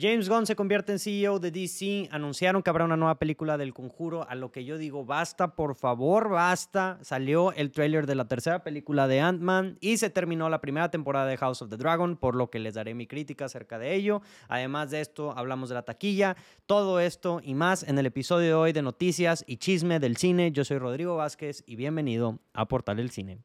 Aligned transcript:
James 0.00 0.28
Gunn 0.28 0.46
se 0.46 0.54
convierte 0.54 0.92
en 0.92 1.00
CEO 1.00 1.40
de 1.40 1.50
DC. 1.50 2.08
Anunciaron 2.12 2.62
que 2.62 2.70
habrá 2.70 2.84
una 2.84 2.96
nueva 2.96 3.18
película 3.18 3.58
del 3.58 3.74
conjuro. 3.74 4.28
A 4.28 4.36
lo 4.36 4.52
que 4.52 4.64
yo 4.64 4.78
digo, 4.78 5.04
basta, 5.04 5.56
por 5.56 5.74
favor, 5.74 6.28
basta. 6.28 7.00
Salió 7.02 7.52
el 7.54 7.72
tráiler 7.72 8.06
de 8.06 8.14
la 8.14 8.28
tercera 8.28 8.62
película 8.62 9.08
de 9.08 9.20
Ant-Man 9.20 9.76
y 9.80 9.96
se 9.96 10.08
terminó 10.08 10.48
la 10.50 10.60
primera 10.60 10.92
temporada 10.92 11.26
de 11.26 11.36
House 11.36 11.62
of 11.62 11.70
the 11.70 11.76
Dragon, 11.76 12.16
por 12.16 12.36
lo 12.36 12.48
que 12.48 12.60
les 12.60 12.74
daré 12.74 12.94
mi 12.94 13.08
crítica 13.08 13.46
acerca 13.46 13.76
de 13.80 13.96
ello. 13.96 14.22
Además 14.46 14.92
de 14.92 15.00
esto, 15.00 15.36
hablamos 15.36 15.68
de 15.68 15.74
la 15.74 15.82
taquilla. 15.82 16.36
Todo 16.66 17.00
esto 17.00 17.40
y 17.42 17.54
más 17.54 17.82
en 17.82 17.98
el 17.98 18.06
episodio 18.06 18.46
de 18.46 18.54
hoy 18.54 18.72
de 18.72 18.82
Noticias 18.82 19.42
y 19.48 19.56
Chisme 19.56 19.98
del 19.98 20.16
Cine. 20.16 20.52
Yo 20.52 20.64
soy 20.64 20.78
Rodrigo 20.78 21.16
Vázquez 21.16 21.64
y 21.66 21.74
bienvenido 21.74 22.38
a 22.52 22.68
Portal 22.68 22.98
del 22.98 23.10
Cine. 23.10 23.40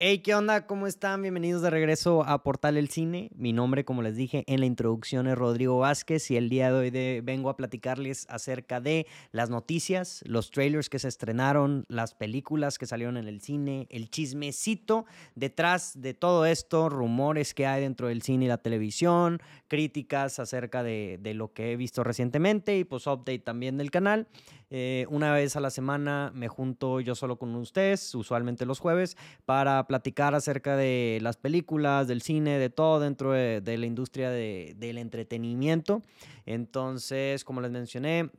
Hey, 0.00 0.20
¿qué 0.20 0.32
onda? 0.32 0.64
¿Cómo 0.68 0.86
están? 0.86 1.22
Bienvenidos 1.22 1.60
de 1.60 1.70
regreso 1.70 2.22
a 2.22 2.44
Portal 2.44 2.76
El 2.76 2.88
Cine. 2.88 3.32
Mi 3.34 3.52
nombre, 3.52 3.84
como 3.84 4.00
les 4.00 4.14
dije 4.14 4.44
en 4.46 4.60
la 4.60 4.66
introducción, 4.66 5.26
es 5.26 5.36
Rodrigo 5.36 5.76
Vázquez 5.78 6.30
y 6.30 6.36
el 6.36 6.48
día 6.48 6.70
de 6.70 6.78
hoy 6.78 7.20
vengo 7.20 7.50
a 7.50 7.56
platicarles 7.56 8.24
acerca 8.30 8.80
de 8.80 9.08
las 9.32 9.50
noticias, 9.50 10.22
los 10.24 10.52
trailers 10.52 10.88
que 10.88 11.00
se 11.00 11.08
estrenaron, 11.08 11.84
las 11.88 12.14
películas 12.14 12.78
que 12.78 12.86
salieron 12.86 13.16
en 13.16 13.26
el 13.26 13.40
cine, 13.40 13.88
el 13.90 14.08
chismecito 14.08 15.04
detrás 15.34 16.00
de 16.00 16.14
todo 16.14 16.46
esto, 16.46 16.88
rumores 16.88 17.52
que 17.52 17.66
hay 17.66 17.82
dentro 17.82 18.06
del 18.06 18.22
cine 18.22 18.44
y 18.44 18.48
la 18.48 18.58
televisión, 18.58 19.40
críticas 19.66 20.38
acerca 20.38 20.84
de, 20.84 21.18
lo 21.34 21.52
que 21.52 21.72
he 21.72 21.76
visto 21.76 22.04
recientemente 22.04 22.78
y 22.78 22.84
pues 22.84 23.08
update 23.08 23.40
también 23.40 23.76
del 23.76 23.90
canal. 23.90 24.28
Eh, 24.70 25.06
una 25.08 25.32
vez 25.32 25.56
a 25.56 25.60
la 25.60 25.70
semana 25.70 26.30
me 26.34 26.46
junto 26.46 27.00
yo 27.00 27.14
solo 27.14 27.38
con 27.38 27.54
ustedes, 27.56 28.14
usualmente 28.14 28.66
los 28.66 28.78
jueves, 28.78 29.16
para 29.46 29.87
platicar 29.88 30.34
acerca 30.34 30.76
de 30.76 31.18
las 31.22 31.36
películas, 31.36 32.06
del 32.06 32.22
cine, 32.22 32.58
de 32.58 32.70
todo 32.70 33.00
dentro 33.00 33.32
de, 33.32 33.60
la 33.64 33.86
industria 33.86 34.30
del 34.30 34.98
entretenimiento. 34.98 36.02
Entonces, 36.46 37.42
como 37.42 37.60
les 37.60 37.72
mencioné, 37.72 38.30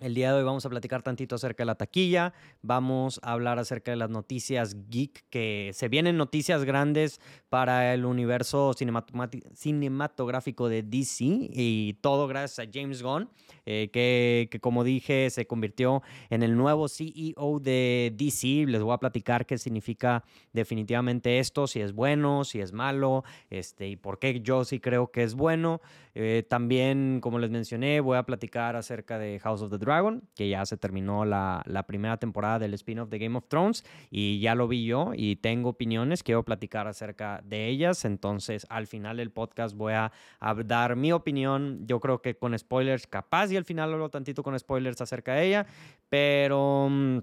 el 0.00 0.14
día 0.14 0.32
de 0.32 0.38
hoy 0.38 0.44
vamos 0.44 0.66
a 0.66 0.70
platicar 0.70 1.02
tantito 1.02 1.36
acerca 1.36 1.62
de 1.62 1.66
la 1.66 1.76
taquilla, 1.76 2.32
vamos 2.62 3.20
a 3.22 3.32
hablar 3.32 3.58
acerca 3.58 3.92
de 3.92 3.96
las 3.96 4.10
noticias 4.10 4.76
geek, 4.90 5.24
que 5.30 5.70
se 5.72 5.88
vienen 5.88 6.16
noticias 6.16 6.64
grandes 6.64 7.20
para 7.48 7.94
el 7.94 8.04
universo 8.04 8.72
cinematográfico 8.74 10.68
de 10.68 10.82
DC 10.82 11.24
y 11.24 11.94
todo 12.00 12.26
gracias 12.26 12.66
a 12.66 12.70
James 12.72 13.02
Gunn, 13.02 13.28
eh, 13.66 13.88
que, 13.92 14.58
como 14.60 14.82
dije 14.82 15.30
se 15.30 15.46
convirtió 15.46 16.02
en 16.28 16.42
el 16.42 16.56
nuevo 16.56 16.88
CEO 16.88 17.60
de 17.60 18.12
DC. 18.16 18.66
Les 18.66 18.82
voy 18.82 18.94
a 18.94 18.98
platicar 18.98 19.46
qué 19.46 19.58
significa 19.58 20.24
definitivamente 20.52 21.38
esto, 21.38 21.66
si 21.66 21.80
es 21.80 21.92
bueno, 21.92 22.44
si 22.44 22.60
es 22.60 22.72
malo, 22.72 23.22
este, 23.48 23.88
y 23.88 23.96
por 23.96 24.18
qué 24.18 24.40
yo 24.40 24.64
sí 24.64 24.80
creo 24.80 25.12
que 25.12 25.22
es 25.22 25.34
bueno. 25.34 25.80
Eh, 26.16 26.44
también, 26.48 27.20
como 27.20 27.38
les 27.38 27.50
mencioné, 27.50 28.00
voy 28.00 28.16
a 28.16 28.22
platicar 28.24 28.76
acerca 28.76 29.18
de 29.18 29.40
House 29.40 29.62
of 29.62 29.70
the 29.70 29.78
Dragon, 29.84 30.22
que 30.34 30.48
ya 30.48 30.64
se 30.66 30.76
terminó 30.76 31.24
la, 31.24 31.62
primera 31.86 32.16
temporada 32.16 32.58
del 32.58 32.74
spin-off 32.74 33.08
de 33.08 33.18
Game 33.18 33.36
of 33.36 33.46
Thrones 33.48 33.84
y 34.10 34.40
ya 34.40 34.54
lo 34.54 34.68
vi 34.68 34.84
yo 34.84 35.12
y 35.14 35.36
tengo 35.36 35.70
opiniones, 35.70 36.22
quiero 36.22 36.42
platicar 36.44 36.86
acerca 36.86 37.42
de 37.44 37.68
ellas. 37.68 38.04
Entonces, 38.04 38.66
al 38.70 38.86
final 38.86 39.18
del 39.18 39.30
podcast 39.30 39.76
voy 39.76 39.92
a, 39.92 40.12
a 40.40 40.54
dar 40.54 40.96
mi 40.96 41.12
opinión. 41.12 41.86
Yo 41.86 42.00
creo 42.00 42.22
que 42.22 42.36
con 42.36 42.58
spoilers, 42.58 43.06
capaz 43.06 43.50
y 43.52 43.56
al 43.56 43.64
final 43.64 43.92
hablo 43.92 44.08
tantito 44.08 44.42
con 44.42 44.58
spoilers 44.58 45.00
acerca 45.00 45.34
de 45.34 45.46
ella, 45.46 45.66
pero... 46.08 46.88
Mm, 46.90 47.18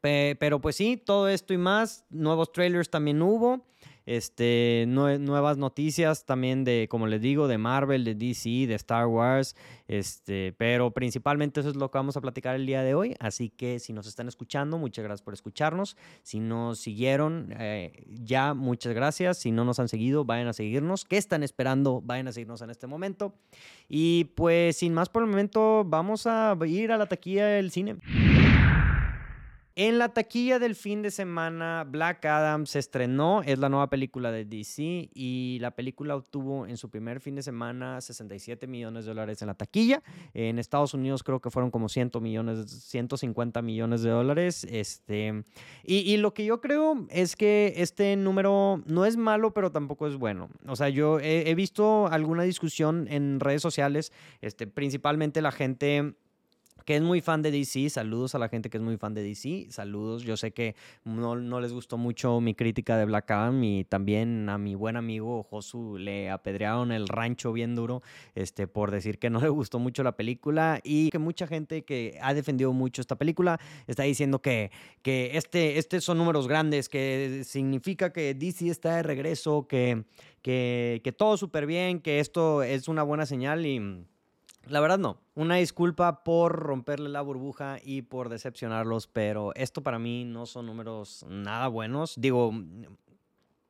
pero 0.00 0.60
pues 0.60 0.76
sí, 0.76 0.96
todo 0.96 1.28
esto 1.28 1.54
y 1.54 1.58
más, 1.58 2.04
nuevos 2.10 2.52
trailers 2.52 2.90
también 2.90 3.22
hubo 3.22 3.64
este, 4.06 4.84
nuevas 4.86 5.56
noticias 5.56 6.24
también 6.24 6.64
de, 6.64 6.86
como 6.90 7.06
les 7.06 7.20
digo, 7.20 7.48
de 7.48 7.58
Marvel, 7.58 8.04
de 8.04 8.14
DC, 8.14 8.66
de 8.66 8.74
Star 8.74 9.06
Wars, 9.06 9.56
este, 9.88 10.54
pero 10.56 10.90
principalmente 10.92 11.60
eso 11.60 11.70
es 11.70 11.76
lo 11.76 11.90
que 11.90 11.98
vamos 11.98 12.16
a 12.16 12.20
platicar 12.20 12.54
el 12.54 12.66
día 12.66 12.82
de 12.82 12.94
hoy, 12.94 13.14
así 13.20 13.50
que 13.50 13.78
si 13.78 13.92
nos 13.92 14.06
están 14.06 14.28
escuchando, 14.28 14.78
muchas 14.78 15.04
gracias 15.04 15.22
por 15.22 15.34
escucharnos, 15.34 15.96
si 16.22 16.40
nos 16.40 16.78
siguieron, 16.78 17.54
eh, 17.58 18.04
ya 18.08 18.54
muchas 18.54 18.94
gracias, 18.94 19.38
si 19.38 19.52
no 19.52 19.64
nos 19.64 19.78
han 19.80 19.88
seguido, 19.88 20.24
vayan 20.24 20.48
a 20.48 20.52
seguirnos, 20.52 21.04
¿qué 21.04 21.16
están 21.16 21.42
esperando? 21.42 22.02
Vayan 22.02 22.28
a 22.28 22.32
seguirnos 22.32 22.62
en 22.62 22.70
este 22.70 22.86
momento, 22.86 23.34
y 23.88 24.24
pues 24.34 24.76
sin 24.76 24.94
más 24.94 25.08
por 25.08 25.22
el 25.22 25.30
momento, 25.30 25.84
vamos 25.84 26.26
a 26.26 26.56
ir 26.66 26.92
a 26.92 26.98
la 26.98 27.06
taquilla 27.06 27.46
del 27.46 27.70
cine. 27.70 27.96
En 29.76 29.98
la 29.98 30.10
taquilla 30.10 30.60
del 30.60 30.76
fin 30.76 31.02
de 31.02 31.10
semana, 31.10 31.84
Black 31.84 32.24
Adam 32.26 32.64
se 32.64 32.78
estrenó, 32.78 33.42
es 33.42 33.58
la 33.58 33.68
nueva 33.68 33.90
película 33.90 34.30
de 34.30 34.44
DC 34.44 35.10
y 35.12 35.58
la 35.60 35.72
película 35.72 36.14
obtuvo 36.14 36.68
en 36.68 36.76
su 36.76 36.90
primer 36.90 37.18
fin 37.18 37.34
de 37.34 37.42
semana 37.42 38.00
67 38.00 38.68
millones 38.68 39.04
de 39.04 39.10
dólares 39.10 39.42
en 39.42 39.48
la 39.48 39.54
taquilla. 39.54 40.00
En 40.32 40.60
Estados 40.60 40.94
Unidos 40.94 41.24
creo 41.24 41.40
que 41.40 41.50
fueron 41.50 41.72
como 41.72 41.88
100 41.88 42.12
millones, 42.20 42.70
150 42.70 43.62
millones 43.62 44.02
de 44.02 44.10
dólares. 44.10 44.64
Este, 44.70 45.42
y, 45.82 46.16
lo 46.18 46.34
que 46.34 46.44
yo 46.44 46.60
creo 46.60 47.08
es 47.10 47.34
que 47.34 47.74
este 47.78 48.14
número 48.14 48.80
no 48.86 49.04
es 49.04 49.16
malo, 49.16 49.54
pero 49.54 49.72
tampoco 49.72 50.06
es 50.06 50.14
bueno. 50.14 50.50
O 50.68 50.76
sea, 50.76 50.88
yo 50.88 51.18
he, 51.18 51.50
he 51.50 51.56
visto 51.56 52.06
alguna 52.06 52.44
discusión 52.44 53.08
en 53.10 53.40
redes 53.40 53.62
sociales, 53.62 54.12
este, 54.40 54.68
principalmente 54.68 55.42
la 55.42 55.50
gente 55.50 56.14
que 56.84 56.96
es 56.96 57.02
muy 57.02 57.20
fan 57.20 57.42
de 57.42 57.50
DC, 57.50 57.88
saludos 57.90 58.34
a 58.34 58.38
la 58.38 58.48
gente 58.48 58.70
que 58.70 58.76
es 58.76 58.82
muy 58.82 58.96
fan 58.96 59.14
de 59.14 59.22
DC, 59.22 59.66
saludos, 59.70 60.22
yo 60.22 60.36
sé 60.36 60.52
que 60.52 60.74
no, 61.04 61.36
no, 61.36 61.60
les 61.60 61.72
gustó 61.72 61.96
mucho 61.96 62.40
mi 62.40 62.54
crítica 62.54 62.96
de 62.98 63.04
Black 63.06 63.30
Adam 63.30 63.62
y 63.64 63.84
también 63.84 64.48
a 64.48 64.58
mi 64.58 64.74
buen 64.74 64.96
amigo 64.96 65.42
Josu 65.44 65.96
le 65.98 66.30
apedrearon 66.30 66.92
el 66.92 67.08
rancho 67.08 67.52
bien 67.52 67.74
duro 67.74 68.02
este, 68.34 68.66
por 68.66 68.90
decir 68.90 69.18
que 69.18 69.30
no 69.30 69.40
le 69.40 69.48
gustó 69.48 69.78
mucho 69.78 70.02
la 70.02 70.16
película 70.16 70.80
y 70.82 71.10
que 71.10 71.18
mucha 71.18 71.46
gente 71.46 71.84
que 71.84 72.18
ha 72.20 72.34
defendido 72.34 72.72
mucho 72.72 73.00
esta 73.00 73.16
película 73.16 73.58
está 73.86 74.02
diciendo 74.02 74.40
que, 74.40 74.70
que 75.02 75.36
este, 75.36 75.78
este 75.78 76.00
son 76.00 76.18
números 76.18 76.48
grandes, 76.48 76.88
que 76.88 77.42
significa 77.44 78.12
que 78.12 78.34
DC 78.34 78.68
está 78.68 78.96
de 78.96 79.02
regreso, 79.02 79.66
que, 79.66 80.04
que, 80.42 81.00
que 81.02 81.12
todo 81.12 81.36
súper 81.36 81.66
bien, 81.66 82.00
que 82.00 82.20
esto 82.20 82.62
es 82.62 82.88
una 82.88 83.02
buena 83.02 83.26
señal 83.26 83.64
y 83.64 84.04
la 84.68 84.80
verdad 84.80 84.98
no. 84.98 85.18
Una 85.34 85.56
disculpa 85.56 86.24
por 86.24 86.56
romperle 86.56 87.08
la 87.08 87.22
burbuja 87.22 87.78
y 87.82 88.02
por 88.02 88.28
decepcionarlos, 88.28 89.06
pero 89.06 89.54
esto 89.54 89.82
para 89.82 89.98
mí 89.98 90.24
no 90.24 90.46
son 90.46 90.66
números 90.66 91.24
nada 91.28 91.68
buenos. 91.68 92.14
Digo, 92.16 92.52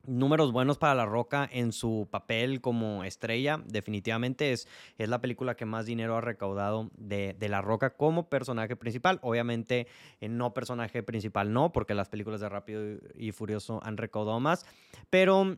números 0.07 0.51
buenos 0.51 0.77
para 0.77 0.95
La 0.95 1.05
Roca 1.05 1.49
en 1.51 1.71
su 1.71 2.07
papel 2.09 2.61
como 2.61 3.03
estrella. 3.03 3.61
Definitivamente 3.65 4.51
es, 4.51 4.67
es 4.97 5.09
la 5.09 5.21
película 5.21 5.55
que 5.55 5.65
más 5.65 5.85
dinero 5.85 6.15
ha 6.15 6.21
recaudado 6.21 6.89
de, 6.97 7.35
La 7.49 7.61
Roca 7.61 7.91
como 7.91 8.29
personaje 8.29 8.75
principal. 8.75 9.19
Obviamente, 9.21 9.87
en 10.19 10.37
no 10.37 10.53
personaje 10.53 11.03
principal 11.03 11.51
no, 11.53 11.71
porque 11.71 11.93
las 11.93 12.09
películas 12.09 12.41
de 12.41 12.49
Rápido 12.49 12.99
y 13.15 13.31
Furioso 13.31 13.79
han 13.83 13.97
recaudado 13.97 14.39
más. 14.39 14.65
Pero 15.09 15.57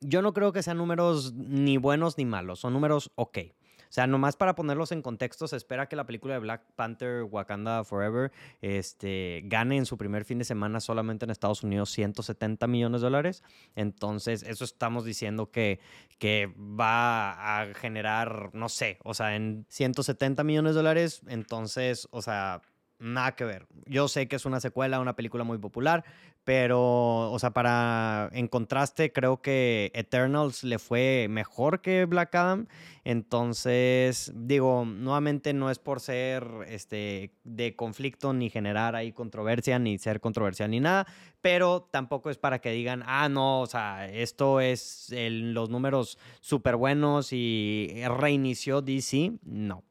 yo 0.00 0.22
no 0.22 0.32
creo 0.32 0.52
que 0.52 0.62
sean 0.62 0.78
números 0.78 1.32
ni 1.34 1.76
buenos 1.76 2.18
ni 2.18 2.24
malos. 2.24 2.60
Son 2.60 2.72
números 2.72 3.10
ok. 3.14 3.38
O 3.92 3.94
sea, 3.94 4.06
nomás 4.06 4.36
para 4.36 4.54
ponerlos 4.54 4.90
en 4.90 5.02
contexto, 5.02 5.46
se 5.46 5.54
espera 5.54 5.86
que 5.86 5.96
la 5.96 6.06
película 6.06 6.32
de 6.32 6.40
Black 6.40 6.62
Panther 6.76 7.24
Wakanda 7.24 7.84
Forever 7.84 8.32
este, 8.62 9.42
gane 9.44 9.76
en 9.76 9.84
su 9.84 9.98
primer 9.98 10.24
fin 10.24 10.38
de 10.38 10.46
semana 10.46 10.80
solamente 10.80 11.26
en 11.26 11.30
Estados 11.30 11.62
Unidos 11.62 11.90
170 11.90 12.66
millones 12.68 13.02
de 13.02 13.08
dólares. 13.08 13.42
Entonces, 13.76 14.44
eso 14.44 14.64
estamos 14.64 15.04
diciendo 15.04 15.50
que, 15.50 15.78
que 16.18 16.50
va 16.56 17.60
a 17.60 17.74
generar, 17.74 18.48
no 18.54 18.70
sé, 18.70 18.96
o 19.04 19.12
sea, 19.12 19.36
en 19.36 19.66
170 19.68 20.42
millones 20.42 20.72
de 20.72 20.78
dólares. 20.78 21.20
Entonces, 21.26 22.08
o 22.12 22.22
sea, 22.22 22.62
nada 23.02 23.32
que 23.32 23.44
ver. 23.44 23.66
Yo 23.84 24.08
sé 24.08 24.26
que 24.28 24.36
es 24.36 24.46
una 24.46 24.60
secuela, 24.60 25.00
una 25.00 25.16
película 25.16 25.44
muy 25.44 25.58
popular, 25.58 26.04
pero, 26.44 27.30
o 27.30 27.38
sea, 27.38 27.52
para, 27.52 28.28
en 28.32 28.48
contraste, 28.48 29.12
creo 29.12 29.40
que 29.40 29.92
Eternals 29.94 30.64
le 30.64 30.80
fue 30.80 31.28
mejor 31.30 31.80
que 31.80 32.04
Black 32.04 32.34
Adam. 32.34 32.66
Entonces, 33.04 34.32
digo, 34.34 34.84
nuevamente 34.84 35.52
no 35.52 35.70
es 35.70 35.78
por 35.78 36.00
ser 36.00 36.44
este, 36.66 37.32
de 37.44 37.76
conflicto, 37.76 38.32
ni 38.32 38.50
generar 38.50 38.96
ahí 38.96 39.12
controversia, 39.12 39.78
ni 39.78 39.98
ser 39.98 40.20
controversial, 40.20 40.70
ni 40.70 40.80
nada, 40.80 41.06
pero 41.40 41.88
tampoco 41.90 42.30
es 42.30 42.38
para 42.38 42.60
que 42.60 42.70
digan, 42.70 43.04
ah, 43.06 43.28
no, 43.28 43.60
o 43.60 43.66
sea, 43.66 44.08
esto 44.08 44.60
es 44.60 45.12
los 45.16 45.70
números 45.70 46.18
súper 46.40 46.74
buenos 46.76 47.32
y 47.32 48.02
reinició 48.18 48.82
DC. 48.82 49.32
No, 49.44 49.84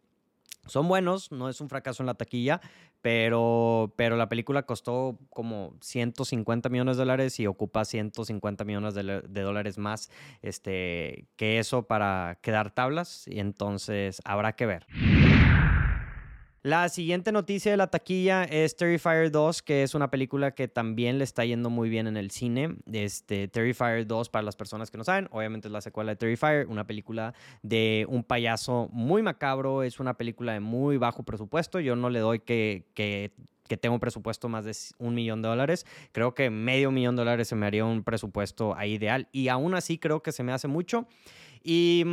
son 0.65 0.87
buenos, 0.87 1.31
no 1.31 1.49
es 1.49 1.59
un 1.59 1.69
fracaso 1.69 2.03
en 2.03 2.07
la 2.07 2.13
taquilla, 2.13 2.61
pero, 3.01 3.93
pero 3.95 4.15
la 4.15 4.29
película 4.29 4.63
costó 4.63 5.17
como 5.29 5.75
150 5.81 6.69
millones 6.69 6.97
de 6.97 7.01
dólares 7.01 7.39
y 7.39 7.47
ocupa 7.47 7.85
150 7.85 8.63
millones 8.63 8.93
de, 8.93 9.21
dólares 9.41 9.77
más 9.77 10.09
este, 10.41 11.25
que 11.35 11.59
eso 11.59 11.83
para 11.83 12.39
quedar 12.41 12.71
tablas, 12.71 13.27
y 13.27 13.39
entonces 13.39 14.21
habrá 14.25 14.53
que 14.53 14.65
ver. 14.65 14.85
La 16.63 16.89
siguiente 16.89 17.31
noticia 17.31 17.71
de 17.71 17.77
la 17.77 17.87
taquilla 17.87 18.43
es 18.43 18.75
Terrifier 18.75 19.31
2, 19.31 19.63
que 19.63 19.81
es 19.81 19.95
una 19.95 20.11
película 20.11 20.51
que 20.51 20.67
también 20.67 21.17
le 21.17 21.23
está 21.23 21.43
yendo 21.43 21.71
muy 21.71 21.89
bien 21.89 22.05
en 22.05 22.17
el 22.17 22.29
cine. 22.29 22.75
Este, 22.91 23.47
Terrifier 23.47 24.05
2, 24.05 24.29
para 24.29 24.43
las 24.43 24.55
personas 24.55 24.91
que 24.91 24.99
no 24.99 25.03
saben, 25.03 25.27
obviamente 25.31 25.69
es 25.69 25.71
la 25.71 25.81
secuela 25.81 26.11
de 26.11 26.17
Terrifier, 26.17 26.67
una 26.67 26.85
película 26.85 27.33
de 27.63 28.05
un 28.09 28.23
payaso 28.23 28.89
muy 28.91 29.23
macabro, 29.23 29.81
es 29.81 29.99
una 29.99 30.13
película 30.17 30.53
de 30.53 30.59
muy 30.59 30.97
bajo 30.97 31.23
presupuesto. 31.23 31.79
Yo 31.79 31.95
no 31.95 32.11
le 32.11 32.19
doy 32.19 32.39
que, 32.39 32.85
que 32.93 33.33
que 33.67 33.77
tengo 33.77 33.95
un 33.95 34.01
presupuesto 34.01 34.49
más 34.49 34.65
de 34.65 34.75
un 34.97 35.15
millón 35.15 35.41
de 35.41 35.47
dólares. 35.47 35.85
Creo 36.11 36.35
que 36.35 36.49
medio 36.49 36.91
millón 36.91 37.15
de 37.15 37.21
dólares 37.21 37.47
se 37.47 37.55
me 37.55 37.65
haría 37.65 37.85
un 37.85 38.03
presupuesto 38.03 38.75
ideal 38.83 39.29
y 39.31 39.47
aún 39.47 39.75
así 39.75 39.97
creo 39.97 40.21
que 40.21 40.33
se 40.33 40.43
me 40.43 40.51
hace 40.51 40.67
mucho. 40.67 41.07
Y... 41.63 42.03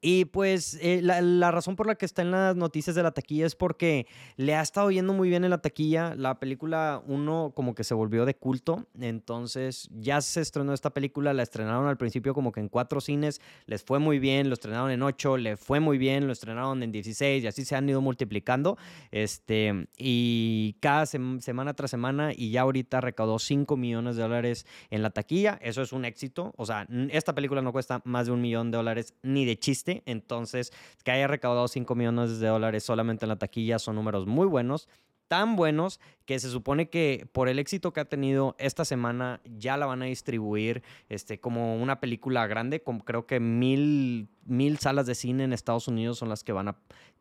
Y 0.00 0.26
pues 0.26 0.78
eh, 0.80 1.00
la, 1.02 1.50
razón 1.50 1.74
por 1.74 1.88
la 1.88 1.96
que 1.96 2.06
está 2.06 2.22
en 2.22 2.30
las 2.30 2.54
noticias 2.54 2.94
de 2.94 3.02
la 3.02 3.10
taquilla 3.10 3.46
es 3.46 3.56
porque 3.56 4.06
le 4.36 4.54
ha 4.54 4.62
estado 4.62 4.90
yendo 4.92 5.12
muy 5.12 5.28
bien 5.28 5.44
en 5.44 5.50
la 5.50 5.58
taquilla. 5.58 6.14
La 6.14 6.38
película 6.38 7.02
uno 7.06 7.52
como 7.54 7.74
que 7.74 7.82
se 7.82 7.94
volvió 7.94 8.24
de 8.24 8.34
culto. 8.34 8.86
Entonces 9.00 9.88
ya 9.92 10.20
se 10.20 10.40
estrenó 10.40 10.72
esta 10.72 10.90
película, 10.90 11.32
la 11.34 11.42
estrenaron 11.42 11.88
al 11.88 11.96
principio 11.96 12.32
como 12.32 12.52
que 12.52 12.60
en 12.60 12.68
cuatro 12.68 13.00
cines, 13.00 13.40
les 13.66 13.82
fue 13.82 13.98
muy 13.98 14.20
bien, 14.20 14.48
lo 14.48 14.54
estrenaron 14.54 14.90
en 14.90 15.02
ocho, 15.02 15.36
le 15.36 15.56
fue 15.56 15.80
muy 15.80 15.98
bien, 15.98 16.26
lo 16.26 16.32
estrenaron 16.32 16.82
en 16.82 16.92
16 16.92 17.42
y 17.42 17.46
así 17.46 17.64
se 17.64 17.74
han 17.74 17.88
ido 17.88 18.00
multiplicando. 18.00 18.78
Este, 19.10 19.88
y 19.96 20.76
cada 20.80 21.06
semana 21.06 21.74
tras 21.74 21.90
semana 21.90 22.32
y 22.36 22.52
ya 22.52 22.60
ahorita 22.60 23.00
recaudó 23.00 23.40
5 23.40 23.76
millones 23.76 24.14
de 24.14 24.22
dólares 24.22 24.64
en 24.90 25.02
la 25.02 25.10
taquilla. 25.10 25.58
Eso 25.60 25.82
es 25.82 25.92
un 25.92 26.04
éxito. 26.04 26.52
O 26.56 26.66
sea, 26.66 26.86
esta 27.10 27.34
película 27.34 27.62
no 27.62 27.72
cuesta 27.72 28.00
más 28.04 28.26
de 28.26 28.32
un 28.32 28.40
millón 28.40 28.70
de 28.70 28.76
dólares 28.76 29.14
ni 29.22 29.44
de 29.44 29.58
chiste 29.58 29.87
entonces, 30.06 30.72
que 31.04 31.10
haya 31.10 31.26
recaudado 31.26 31.68
5 31.68 31.94
millones 31.94 32.40
de 32.40 32.48
dólares 32.48 32.84
solamente 32.84 33.24
en 33.24 33.30
la 33.30 33.36
taquilla 33.36 33.78
son 33.78 33.96
números 33.96 34.26
muy 34.26 34.46
buenos 34.46 34.88
tan 35.28 35.56
buenos 35.56 36.00
que 36.24 36.40
se 36.40 36.50
supone 36.50 36.88
que 36.88 37.28
por 37.32 37.48
el 37.48 37.58
éxito 37.58 37.92
que 37.92 38.00
ha 38.00 38.06
tenido 38.06 38.56
esta 38.58 38.84
semana 38.84 39.40
ya 39.44 39.76
la 39.76 39.86
van 39.86 40.02
a 40.02 40.06
distribuir 40.06 40.82
este, 41.08 41.38
como 41.38 41.76
una 41.76 42.00
película 42.00 42.46
grande, 42.46 42.82
como 42.82 43.04
creo 43.04 43.26
que 43.26 43.38
mil, 43.38 44.28
mil 44.44 44.78
salas 44.78 45.06
de 45.06 45.14
cine 45.14 45.44
en 45.44 45.52
Estados 45.52 45.86
Unidos 45.86 46.18
son 46.18 46.30
las 46.30 46.42
que 46.42 46.52
van 46.52 46.68
a, 46.68 46.76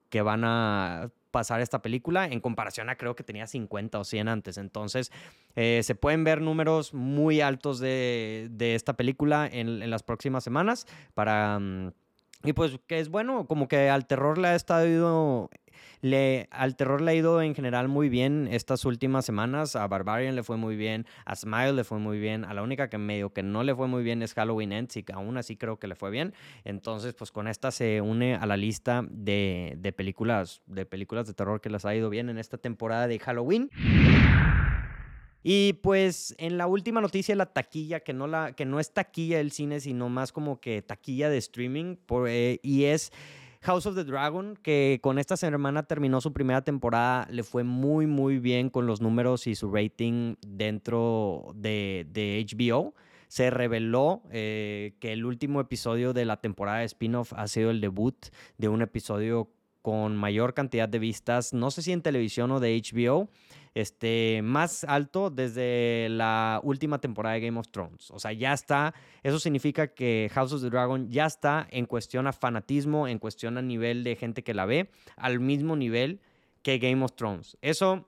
que 0.09 0.21
van 0.21 0.43
a 0.45 1.11
pasar 1.31 1.59
esta 1.61 1.81
película 1.81 2.25
en 2.25 2.39
comparación 2.39 2.89
a 2.89 2.95
creo 2.95 3.15
que 3.15 3.23
tenía 3.23 3.45
50 3.45 3.99
o 3.99 4.03
100 4.03 4.27
antes. 4.29 4.57
Entonces 4.57 5.11
eh, 5.55 5.81
se 5.83 5.93
pueden 5.93 6.23
ver 6.23 6.41
números 6.41 6.93
muy 6.93 7.41
altos 7.41 7.79
de, 7.79 8.49
esta 8.57 8.93
película 8.93 9.47
en, 9.51 9.83
en, 9.83 9.89
las 9.91 10.03
próximas 10.03 10.43
semanas 10.43 10.87
para... 11.13 11.59
Mm, 11.59 11.91
y 12.47 12.53
pues 12.53 12.79
que 12.87 12.99
es 12.99 13.09
bueno, 13.09 13.45
como 13.45 13.67
que 13.67 13.89
al 13.89 14.07
terror 14.07 14.37
le 14.37 14.47
ha 14.47 14.55
estado 14.55 15.49
le, 16.01 16.47
al 16.49 16.77
terror 16.77 17.01
le 17.01 17.11
ha 17.11 17.15
ido 17.15 17.41
en 17.41 17.53
general 17.55 17.89
muy 17.89 18.07
bien 18.07 18.47
estas 18.49 18.85
últimas 18.85 19.25
semanas. 19.25 19.75
A 19.75 19.85
Barbarian 19.87 20.33
le 20.33 20.43
fue 20.43 20.55
muy 20.55 20.77
bien, 20.77 21.05
a 21.25 21.35
Smile 21.35 21.73
le 21.73 21.83
fue 21.83 21.99
muy 21.99 22.19
bien. 22.19 22.45
A 22.45 22.53
la 22.53 22.63
única 22.63 22.89
que 22.89 22.97
medio 22.97 23.33
que 23.33 23.43
no 23.43 23.63
le 23.63 23.75
fue 23.75 23.87
muy 23.87 24.01
bien 24.01 24.23
es 24.23 24.33
Halloween 24.33 24.71
Ends 24.71 24.95
y 24.95 25.03
aún 25.13 25.35
así 25.35 25.57
creo 25.57 25.77
que 25.77 25.87
le 25.87 25.95
fue 25.95 26.09
bien. 26.09 26.33
Entonces, 26.63 27.13
pues 27.15 27.33
con 27.33 27.49
esta 27.49 27.71
se 27.71 27.99
une 27.99 28.35
a 28.35 28.45
la 28.45 28.55
lista 28.55 29.03
de, 29.09 29.75
de 29.77 29.91
películas, 29.91 30.61
de 30.67 30.85
películas 30.85 31.27
de 31.27 31.33
terror 31.33 31.59
que 31.59 31.69
les 31.69 31.83
ha 31.83 31.93
ido 31.93 32.09
bien 32.09 32.29
en 32.29 32.37
esta 32.37 32.57
temporada 32.57 33.07
de 33.07 33.19
Halloween. 33.19 33.69
Y 35.49 35.79
pues 35.81 36.35
en 36.39 36.57
la 36.57 36.67
última 36.67 36.99
noticia, 36.99 37.33
la 37.33 37.45
taquilla, 37.45 38.01
que 38.01 38.11
no, 38.11 38.27
la, 38.27 38.51
que 38.51 38.65
no 38.65 38.81
es 38.81 38.91
taquilla 38.91 39.37
del 39.37 39.53
cine, 39.53 39.79
sino 39.79 40.09
más 40.09 40.33
como 40.33 40.59
que 40.59 40.81
taquilla 40.81 41.29
de 41.29 41.37
streaming, 41.37 41.95
eh, 42.27 42.59
y 42.61 42.83
es 42.83 43.13
House 43.61 43.85
of 43.85 43.95
the 43.95 44.03
Dragon, 44.03 44.59
que 44.61 44.99
con 45.01 45.17
esta 45.19 45.37
semana 45.37 45.83
terminó 45.83 46.19
su 46.19 46.33
primera 46.33 46.63
temporada, 46.63 47.29
le 47.31 47.43
fue 47.43 47.63
muy, 47.63 48.07
muy 48.07 48.39
bien 48.39 48.69
con 48.69 48.87
los 48.87 48.99
números 48.99 49.47
y 49.47 49.55
su 49.55 49.71
rating 49.71 50.35
dentro 50.45 51.53
de, 51.55 52.05
de 52.11 52.45
HBO. 52.45 52.93
Se 53.29 53.49
reveló 53.49 54.23
eh, 54.31 54.95
que 54.99 55.13
el 55.13 55.25
último 55.25 55.61
episodio 55.61 56.11
de 56.11 56.25
la 56.25 56.41
temporada 56.41 56.79
de 56.79 56.85
spin-off 56.87 57.31
ha 57.37 57.47
sido 57.47 57.71
el 57.71 57.79
debut 57.79 58.17
de 58.57 58.67
un 58.67 58.81
episodio 58.81 59.49
con 59.81 60.15
mayor 60.15 60.53
cantidad 60.53 60.89
de 60.89 60.99
vistas, 60.99 61.53
no 61.53 61.71
sé 61.71 61.81
si 61.81 61.91
en 61.91 62.01
televisión 62.01 62.51
o 62.51 62.59
de 62.59 62.81
HBO, 62.81 63.29
este, 63.73 64.41
más 64.43 64.83
alto 64.83 65.29
desde 65.29 66.07
la 66.09 66.59
última 66.63 66.99
temporada 66.99 67.35
de 67.35 67.41
Game 67.41 67.59
of 67.59 67.69
Thrones. 67.69 68.09
O 68.11 68.19
sea, 68.19 68.33
ya 68.33 68.53
está, 68.53 68.93
eso 69.23 69.39
significa 69.39 69.87
que 69.93 70.29
House 70.33 70.53
of 70.53 70.61
the 70.61 70.69
Dragon 70.69 71.09
ya 71.09 71.25
está 71.25 71.67
en 71.69 71.85
cuestión 71.85 72.27
a 72.27 72.33
fanatismo, 72.33 73.07
en 73.07 73.19
cuestión 73.19 73.57
a 73.57 73.61
nivel 73.61 74.03
de 74.03 74.15
gente 74.15 74.43
que 74.43 74.53
la 74.53 74.65
ve, 74.65 74.89
al 75.15 75.39
mismo 75.39 75.75
nivel 75.75 76.21
que 76.63 76.79
Game 76.79 77.03
of 77.05 77.13
Thrones. 77.13 77.57
Eso 77.61 78.07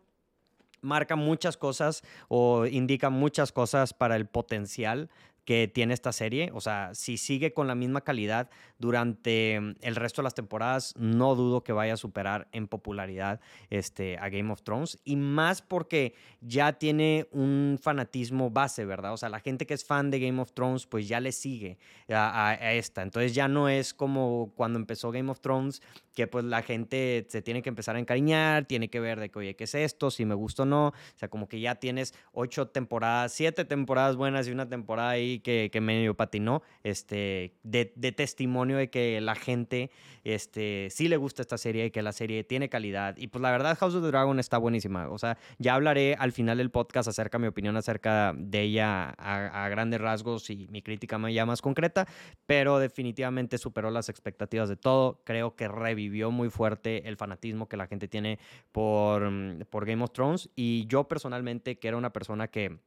marca 0.82 1.16
muchas 1.16 1.58
cosas 1.58 2.04
o 2.28 2.66
indica 2.66 3.10
muchas 3.10 3.52
cosas 3.52 3.94
para 3.94 4.16
el 4.16 4.26
potencial 4.26 5.10
que 5.50 5.68
tiene 5.68 5.96
esta 5.96 6.12
serie. 6.12 6.52
O 6.54 6.62
sea, 6.62 6.92
si 6.94 7.18
sigue 7.18 7.56
con 7.56 7.66
la 7.66 7.74
misma 7.74 8.02
calidad 8.02 8.52
durante 8.78 9.60
mm, 9.60 9.78
el 9.82 9.96
resto 9.96 10.22
de 10.22 10.26
las 10.26 10.36
temporadas, 10.36 10.94
no 10.96 11.34
dudo 11.34 11.64
que 11.64 11.74
vaya 11.74 11.96
a 11.96 11.98
superar 11.98 12.48
en 12.52 12.68
popularidad 12.68 13.42
este, 13.72 14.20
a 14.20 14.30
Game 14.30 14.54
of 14.54 14.62
Thrones. 14.62 15.00
Y 15.06 15.16
más 15.16 15.64
porque 15.64 16.14
ya 16.40 16.74
tiene 16.74 17.30
un 17.32 17.80
fanatismo 17.82 18.52
base, 18.52 18.86
¿verdad? 18.86 19.12
O 19.12 19.18
sea, 19.18 19.30
la 19.30 19.40
gente 19.40 19.66
que 19.66 19.74
es 19.74 19.84
fan 19.84 20.12
de 20.12 20.20
Game 20.20 20.40
of 20.40 20.54
Thrones, 20.54 20.86
pues 20.86 21.08
ya 21.08 21.20
le 21.20 21.32
sigue 21.32 21.80
a, 22.10 22.50
a 22.50 22.74
esta. 22.74 23.02
Entonces 23.02 23.34
ya 23.34 23.48
no 23.48 23.70
es 23.70 23.96
como 23.96 24.54
cuando 24.56 24.78
empezó 24.78 25.10
Game 25.10 25.32
of 25.32 25.40
Thrones, 25.40 25.82
que 26.14 26.28
pues 26.28 26.46
la 26.46 26.62
gente 26.62 27.26
se 27.30 27.42
tiene 27.42 27.62
que 27.62 27.70
empezar 27.70 27.96
a 27.96 28.00
encariñar, 28.00 28.66
tiene 28.66 28.90
que 28.90 29.00
ver 29.00 29.20
de 29.20 29.30
que, 29.30 29.40
oye, 29.40 29.56
¿qué 29.56 29.64
es 29.64 29.74
esto? 29.74 30.12
Si 30.12 30.26
me 30.26 30.36
gusta 30.36 30.64
o 30.64 30.66
no. 30.66 30.88
O 30.90 30.94
sea, 31.16 31.30
como 31.30 31.48
que 31.48 31.60
ya 31.60 31.76
tienes 31.76 32.14
ocho 32.34 32.68
temporadas, 32.68 33.32
siete 33.32 33.66
temporadas 33.66 34.16
buenas 34.16 34.48
y 34.48 34.52
una 34.52 34.68
temporada 34.68 35.10
ahí 35.12 35.39
que, 35.40 35.70
medio 35.82 36.16
patinó, 36.16 36.62
este, 36.84 37.54
de, 37.64 37.86
testimonio 37.86 38.78
de 38.78 38.90
que 38.90 39.22
la 39.22 39.36
gente 39.36 39.92
este, 40.24 40.88
sí 40.90 41.08
le 41.08 41.18
gusta 41.18 41.42
esta 41.42 41.58
serie 41.58 41.86
y 41.86 41.92
que 41.92 42.02
la 42.02 42.12
serie 42.12 42.44
tiene 42.44 42.70
calidad. 42.70 43.16
Y 43.18 43.28
pues 43.28 43.42
la 43.42 43.52
verdad, 43.52 43.78
House 43.78 43.96
of 43.96 44.04
the 44.04 44.10
Dragon 44.10 44.40
está 44.40 44.58
buenísima. 44.58 45.10
O 45.10 45.18
sea, 45.18 45.38
ya 45.58 45.76
hablaré 45.76 46.16
al 46.18 46.32
final 46.32 46.58
del 46.58 46.72
podcast 46.72 47.08
acerca 47.08 47.38
de 47.38 47.44
mi 47.44 47.48
opinión 47.48 47.78
acerca 47.78 48.34
de 48.36 48.62
ella 48.62 49.10
a, 49.18 49.70
grandes 49.70 50.02
rasgos 50.02 50.50
y 50.50 50.68
mi 50.70 50.82
crítica 50.82 51.20
ya 51.30 51.46
más 51.46 51.62
concreta, 51.62 52.08
pero 52.46 52.80
definitivamente 52.80 53.58
superó 53.58 53.92
las 53.92 54.10
expectativas 54.10 54.70
de 54.70 54.76
todo. 54.76 55.22
Creo 55.24 55.56
que 55.56 55.68
revivió 55.68 56.00
vivió 56.00 56.32
muy 56.32 56.50
fuerte 56.50 57.08
el 57.08 57.18
fanatismo 57.18 57.68
que 57.68 57.78
la 57.78 57.88
gente 57.88 58.08
tiene 58.08 58.40
por, 58.72 59.30
mm, 59.30 59.66
por 59.70 59.86
Game 59.86 60.04
of 60.04 60.12
Thrones. 60.12 60.50
Y 60.56 60.88
yo 60.88 61.08
personalmente, 61.08 61.78
que 61.78 61.88
era 61.88 61.98
una 61.98 62.12
persona 62.12 62.48
que 62.48 62.80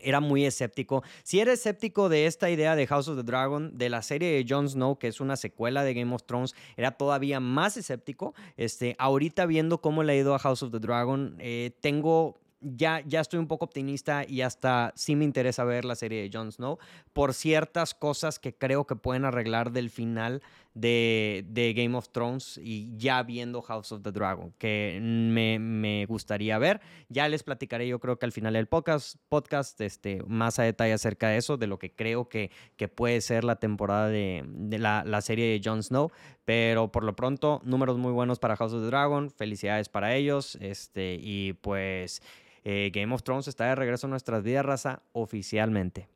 era 0.00 0.20
muy 0.20 0.44
escéptico. 0.44 1.02
Si 1.22 1.40
era 1.40 1.52
escéptico 1.52 2.08
de 2.08 2.26
esta 2.26 2.50
idea 2.50 2.76
de 2.76 2.86
House 2.86 3.08
of 3.08 3.16
the 3.16 3.22
Dragon, 3.22 3.76
de 3.76 3.88
la 3.88 4.02
serie 4.02 4.30
de 4.32 4.46
Jon 4.48 4.68
Snow, 4.68 4.98
que 4.98 5.08
es 5.08 5.20
una 5.20 5.36
secuela 5.36 5.84
de 5.84 5.94
Game 5.94 6.14
of 6.14 6.24
Thrones, 6.24 6.54
era 6.76 6.92
todavía 6.92 7.40
más 7.40 7.76
escéptico. 7.76 8.34
Este, 8.56 8.96
ahorita 8.98 9.46
viendo 9.46 9.80
cómo 9.80 10.02
le 10.02 10.12
ha 10.12 10.16
ido 10.16 10.34
a 10.34 10.38
House 10.38 10.62
of 10.62 10.72
the 10.72 10.80
Dragon, 10.80 11.36
eh, 11.38 11.72
tengo 11.80 12.38
ya, 12.64 13.02
ya 13.06 13.20
estoy 13.20 13.38
un 13.38 13.46
poco 13.46 13.66
optimista 13.66 14.24
y 14.26 14.40
hasta 14.40 14.92
sí 14.96 15.16
me 15.16 15.24
interesa 15.24 15.64
ver 15.64 15.84
la 15.84 15.94
serie 15.94 16.22
de 16.22 16.30
Jon 16.32 16.50
Snow 16.50 16.78
por 17.12 17.34
ciertas 17.34 17.94
cosas 17.94 18.38
que 18.38 18.54
creo 18.54 18.86
que 18.86 18.96
pueden 18.96 19.24
arreglar 19.24 19.70
del 19.70 19.90
final 19.90 20.42
de, 20.74 21.72
Game 21.76 21.96
of 21.96 22.10
Thrones 22.10 22.58
y 22.62 22.96
ya 22.96 23.22
viendo 23.22 23.62
House 23.62 23.92
of 23.92 24.02
the 24.02 24.12
Dragon, 24.12 24.52
que 24.58 24.98
me, 25.00 26.04
gustaría 26.06 26.58
ver. 26.58 26.80
Ya 27.08 27.28
les 27.28 27.42
platicaré 27.42 27.86
yo 27.88 28.00
creo 28.00 28.18
que 28.18 28.26
al 28.26 28.32
final 28.32 28.54
del 28.54 28.66
podcast, 28.66 29.16
podcast 29.28 29.80
este, 29.80 30.22
más 30.26 30.58
a 30.58 30.64
detalle 30.64 30.92
acerca 30.92 31.28
de 31.28 31.38
eso, 31.38 31.56
de 31.56 31.66
lo 31.66 31.78
que 31.78 31.92
creo 31.92 32.28
que, 32.28 32.50
que 32.76 32.88
puede 32.88 33.20
ser 33.20 33.44
la 33.44 33.56
temporada 33.56 34.08
de, 34.08 34.44
la, 34.78 35.04
la, 35.06 35.20
serie 35.20 35.46
de 35.46 35.60
Jon 35.64 35.82
Snow. 35.82 36.10
Pero 36.44 36.92
por 36.92 37.04
lo 37.04 37.16
pronto, 37.16 37.62
números 37.64 37.96
muy 37.96 38.12
buenos 38.12 38.38
para 38.38 38.56
House 38.56 38.72
of 38.72 38.82
the 38.82 38.88
Dragon. 38.88 39.30
Felicidades 39.30 39.88
para 39.88 40.14
ellos. 40.14 40.56
Este, 40.60 41.18
y 41.20 41.54
pues... 41.54 42.22
Eh, 42.66 42.90
Game 42.94 43.14
of 43.14 43.22
Thrones 43.22 43.46
está 43.46 43.66
de 43.66 43.74
regreso 43.74 44.06
a 44.06 44.10
nuestras 44.10 44.42
vidas, 44.42 44.64
raza, 44.64 45.02
oficialmente. 45.12 46.08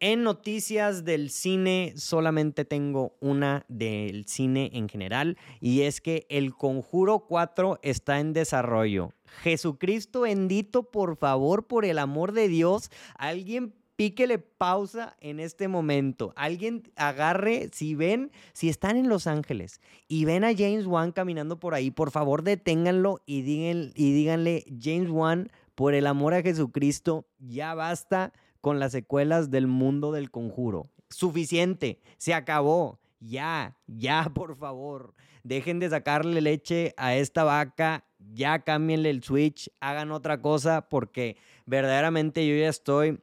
En 0.00 0.22
noticias 0.22 1.04
del 1.04 1.28
cine 1.28 1.92
solamente 1.96 2.64
tengo 2.64 3.16
una 3.18 3.64
del 3.66 4.26
cine 4.26 4.70
en 4.74 4.88
general 4.88 5.36
y 5.60 5.82
es 5.82 6.00
que 6.00 6.24
El 6.28 6.54
Conjuro 6.54 7.26
4 7.26 7.80
está 7.82 8.20
en 8.20 8.32
desarrollo. 8.32 9.12
Jesucristo 9.42 10.20
bendito, 10.20 10.84
por 10.84 11.16
favor, 11.16 11.66
por 11.66 11.84
el 11.84 11.98
amor 11.98 12.30
de 12.30 12.46
Dios, 12.46 12.92
alguien 13.16 13.74
píquele 13.96 14.38
pausa 14.38 15.16
en 15.20 15.40
este 15.40 15.66
momento. 15.66 16.32
Alguien 16.36 16.84
agarre, 16.94 17.68
si 17.72 17.96
ven, 17.96 18.30
si 18.52 18.68
están 18.68 18.96
en 18.96 19.08
Los 19.08 19.26
Ángeles 19.26 19.80
y 20.06 20.24
ven 20.24 20.44
a 20.44 20.54
James 20.56 20.86
Wan 20.86 21.10
caminando 21.10 21.58
por 21.58 21.74
ahí, 21.74 21.90
por 21.90 22.12
favor 22.12 22.44
deténganlo 22.44 23.20
y, 23.26 23.38
y 23.38 24.12
díganle, 24.12 24.64
James 24.80 25.10
Wan, 25.10 25.50
por 25.74 25.94
el 25.94 26.06
amor 26.06 26.34
a 26.34 26.42
Jesucristo, 26.42 27.26
ya 27.40 27.74
basta 27.74 28.32
con 28.68 28.80
las 28.80 28.92
secuelas 28.92 29.50
del 29.50 29.66
mundo 29.66 30.12
del 30.12 30.30
conjuro. 30.30 30.90
Suficiente, 31.08 32.02
se 32.18 32.34
acabó. 32.34 33.00
ya, 33.18 33.78
ya, 33.86 34.30
por 34.34 34.56
favor. 34.56 35.14
Dejen 35.42 35.78
de 35.78 35.88
sacarle 35.88 36.42
leche 36.42 36.92
a 36.98 37.14
esta 37.14 37.44
vaca, 37.44 38.04
ya 38.18 38.58
cámbienle 38.58 39.08
el 39.08 39.22
switch, 39.22 39.70
hagan 39.80 40.12
otra 40.12 40.42
cosa, 40.42 40.86
porque 40.90 41.38
verdaderamente 41.64 42.46
yo 42.46 42.54
ya 42.56 42.68
estoy 42.68 43.22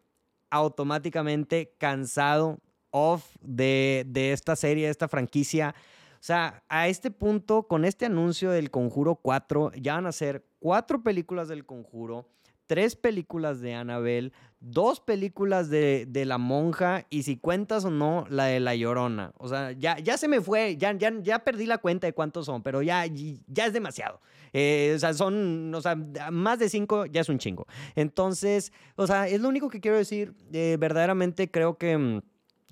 automáticamente 0.49 1.75
cansado 1.77 2.57
off 2.89 3.35
de, 3.41 4.03
de 4.07 4.31
esta 4.31 4.55
serie, 4.55 4.85
de 4.85 4.91
esta 4.91 5.07
franquicia. 5.07 5.75
O 6.13 6.23
sea, 6.23 6.63
a 6.69 6.87
este 6.87 7.11
punto, 7.11 7.67
con 7.67 7.85
este 7.85 8.07
anuncio 8.07 8.49
del 8.49 8.71
Conjuro 8.71 9.17
4, 9.17 9.73
ya 9.75 9.93
van 9.93 10.07
a 10.07 10.11
ser 10.11 10.43
cuatro 10.57 11.03
películas 11.03 11.49
del 11.49 11.67
Conjuro 11.67 12.31
tres 12.67 12.95
películas 12.95 13.61
de 13.61 13.73
Annabelle, 13.73 14.31
dos 14.59 14.99
películas 14.99 15.69
de, 15.69 16.07
La 16.25 16.37
Monja 16.37 17.05
y 17.09 17.23
si 17.23 17.37
cuentas 17.37 17.85
o 17.85 17.91
no, 17.91 18.25
la 18.29 18.45
de 18.45 18.59
La 18.59 18.75
Llorona. 18.75 19.31
O 19.37 19.47
sea, 19.47 19.71
ya, 19.73 19.99
ya 19.99 20.17
se 20.17 20.27
me 20.27 20.41
fue, 20.41 20.75
ya, 20.77 20.93
ya, 20.93 21.13
ya 21.21 21.39
perdí 21.39 21.65
la 21.65 21.77
cuenta 21.77 22.07
de 22.07 22.13
cuántos 22.13 22.47
son, 22.47 22.63
pero 22.63 22.81
ya, 22.81 23.05
ya 23.05 23.65
es 23.65 23.73
demasiado. 23.73 24.21
Eh, 24.53 24.93
o 24.95 24.99
sea, 24.99 25.13
son, 25.13 25.73
o 25.73 25.81
sea, 25.81 25.95
más 26.31 26.59
de 26.59 26.69
cinco 26.69 27.05
ya 27.05 27.21
es 27.21 27.29
un 27.29 27.37
chingo. 27.37 27.67
Entonces, 27.95 28.71
o 28.95 29.05
sea, 29.05 29.27
es 29.27 29.41
lo 29.41 29.49
único 29.49 29.69
que 29.69 29.81
quiero 29.81 29.97
decir. 29.97 30.33
Eh, 30.51 30.77
verdaderamente 30.79 31.51
creo 31.51 31.77
que 31.77 31.97
mm, 31.97 32.21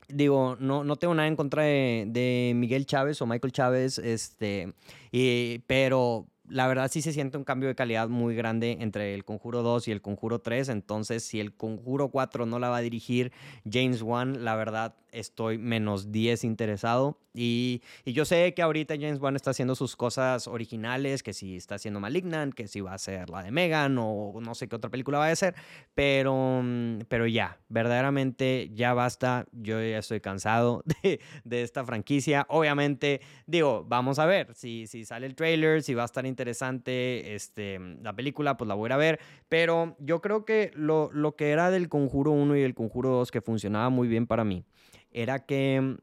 digo, 0.08 0.58
no, 0.60 0.84
no 0.84 0.96
tengo 0.96 1.14
nada 1.14 1.28
en 1.28 1.36
contra 1.36 1.64
de, 1.64 2.06
de, 2.08 2.54
Miguel 2.56 2.86
Chávez 2.86 3.22
o 3.22 3.26
Michael 3.26 3.52
Chávez, 3.52 3.98
este, 4.00 4.74
y, 5.12 5.60
pero 5.60 6.28
la 6.48 6.68
verdad 6.68 6.90
sí 6.92 7.02
se 7.02 7.14
siente 7.14 7.38
un 7.38 7.44
cambio 7.44 7.70
de 7.70 7.76
calidad 7.76 8.10
muy 8.10 8.36
grande 8.36 8.78
entre 8.82 9.14
el 9.14 9.24
Conjuro 9.24 9.64
2 9.64 9.88
y 9.88 9.92
el 9.92 10.02
Conjuro 10.02 10.40
3. 10.40 10.70
Entonces, 10.70 11.24
si 11.24 11.40
el 11.40 11.56
Conjuro 11.56 12.10
4 12.10 12.46
no 12.46 12.60
la 12.60 12.70
va 12.70 12.78
a 12.78 12.82
dirigir 12.82 13.32
James 13.70 14.02
Wan, 14.02 14.44
la 14.44 14.56
verdad 14.56 14.96
estoy 15.14 15.58
menos 15.58 16.12
10 16.12 16.44
interesado. 16.44 17.18
Y, 17.36 17.82
yo 18.06 18.26
sé 18.26 18.54
que 18.54 18.62
ahorita 18.62 18.96
James 18.96 19.20
Wan 19.20 19.36
está 19.36 19.52
haciendo 19.52 19.76
sus 19.76 19.96
cosas 19.96 20.48
originales, 20.48 21.24
que 21.24 21.34
si 21.34 21.56
está 21.56 21.76
haciendo 21.76 22.00
Malignant, 22.00 22.54
que 22.54 22.68
si 22.68 22.82
va 22.82 22.94
a 22.94 22.98
ser 22.98 23.30
la 23.30 23.42
de 23.42 23.52
Megan 23.52 23.98
o 24.00 24.40
no 24.40 24.54
sé 24.54 24.68
qué 24.68 24.76
otra 24.76 24.92
película 24.92 25.18
va 25.18 25.28
a 25.28 25.36
ser, 25.36 25.56
pero, 25.96 26.62
mm, 26.64 27.00
pero 27.08 27.26
ya, 27.26 27.60
verdaderamente 27.70 28.70
ya 28.74 28.94
basta, 28.94 29.48
yo 29.52 29.82
ya 29.82 30.00
estoy 30.00 30.20
cansado 30.20 30.84
de, 31.04 31.20
de 31.44 31.62
esta 31.64 31.84
franquicia. 31.84 32.46
Obviamente, 32.50 33.22
digo, 33.48 33.84
vamos 33.88 34.20
a 34.20 34.26
ver 34.26 34.54
si, 34.54 34.86
si 34.86 35.06
sale 35.06 35.26
el 35.26 35.36
trailer, 35.36 35.82
si 35.82 35.96
va 35.96 36.04
a 36.04 36.06
estar 36.06 36.26
interesante 36.34 37.36
este, 37.36 37.80
la 38.02 38.14
película, 38.14 38.58
pues 38.58 38.68
la 38.68 38.74
voy 38.74 38.86
a 38.86 38.90
ir 38.90 38.94
a 38.94 38.98
ver, 38.98 39.20
pero 39.50 39.96
yo 40.00 40.22
creo 40.22 40.46
que 40.46 40.72
lo, 40.74 41.10
lo 41.14 41.36
que 41.36 41.52
era 41.52 41.70
del 41.70 41.90
Conjuro 41.90 42.32
1 42.32 42.58
y 42.58 42.62
el 42.62 42.74
Conjuro 42.74 43.10
2 43.10 43.32
que 43.32 43.42
funcionaba 43.42 43.90
muy 43.90 44.08
bien 44.08 44.28
para 44.28 44.44
mí 44.44 44.66
era 45.12 45.46
que 45.46 45.98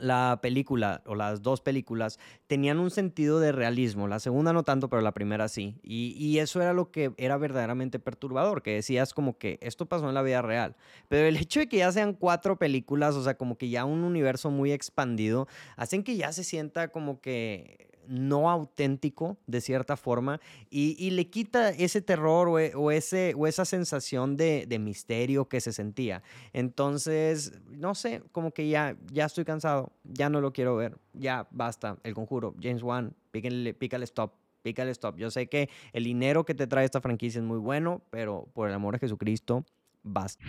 la 0.00 0.40
película 0.42 1.02
o 1.06 1.14
las 1.14 1.42
dos 1.42 1.60
películas 1.60 2.18
tenían 2.46 2.78
un 2.78 2.90
sentido 2.90 3.40
de 3.40 3.52
realismo. 3.52 4.08
La 4.08 4.20
segunda 4.20 4.52
no 4.52 4.62
tanto, 4.62 4.88
pero 4.88 5.02
la 5.02 5.12
primera 5.12 5.48
sí. 5.48 5.78
Y, 5.82 6.38
eso 6.38 6.60
era 6.60 6.72
lo 6.72 6.90
que 6.90 7.12
era 7.16 7.38
verdaderamente 7.38 7.98
perturbador, 7.98 8.62
que 8.62 8.74
decías 8.74 9.14
como 9.14 9.38
que 9.38 9.58
esto 9.62 9.86
pasó 9.86 10.08
en 10.08 10.14
la 10.14 10.22
vida 10.22 10.42
real. 10.42 10.76
Pero 11.08 11.26
el 11.26 11.36
hecho 11.38 11.60
de 11.60 11.68
que 11.68 11.78
ya 11.78 11.90
sean 11.92 12.12
cuatro 12.12 12.58
películas, 12.58 13.14
o 13.14 13.24
sea, 13.24 13.36
como 13.36 13.56
que 13.56 13.68
ya 13.68 13.84
un 13.84 14.04
universo 14.04 14.50
muy 14.50 14.72
expandido, 14.72 15.48
hacen 15.76 16.02
que 16.02 16.16
ya 16.16 16.32
se 16.32 16.44
sienta 16.44 16.88
como 16.88 17.20
que 17.20 17.95
no 18.08 18.50
auténtico 18.50 19.36
de 19.46 19.60
cierta 19.60 19.96
forma 19.96 20.40
y, 20.70 21.10
le 21.10 21.28
quita 21.30 21.70
ese 21.70 22.02
terror 22.02 22.60
e, 22.60 22.74
o, 22.74 22.86
o 22.86 23.46
esa 23.46 23.64
sensación 23.64 24.36
de, 24.36 24.76
misterio 24.80 25.48
que 25.48 25.60
se 25.60 25.72
sentía. 25.72 26.22
Entonces, 26.52 27.52
no 27.70 27.94
sé, 27.94 28.22
como 28.32 28.52
que 28.52 28.68
ya, 28.68 28.96
ya 29.12 29.24
estoy 29.24 29.44
cansado, 29.44 29.92
ya 30.04 30.28
no 30.28 30.40
lo 30.40 30.52
quiero 30.52 30.76
ver, 30.76 30.98
ya 31.14 31.48
basta, 31.50 31.98
el 32.02 32.14
conjuro, 32.14 32.54
James 32.60 32.82
Wan, 32.82 33.14
pícale, 33.30 33.74
pícale 33.74 34.04
stop. 34.04 34.32
Pícale 34.62 34.90
stop. 34.90 35.16
Yo 35.16 35.30
sé 35.30 35.46
que 35.46 35.70
el 35.92 36.02
dinero 36.02 36.44
que 36.44 36.52
te 36.52 36.66
trae 36.66 36.84
esta 36.84 37.00
franquicia 37.00 37.38
es 37.38 37.44
muy 37.44 37.58
bueno, 37.58 38.02
pero 38.10 38.48
por 38.52 38.68
el 38.68 38.74
amor 38.74 38.94
de 38.94 38.98
Jesucristo, 38.98 39.64
basta. 40.02 40.44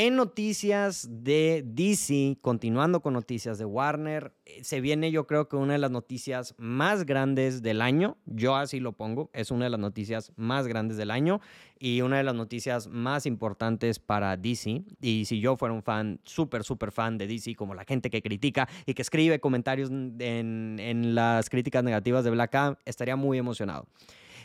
En 0.00 0.14
noticias 0.14 1.08
de 1.10 1.64
DC, 1.66 2.38
continuando 2.40 3.00
con 3.00 3.14
noticias 3.14 3.58
de 3.58 3.64
Warner, 3.64 4.32
eh, 4.44 4.62
se 4.62 4.80
viene 4.80 5.10
yo 5.10 5.26
creo 5.26 5.48
que 5.48 5.56
una 5.56 5.72
de 5.72 5.80
las 5.80 5.90
noticias 5.90 6.54
más 6.56 7.04
grandes 7.04 7.62
del 7.62 7.82
año, 7.82 8.16
yo 8.24 8.54
así 8.54 8.78
lo 8.78 8.92
pongo, 8.92 9.28
es 9.32 9.50
una 9.50 9.64
de 9.64 9.70
las 9.70 9.80
noticias 9.80 10.30
más 10.36 10.68
grandes 10.68 10.98
del 10.98 11.10
año 11.10 11.40
y 11.80 12.02
una 12.02 12.18
de 12.18 12.22
las 12.22 12.36
noticias 12.36 12.86
más 12.86 13.26
importantes 13.26 13.98
para 13.98 14.36
DC. 14.36 14.84
Y 15.00 15.24
si 15.24 15.40
yo 15.40 15.56
fuera 15.56 15.74
un 15.74 15.82
fan, 15.82 16.20
súper, 16.22 16.62
súper 16.62 16.92
fan 16.92 17.18
de 17.18 17.26
DC, 17.26 17.56
como 17.56 17.74
la 17.74 17.84
gente 17.84 18.08
que 18.08 18.22
critica 18.22 18.68
y 18.86 18.94
que 18.94 19.02
escribe 19.02 19.40
comentarios 19.40 19.90
en, 19.90 21.14
las 21.16 21.50
críticas 21.50 21.82
negativas 21.82 22.22
de 22.22 22.30
Black 22.30 22.54
Adam, 22.54 22.76
estaría 22.84 23.16
muy 23.16 23.36
emocionado. 23.36 23.88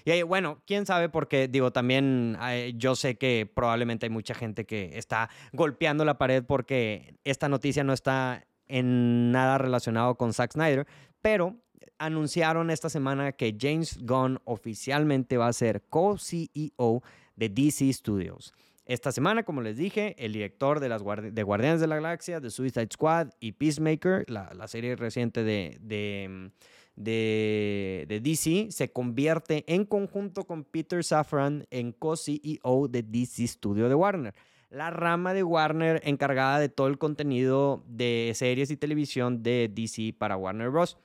Y 0.06 0.22
bueno, 0.24 0.62
quién 0.66 0.86
sabe, 0.86 1.10
porque 1.10 1.48
digo, 1.48 1.72
también 1.72 2.38
yo 2.76 2.96
sé 2.96 3.18
que 3.18 3.50
probablemente 3.54 4.06
hay 4.06 4.10
mucha 4.10 4.34
gente 4.34 4.66
que 4.66 4.98
está 4.98 5.30
golpeando 5.54 6.04
la 6.06 6.18
pared 6.18 6.44
porque 6.44 7.16
esta 7.24 7.50
noticia 7.50 7.84
no 7.84 7.94
está 7.94 8.46
en 8.68 9.32
nada 9.32 9.58
relacionado 9.58 10.16
con 10.16 10.34
Zack 10.34 10.54
Snyder, 10.54 10.88
pero 11.22 11.56
anunciaron 12.00 12.70
esta 12.70 12.90
semana 12.90 13.32
que 13.34 13.56
James 13.60 13.98
Gunn 14.02 14.40
oficialmente 14.46 15.38
va 15.38 15.48
a 15.48 15.54
ser 15.54 15.84
co-CEO 15.90 17.04
de 17.36 17.50
DC 17.50 17.92
Studios. 17.94 18.54
Esta 18.86 19.14
semana, 19.14 19.44
como 19.44 19.62
les 19.62 19.78
dije, 19.78 20.14
el 20.18 20.34
director 20.34 20.82
de, 20.82 20.90
las 20.90 21.02
de 21.02 21.44
Guardianes 21.44 21.80
de 21.80 21.88
la 21.88 21.96
Galaxia, 21.96 22.42
de 22.42 22.50
Suicide 22.50 22.90
Squad 22.92 23.30
y 23.40 23.54
Peacemaker, 23.54 24.30
la, 24.30 24.68
serie 24.68 24.98
reciente 24.98 25.46
de 25.46 26.52
de, 26.96 28.22
DC 28.22 28.72
se 28.72 28.92
convierte 28.92 29.64
en 29.68 29.86
conjunto 29.86 30.46
con 30.46 30.64
Peter 30.64 31.04
Safran 31.04 31.66
en 31.72 31.92
co-CEO 31.92 32.88
de 32.88 33.04
DC 33.04 33.48
Studio 33.48 33.90
de 33.90 33.96
Warner. 33.96 34.34
La 34.70 34.90
rama 34.90 35.34
de 35.34 35.44
Warner 35.44 36.02
encargada 36.04 36.60
de 36.60 36.70
todo 36.70 36.88
el 36.88 36.98
contenido 36.98 37.84
de 37.88 38.32
series 38.36 38.72
y 38.72 38.78
televisión 38.78 39.44
de 39.44 39.72
DC 39.74 40.16
para 40.18 40.36
Warner 40.36 40.70
Bros. 40.70 40.98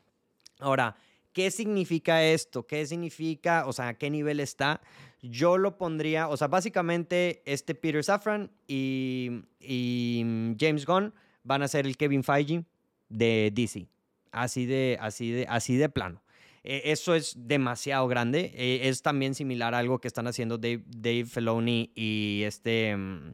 Ahora, 0.58 0.96
¿qué 1.32 1.50
significa 1.50 2.24
esto? 2.24 2.66
¿Qué 2.66 2.86
significa? 2.86 3.66
O 3.66 3.72
sea, 3.72 3.88
¿a 3.88 3.94
qué 3.94 4.10
nivel 4.10 4.40
está? 4.40 4.80
Yo 5.20 5.58
lo 5.58 5.76
pondría, 5.76 6.28
o 6.28 6.36
sea, 6.36 6.48
básicamente 6.48 7.42
este 7.44 7.74
Peter 7.74 8.02
Safran 8.04 8.50
y, 8.66 9.42
y 9.60 10.54
James 10.58 10.86
Gunn 10.86 11.12
van 11.42 11.62
a 11.62 11.68
ser 11.68 11.86
el 11.86 11.96
Kevin 11.96 12.22
Feige 12.22 12.64
de 13.08 13.50
DC. 13.52 13.88
Así 14.32 14.66
de, 14.66 14.98
así 15.00 15.30
de, 15.30 15.46
así 15.48 15.76
de 15.76 15.88
plano. 15.88 16.22
E, 16.64 16.92
eso 16.92 17.14
es 17.14 17.34
demasiado 17.36 18.06
grande. 18.08 18.52
E, 18.54 18.88
es 18.88 19.02
también 19.02 19.34
similar 19.34 19.74
a 19.74 19.78
algo 19.78 20.00
que 20.00 20.08
están 20.08 20.26
haciendo 20.26 20.58
Dave, 20.58 20.82
Dave 20.86 21.24
Filoni 21.24 21.90
y 21.94 22.42
este 22.44 22.96
mm, 22.96 23.32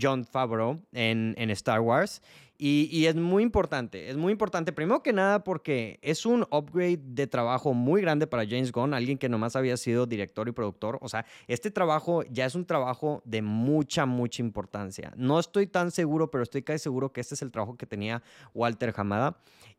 John 0.00 0.24
Favreau 0.24 0.80
en, 0.92 1.34
en 1.38 1.50
Star 1.50 1.80
Wars. 1.80 2.22
Y, 2.58 2.88
y, 2.90 3.04
es 3.04 3.14
muy 3.14 3.42
importante, 3.42 4.08
es 4.08 4.16
muy 4.16 4.32
importante, 4.32 4.72
primero 4.72 5.02
que 5.02 5.12
nada 5.12 5.44
porque 5.44 5.98
es 6.00 6.24
un 6.24 6.46
upgrade 6.50 7.00
de 7.02 7.26
trabajo 7.26 7.74
muy 7.74 8.00
grande 8.00 8.26
para 8.26 8.46
James 8.46 8.72
Gunn, 8.72 8.94
alguien 8.94 9.18
que 9.18 9.28
nomás 9.28 9.56
había 9.56 9.76
sido 9.76 10.06
director 10.06 10.48
y 10.48 10.52
productor. 10.52 10.98
O 11.02 11.08
sea, 11.10 11.26
este 11.48 11.70
trabajo 11.70 12.22
ya 12.30 12.46
es 12.46 12.54
un 12.54 12.64
trabajo 12.64 13.20
de 13.26 13.42
mucha, 13.42 14.06
mucha 14.06 14.40
importancia. 14.40 15.12
No 15.16 15.38
estoy 15.38 15.66
tan 15.66 15.90
seguro, 15.90 16.30
pero 16.30 16.42
estoy 16.42 16.62
casi 16.62 16.78
seguro 16.78 17.12
que 17.12 17.20
este 17.20 17.34
es 17.34 17.42
el 17.42 17.50
trabajo 17.50 17.76
que 17.76 17.84
tenía 17.84 18.22
Walter 18.54 18.94
Hamada. 18.96 19.36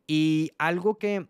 Y 0.08 0.50
algo 0.58 0.98
que, 0.98 1.28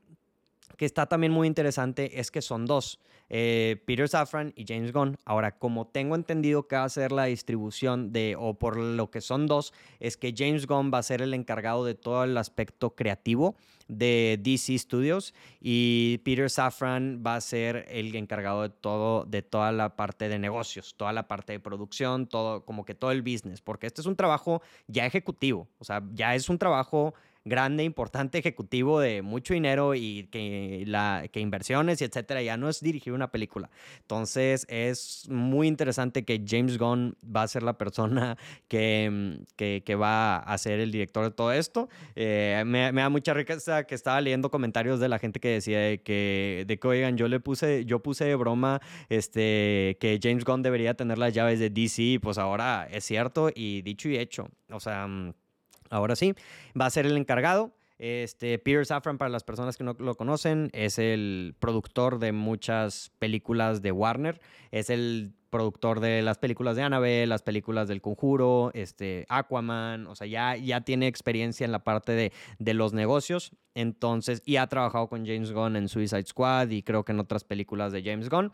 que 0.78 0.86
está 0.86 1.04
también 1.04 1.32
muy 1.32 1.46
interesante 1.46 2.18
es 2.18 2.30
que 2.30 2.40
son 2.40 2.64
dos. 2.64 2.98
Eh, 3.30 3.82
Peter 3.86 4.08
Safran 4.08 4.52
y 4.56 4.64
James 4.66 4.92
Gunn. 4.92 5.18
Ahora, 5.24 5.58
como 5.58 5.86
tengo 5.86 6.14
entendido 6.14 6.66
que 6.66 6.76
va 6.76 6.84
a 6.84 6.88
ser 6.88 7.12
la 7.12 7.24
distribución 7.24 8.12
de, 8.12 8.36
o 8.38 8.54
por 8.54 8.78
lo 8.78 9.10
que 9.10 9.20
son 9.20 9.46
dos, 9.46 9.74
es 10.00 10.16
que 10.16 10.34
James 10.36 10.66
Gunn 10.66 10.90
va 10.92 10.98
a 10.98 11.02
ser 11.02 11.20
el 11.20 11.34
encargado 11.34 11.84
de 11.84 11.94
todo 11.94 12.24
el 12.24 12.36
aspecto 12.38 12.94
creativo 12.94 13.56
de 13.88 14.38
DC 14.42 14.78
Studios 14.78 15.34
y 15.60 16.18
Peter 16.24 16.48
Safran 16.50 17.22
va 17.26 17.36
a 17.36 17.40
ser 17.40 17.86
el 17.88 18.14
encargado 18.14 18.62
de 18.62 18.68
todo, 18.68 19.24
de 19.24 19.42
toda 19.42 19.72
la 19.72 19.96
parte 19.96 20.28
de 20.28 20.38
negocios, 20.38 20.94
toda 20.96 21.12
la 21.12 21.26
parte 21.26 21.54
de 21.54 21.60
producción, 21.60 22.26
todo, 22.26 22.64
como 22.64 22.84
que 22.84 22.94
todo 22.94 23.10
el 23.12 23.22
business, 23.22 23.62
porque 23.62 23.86
este 23.86 24.02
es 24.02 24.06
un 24.06 24.16
trabajo 24.16 24.62
ya 24.86 25.06
ejecutivo, 25.06 25.68
o 25.78 25.84
sea, 25.84 26.02
ya 26.12 26.34
es 26.34 26.50
un 26.50 26.58
trabajo 26.58 27.14
grande, 27.48 27.84
importante, 27.84 28.38
ejecutivo 28.38 29.00
de 29.00 29.22
mucho 29.22 29.54
dinero 29.54 29.94
y 29.94 30.28
que, 30.30 30.84
la, 30.86 31.24
que 31.32 31.40
inversiones 31.40 32.00
y 32.00 32.04
etcétera, 32.04 32.42
ya 32.42 32.56
no 32.56 32.68
es 32.68 32.80
dirigir 32.80 33.12
una 33.12 33.30
película. 33.30 33.70
Entonces 34.00 34.66
es 34.68 35.26
muy 35.28 35.66
interesante 35.68 36.24
que 36.24 36.44
James 36.46 36.78
Gunn 36.78 37.16
va 37.24 37.42
a 37.42 37.48
ser 37.48 37.62
la 37.62 37.78
persona 37.78 38.36
que, 38.68 39.38
que, 39.56 39.82
que 39.84 39.94
va 39.94 40.38
a 40.38 40.58
ser 40.58 40.80
el 40.80 40.92
director 40.92 41.24
de 41.24 41.30
todo 41.30 41.52
esto. 41.52 41.88
Eh, 42.16 42.62
me, 42.66 42.92
me, 42.92 43.02
da 43.02 43.08
mucha 43.08 43.34
riqueza 43.34 43.84
que 43.84 43.94
estaba 43.94 44.20
leyendo 44.20 44.50
comentarios 44.50 45.00
de 45.00 45.08
la 45.08 45.18
gente 45.18 45.40
que 45.40 45.48
decía 45.48 45.80
de 45.80 46.02
que, 46.02 46.64
de 46.66 46.78
que, 46.78 46.88
oigan, 46.88 47.16
yo 47.16 47.28
le 47.28 47.40
puse, 47.40 47.84
yo 47.84 48.00
puse 48.02 48.24
de 48.24 48.34
broma 48.34 48.80
este, 49.08 49.96
que 50.00 50.18
James 50.22 50.44
Gunn 50.44 50.62
debería 50.62 50.94
tener 50.94 51.18
las 51.18 51.34
llaves 51.34 51.58
de 51.58 51.70
DC, 51.70 52.20
pues 52.20 52.38
ahora 52.38 52.86
es 52.90 53.04
cierto 53.04 53.50
y 53.54 53.82
dicho 53.82 54.08
y 54.08 54.16
hecho. 54.16 54.48
O 54.70 54.80
sea 54.80 55.08
Ahora 55.90 56.16
sí, 56.16 56.34
va 56.78 56.86
a 56.86 56.90
ser 56.90 57.06
el 57.06 57.16
encargado. 57.16 57.72
Este, 57.98 58.58
Peter 58.58 58.86
Safran, 58.86 59.18
para 59.18 59.28
las 59.28 59.42
personas 59.42 59.76
que 59.76 59.84
no 59.84 59.96
lo 59.98 60.14
conocen, 60.14 60.70
es 60.72 60.98
el 60.98 61.56
productor 61.58 62.18
de 62.18 62.32
muchas 62.32 63.10
películas 63.18 63.82
de 63.82 63.90
Warner. 63.90 64.40
Es 64.70 64.88
el 64.88 65.34
productor 65.50 66.00
de 66.00 66.22
las 66.22 66.38
películas 66.38 66.76
de 66.76 66.82
Annabelle, 66.82 67.26
las 67.26 67.42
películas 67.42 67.88
del 67.88 68.00
Conjuro, 68.00 68.70
este, 68.74 69.26
Aquaman, 69.28 70.06
o 70.06 70.14
sea, 70.14 70.26
ya, 70.26 70.56
ya 70.56 70.82
tiene 70.82 71.06
experiencia 71.06 71.64
en 71.64 71.72
la 71.72 71.84
parte 71.84 72.12
de, 72.12 72.32
de, 72.58 72.74
los 72.74 72.92
negocios, 72.92 73.52
entonces, 73.74 74.42
y 74.44 74.56
ha 74.56 74.66
trabajado 74.66 75.08
con 75.08 75.26
James 75.26 75.52
Gunn 75.52 75.76
en 75.76 75.88
Suicide 75.88 76.26
Squad 76.26 76.70
y 76.70 76.82
creo 76.82 77.04
que 77.04 77.12
en 77.12 77.20
otras 77.20 77.44
películas 77.44 77.92
de 77.92 78.02
James 78.02 78.28
Gunn. 78.28 78.52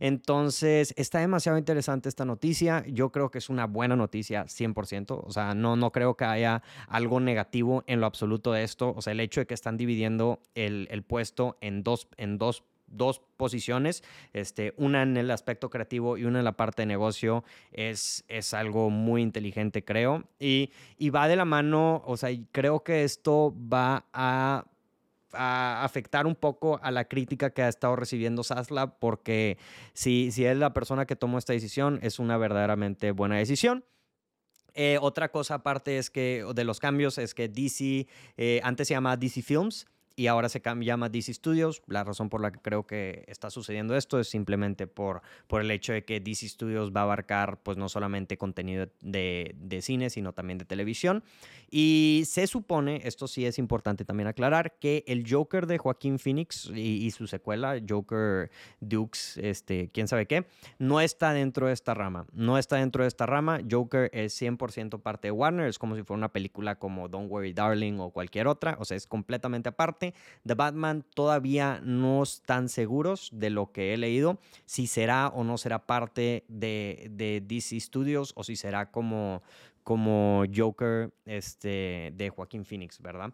Entonces, 0.00 0.92
está 0.96 1.20
demasiado 1.20 1.58
interesante 1.58 2.08
esta 2.08 2.24
noticia. 2.24 2.84
Yo 2.86 3.10
creo 3.10 3.30
que 3.30 3.38
es 3.38 3.48
una 3.48 3.66
buena 3.66 3.96
noticia 3.96 4.44
100%. 4.44 5.22
O 5.24 5.32
sea, 5.32 5.54
no, 5.54 5.76
no 5.76 5.90
creo 5.92 6.16
que 6.16 6.24
haya 6.24 6.62
algo 6.88 7.20
negativo 7.20 7.84
en 7.86 8.00
lo 8.00 8.06
absoluto 8.06 8.52
de 8.52 8.62
esto. 8.62 8.92
O 8.94 9.02
sea, 9.02 9.12
el 9.12 9.20
hecho 9.20 9.40
de 9.40 9.46
que 9.46 9.54
están 9.54 9.76
dividiendo 9.76 10.40
el, 10.54 10.88
el 10.90 11.02
puesto 11.02 11.56
en 11.60 11.82
dos, 11.82 12.08
en 12.16 12.38
dos 12.38 12.64
dos 12.86 13.20
posiciones, 13.36 14.02
este, 14.32 14.74
una 14.76 15.02
en 15.02 15.16
el 15.16 15.30
aspecto 15.30 15.70
creativo 15.70 16.16
y 16.16 16.24
una 16.24 16.38
en 16.38 16.44
la 16.44 16.56
parte 16.56 16.82
de 16.82 16.86
negocio, 16.86 17.44
es, 17.72 18.24
es 18.28 18.54
algo 18.54 18.90
muy 18.90 19.22
inteligente, 19.22 19.84
creo. 19.84 20.24
Y, 20.38 20.70
y 20.98 21.10
va 21.10 21.28
de 21.28 21.36
la 21.36 21.44
mano, 21.44 22.02
o 22.06 22.16
sea, 22.16 22.30
creo 22.52 22.82
que 22.82 23.04
esto 23.04 23.54
va 23.72 24.06
a 24.12 24.64
a 25.36 25.84
afectar 25.84 26.26
un 26.26 26.34
poco 26.34 26.80
a 26.82 26.90
la 26.90 27.06
crítica 27.06 27.50
que 27.50 27.62
ha 27.62 27.68
estado 27.68 27.94
recibiendo 27.96 28.42
Sasla, 28.42 28.98
porque 28.98 29.58
si, 29.92 30.30
si 30.32 30.44
es 30.44 30.56
la 30.56 30.72
persona 30.72 31.06
que 31.06 31.16
tomó 31.16 31.38
esta 31.38 31.52
decisión, 31.52 31.98
es 32.02 32.18
una 32.18 32.38
verdaderamente 32.38 33.10
buena 33.12 33.36
decisión. 33.36 33.84
Eh, 34.74 34.98
otra 35.00 35.30
cosa 35.30 35.54
aparte 35.54 35.96
es 35.96 36.10
que 36.10 36.44
de 36.54 36.64
los 36.64 36.80
cambios 36.80 37.16
es 37.16 37.34
que 37.34 37.48
DC, 37.48 38.06
eh, 38.36 38.60
antes 38.62 38.88
se 38.88 38.94
llamaba 38.94 39.16
DC 39.16 39.40
Films, 39.40 39.86
y 40.16 40.28
ahora 40.28 40.48
se 40.48 40.62
llama 40.80 41.10
DC 41.10 41.32
Studios. 41.34 41.82
La 41.86 42.02
razón 42.02 42.30
por 42.30 42.40
la 42.40 42.50
que 42.50 42.58
creo 42.58 42.86
que 42.86 43.24
está 43.28 43.50
sucediendo 43.50 43.94
esto 43.94 44.18
es 44.18 44.28
simplemente 44.28 44.86
por, 44.86 45.20
por 45.46 45.60
el 45.60 45.70
hecho 45.70 45.92
de 45.92 46.04
que 46.04 46.20
DC 46.20 46.48
Studios 46.48 46.90
va 46.90 47.00
a 47.00 47.04
abarcar 47.04 47.58
pues 47.62 47.76
no 47.76 47.90
solamente 47.90 48.38
contenido 48.38 48.88
de, 49.02 49.54
de, 49.58 49.82
cine, 49.82 50.08
sino 50.08 50.32
también 50.32 50.56
de 50.56 50.64
televisión. 50.64 51.22
Y 51.70 52.22
se 52.26 52.46
supone, 52.46 53.02
esto 53.04 53.28
sí 53.28 53.44
es 53.44 53.58
importante 53.58 54.06
también 54.06 54.26
aclarar, 54.26 54.78
que 54.78 55.04
el 55.06 55.24
Joker 55.28 55.66
de 55.66 55.76
Joaquín 55.76 56.18
Phoenix 56.18 56.70
y, 56.74 57.10
su 57.10 57.26
secuela, 57.26 57.78
Joker 57.86 58.50
Dukes, 58.80 59.36
este, 59.36 59.90
quién 59.92 60.08
sabe 60.08 60.26
qué, 60.26 60.46
no 60.78 61.00
está 61.00 61.32
dentro 61.34 61.66
de 61.66 61.74
esta 61.74 61.92
rama. 61.92 62.26
No 62.32 62.56
está 62.56 62.76
dentro 62.76 63.04
de 63.04 63.08
esta 63.08 63.26
rama. 63.26 63.60
Joker 63.70 64.08
es 64.14 64.40
100% 64.40 65.02
parte 65.02 65.28
de 65.28 65.32
Warner. 65.32 65.68
Es 65.68 65.78
como 65.78 65.94
si 65.94 66.02
fuera 66.04 66.18
una 66.18 66.32
película 66.32 66.78
como 66.78 67.08
Don't 67.08 67.30
Worry 67.30 67.52
Darling 67.52 67.98
o 67.98 68.10
cualquier 68.10 68.46
otra. 68.46 68.76
O 68.80 68.84
sea, 68.84 68.96
es 68.96 69.06
completamente 69.06 69.68
aparte 69.68 70.05
de 70.44 70.54
Batman 70.54 71.04
todavía 71.14 71.80
no 71.82 72.22
están 72.22 72.68
seguros 72.68 73.30
de 73.32 73.50
lo 73.50 73.72
que 73.72 73.94
he 73.94 73.96
leído, 73.96 74.38
si 74.64 74.86
será 74.86 75.28
o 75.28 75.44
no 75.44 75.58
será 75.58 75.86
parte 75.86 76.44
de, 76.48 77.08
de 77.10 77.42
DC 77.46 77.80
Studios 77.80 78.32
o 78.36 78.44
si 78.44 78.56
será 78.56 78.90
como, 78.90 79.42
como 79.82 80.44
Joker 80.54 81.12
este, 81.24 82.12
de 82.14 82.30
Joaquín 82.30 82.64
Phoenix, 82.64 83.00
¿verdad? 83.00 83.32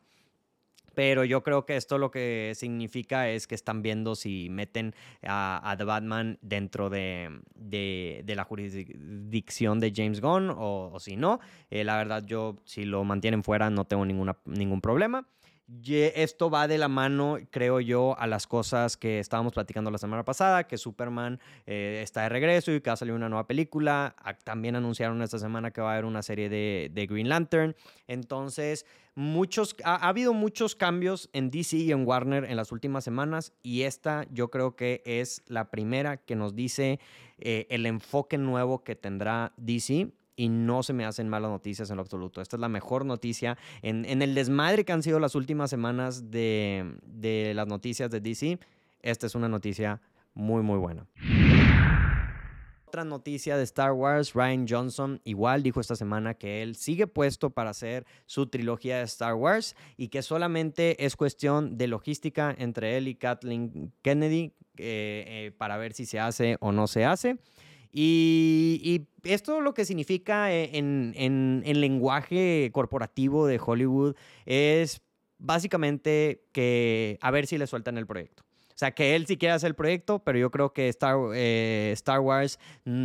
Pero 0.94 1.24
yo 1.24 1.42
creo 1.42 1.64
que 1.64 1.76
esto 1.76 1.98
lo 1.98 2.10
que 2.10 2.52
significa 2.54 3.28
es 3.28 3.46
que 3.46 3.54
están 3.54 3.82
viendo 3.82 4.14
si 4.14 4.48
meten 4.50 4.94
a, 5.22 5.74
The 5.78 5.84
Batman 5.84 6.38
dentro 6.42 6.90
de, 6.90 7.40
de, 7.54 8.34
la 8.34 8.44
jurisdicción 8.44 9.80
de 9.80 9.92
James 9.94 10.20
Gunn 10.20 10.52
o, 10.54 10.98
si 11.00 11.16
no. 11.16 11.40
Eh, 11.70 11.84
la 11.84 11.96
verdad, 11.96 12.24
yo 12.24 12.56
si 12.64 12.84
lo 12.84 13.04
mantienen 13.04 13.42
fuera 13.42 13.70
no 13.70 13.84
tengo 13.84 14.04
ninguna, 14.04 14.36
ningún 14.44 14.80
problema 14.80 15.26
esto 16.14 16.50
va 16.50 16.68
de 16.68 16.78
la 16.78 16.88
mano, 16.88 17.38
creo 17.50 17.80
yo, 17.80 18.18
a 18.18 18.26
las 18.26 18.46
cosas 18.46 18.96
que 18.96 19.18
estábamos 19.18 19.52
platicando 19.52 19.90
la 19.90 19.98
semana 19.98 20.24
pasada, 20.24 20.66
que 20.66 20.78
Superman 20.78 21.40
eh, 21.66 22.00
está 22.02 22.22
de 22.22 22.28
regreso 22.28 22.72
y 22.72 22.80
que 22.80 22.90
va 22.90 22.94
a 22.94 22.96
salir 22.96 23.14
una 23.14 23.28
nueva 23.28 23.46
película. 23.46 24.14
También 24.44 24.76
anunciaron 24.76 25.22
esta 25.22 25.38
semana 25.38 25.70
que 25.70 25.80
va 25.80 25.90
a 25.90 25.92
haber 25.94 26.04
una 26.04 26.22
serie 26.22 26.48
de, 26.48 27.06
Green 27.08 27.28
Lantern. 27.28 27.74
Entonces, 28.06 28.86
muchos, 29.14 29.76
ha, 29.84 30.08
habido 30.08 30.34
muchos 30.34 30.74
cambios 30.74 31.30
en 31.32 31.50
DC 31.50 31.76
y 31.76 31.92
en 31.92 32.06
Warner 32.06 32.44
en 32.44 32.56
las 32.56 32.72
últimas 32.72 33.04
semanas 33.04 33.52
y 33.62 33.82
esta 33.82 34.26
yo 34.30 34.50
creo 34.50 34.76
que 34.76 35.02
es 35.04 35.42
la 35.46 35.70
primera 35.70 36.16
que 36.16 36.36
nos 36.36 36.54
dice 36.54 37.00
eh, 37.38 37.66
el 37.70 37.86
enfoque 37.86 38.38
nuevo 38.38 38.84
que 38.84 38.94
tendrá 38.94 39.52
DC 39.56 40.12
y 40.42 40.48
no 40.48 40.82
se 40.82 40.92
me 40.92 41.04
hacen 41.04 41.28
malas 41.28 41.52
noticias 41.52 41.88
en 41.90 41.96
lo 41.96 42.02
absoluto. 42.02 42.40
Esta 42.40 42.56
es 42.56 42.60
la 42.60 42.68
mejor 42.68 43.04
noticia 43.04 43.56
en, 43.80 44.04
el 44.22 44.34
desmadre 44.34 44.84
que 44.84 44.90
han 44.90 45.04
sido 45.04 45.20
las 45.20 45.36
últimas 45.36 45.70
semanas 45.70 46.32
de, 46.32 46.96
de 47.06 47.52
las 47.54 47.68
noticias 47.68 48.10
de 48.10 48.20
DC. 48.20 48.58
Esta 49.02 49.26
es 49.26 49.36
una 49.36 49.48
noticia 49.48 50.00
muy, 50.34 50.64
muy 50.64 50.78
buena. 50.78 51.06
Otra 52.88 53.04
noticia 53.04 53.56
de 53.56 53.62
Star 53.62 53.92
Wars, 53.92 54.34
Ryan 54.34 54.66
Johnson 54.68 55.20
igual 55.22 55.62
dijo 55.62 55.80
esta 55.80 55.94
semana 55.94 56.34
que 56.34 56.60
él 56.64 56.74
sigue 56.74 57.06
puesto 57.06 57.50
para 57.50 57.70
hacer 57.70 58.04
su 58.26 58.48
trilogía 58.48 58.98
de 58.98 59.04
Star 59.04 59.34
Wars 59.34 59.76
y 59.96 60.08
que 60.08 60.22
solamente 60.22 61.06
es 61.06 61.14
cuestión 61.14 61.78
de 61.78 61.86
logística 61.86 62.52
entre 62.58 62.96
él 62.96 63.06
y 63.06 63.14
Kathleen 63.14 63.92
Kennedy 64.02 64.54
eh, 64.76 65.24
eh, 65.28 65.52
para 65.56 65.76
ver 65.76 65.92
si 65.92 66.04
se 66.04 66.18
hace 66.18 66.56
o 66.58 66.72
no 66.72 66.88
se 66.88 67.04
hace. 67.04 67.38
Y, 67.92 69.06
esto 69.24 69.60
lo 69.60 69.74
que 69.74 69.84
significa 69.84 70.52
e, 70.52 70.76
en, 70.78 71.12
en, 71.16 71.62
en 71.64 71.80
lenguaje 71.80 72.70
corporativo 72.72 73.46
de 73.46 73.60
Hollywood 73.64 74.16
es 74.46 75.00
básicamente 75.38 76.44
que 76.52 77.18
a 77.20 77.30
ver 77.30 77.46
si 77.46 77.58
le 77.58 77.66
sueltan 77.66 77.98
el 77.98 78.06
proyecto. 78.06 78.42
Sea, 78.82 78.90
que 78.90 79.14
él 79.14 79.28
sí 79.28 79.36
quiere 79.36 79.52
hacer 79.52 79.68
el 79.68 79.74
proyecto, 79.76 80.18
pero 80.24 80.40
yo 80.40 80.50
creo 80.50 80.72
que 80.72 80.88
Star, 80.88 81.16
eh, 81.36 81.90
Star 81.92 82.18
Wars 82.18 82.58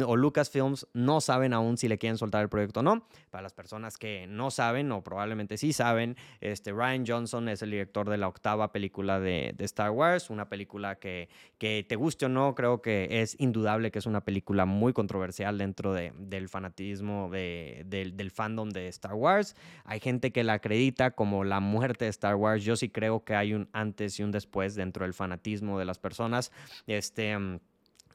o 0.07 0.15
Lucasfilms 0.15 0.87
no 0.93 1.21
saben 1.21 1.53
aún 1.53 1.77
si 1.77 1.87
le 1.87 1.99
quieren 1.99 2.17
soltar 2.17 2.41
el 2.41 2.49
proyecto 2.49 2.79
o 2.79 2.83
no. 2.83 3.07
Para 3.29 3.43
las 3.43 3.53
personas 3.53 3.97
que 3.97 4.25
no 4.25 4.49
saben, 4.49 4.91
o 4.91 5.03
probablemente 5.03 5.55
sí 5.55 5.73
saben, 5.73 6.17
este, 6.41 6.71
Ryan 6.71 7.05
Johnson 7.05 7.47
es 7.47 7.61
el 7.61 7.69
director 7.69 8.09
de 8.09 8.17
la 8.17 8.27
octava 8.27 8.71
película 8.71 9.19
de, 9.19 9.53
Star 9.59 9.91
Wars, 9.91 10.31
una 10.31 10.49
película 10.49 10.95
que, 10.95 11.29
que, 11.59 11.85
te 11.87 11.95
guste 11.95 12.25
o 12.25 12.29
no, 12.29 12.55
creo 12.55 12.81
que 12.81 13.21
es 13.21 13.35
indudable 13.39 13.91
que 13.91 13.99
es 13.99 14.07
una 14.07 14.21
película 14.21 14.65
muy 14.65 14.93
controversial 14.93 15.59
dentro 15.59 15.93
de, 15.93 16.11
del 16.17 16.49
fanatismo 16.49 17.29
de, 17.29 17.83
del, 17.85 18.17
del 18.17 18.31
fandom 18.31 18.69
de 18.69 18.87
Star 18.87 19.13
Wars. 19.13 19.55
Hay 19.85 19.99
gente 19.99 20.31
que 20.31 20.43
la 20.43 20.53
acredita 20.53 21.11
como 21.11 21.43
la 21.43 21.59
muerte 21.59 22.05
de 22.05 22.09
Star 22.09 22.33
Wars. 22.33 22.63
Yo 22.63 22.75
sí 22.75 22.89
creo 22.89 23.23
que 23.23 23.35
hay 23.35 23.53
un 23.53 23.69
antes 23.73 24.19
y 24.19 24.23
un 24.23 24.31
después 24.31 24.73
dentro 24.73 25.05
del 25.05 25.13
fanatismo 25.13 25.66
de 25.75 25.85
las 25.85 25.99
personas 25.99 26.51
este, 26.87 27.35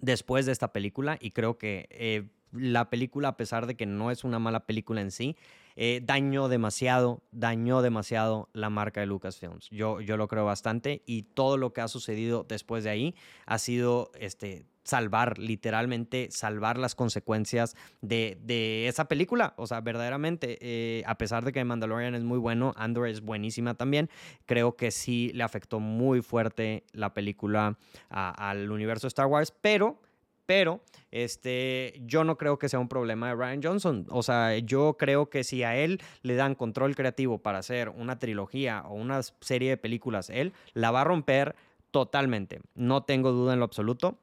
después 0.01 0.47
de 0.47 0.53
esta 0.53 0.73
película 0.73 1.19
y 1.21 1.33
creo 1.33 1.59
que 1.59 1.89
eh, 1.91 2.29
la 2.53 2.91
película, 2.91 3.29
a 3.29 3.37
pesar 3.37 3.67
de 3.67 3.77
que 3.77 3.87
no 3.87 4.11
es 4.11 4.25
una 4.25 4.39
mala 4.39 4.67
película 4.67 5.01
en 5.01 5.11
sí, 5.11 5.37
eh, 5.75 6.03
dañó 6.05 6.49
demasiado, 6.49 7.23
dañó 7.33 7.81
demasiado 7.81 8.49
la 8.53 8.69
marca 8.69 9.01
de 9.01 9.07
Lucasfilms. 9.07 9.71
Yo, 9.71 10.01
yo 10.01 10.17
lo 10.17 10.29
creo 10.29 10.45
bastante 10.45 11.03
y 11.07 11.23
todo 11.23 11.57
lo 11.57 11.73
que 11.73 11.81
ha 11.81 11.89
sucedido 11.89 12.45
después 12.47 12.85
de 12.85 12.91
ahí 12.91 13.15
ha 13.47 13.59
sido 13.59 14.13
este, 14.19 14.67
salvar, 14.85 15.39
literalmente 15.39 16.29
salvar 16.31 16.79
las 16.79 16.95
consecuencias 16.95 17.77
de, 18.01 18.87
esa 18.89 19.07
película. 19.07 19.55
O 19.57 19.67
sea, 19.67 19.81
verdaderamente, 19.81 20.59
eh, 20.61 21.03
a 21.07 21.17
pesar 21.17 21.45
de 21.45 21.53
que 21.53 21.65
Mandalorian 21.65 22.15
es 22.15 22.25
muy 22.25 22.39
bueno, 22.39 22.75
Andor 22.77 23.09
es 23.09 23.21
buenísima 23.21 23.75
también, 23.75 24.11
creo 24.47 24.77
que 24.77 24.91
sí 24.91 25.31
le 25.35 25.45
afectó 25.45 25.81
muy 25.81 26.23
fuerte 26.23 26.85
la 26.93 27.15
película 27.15 27.79
al 28.11 28.71
universo 28.71 29.07
de 29.07 29.09
Star 29.09 29.27
Wars, 29.27 29.53
pero 29.61 30.01
pero 30.47 30.81
este, 31.11 32.01
yo 32.05 32.25
no 32.25 32.37
creo 32.37 32.59
que 32.59 32.69
sea 32.69 32.79
un 32.79 32.89
problema 32.89 33.29
de 33.29 33.35
Ryan 33.37 33.63
Johnson. 33.63 34.07
O 34.11 34.23
sea, 34.23 34.59
yo 34.59 34.97
creo 34.99 35.31
que 35.31 35.45
si 35.45 35.63
a 35.63 35.77
él 35.77 36.01
le 36.23 36.35
dan 36.35 36.55
control 36.55 36.97
creativo 36.97 37.39
para 37.39 37.59
hacer 37.59 37.89
una 37.89 38.19
trilogía 38.19 38.83
o 38.87 38.95
una 38.95 39.23
serie 39.23 39.71
de 39.71 39.77
películas, 39.77 40.31
él 40.31 40.53
la 40.75 40.91
va 40.91 41.03
a 41.03 41.05
romper 41.05 41.55
totalmente. 41.91 42.61
No 42.75 43.05
tengo 43.05 43.33
duda 43.33 43.53
en 43.53 43.61
lo 43.61 43.65
absoluto. 43.65 44.19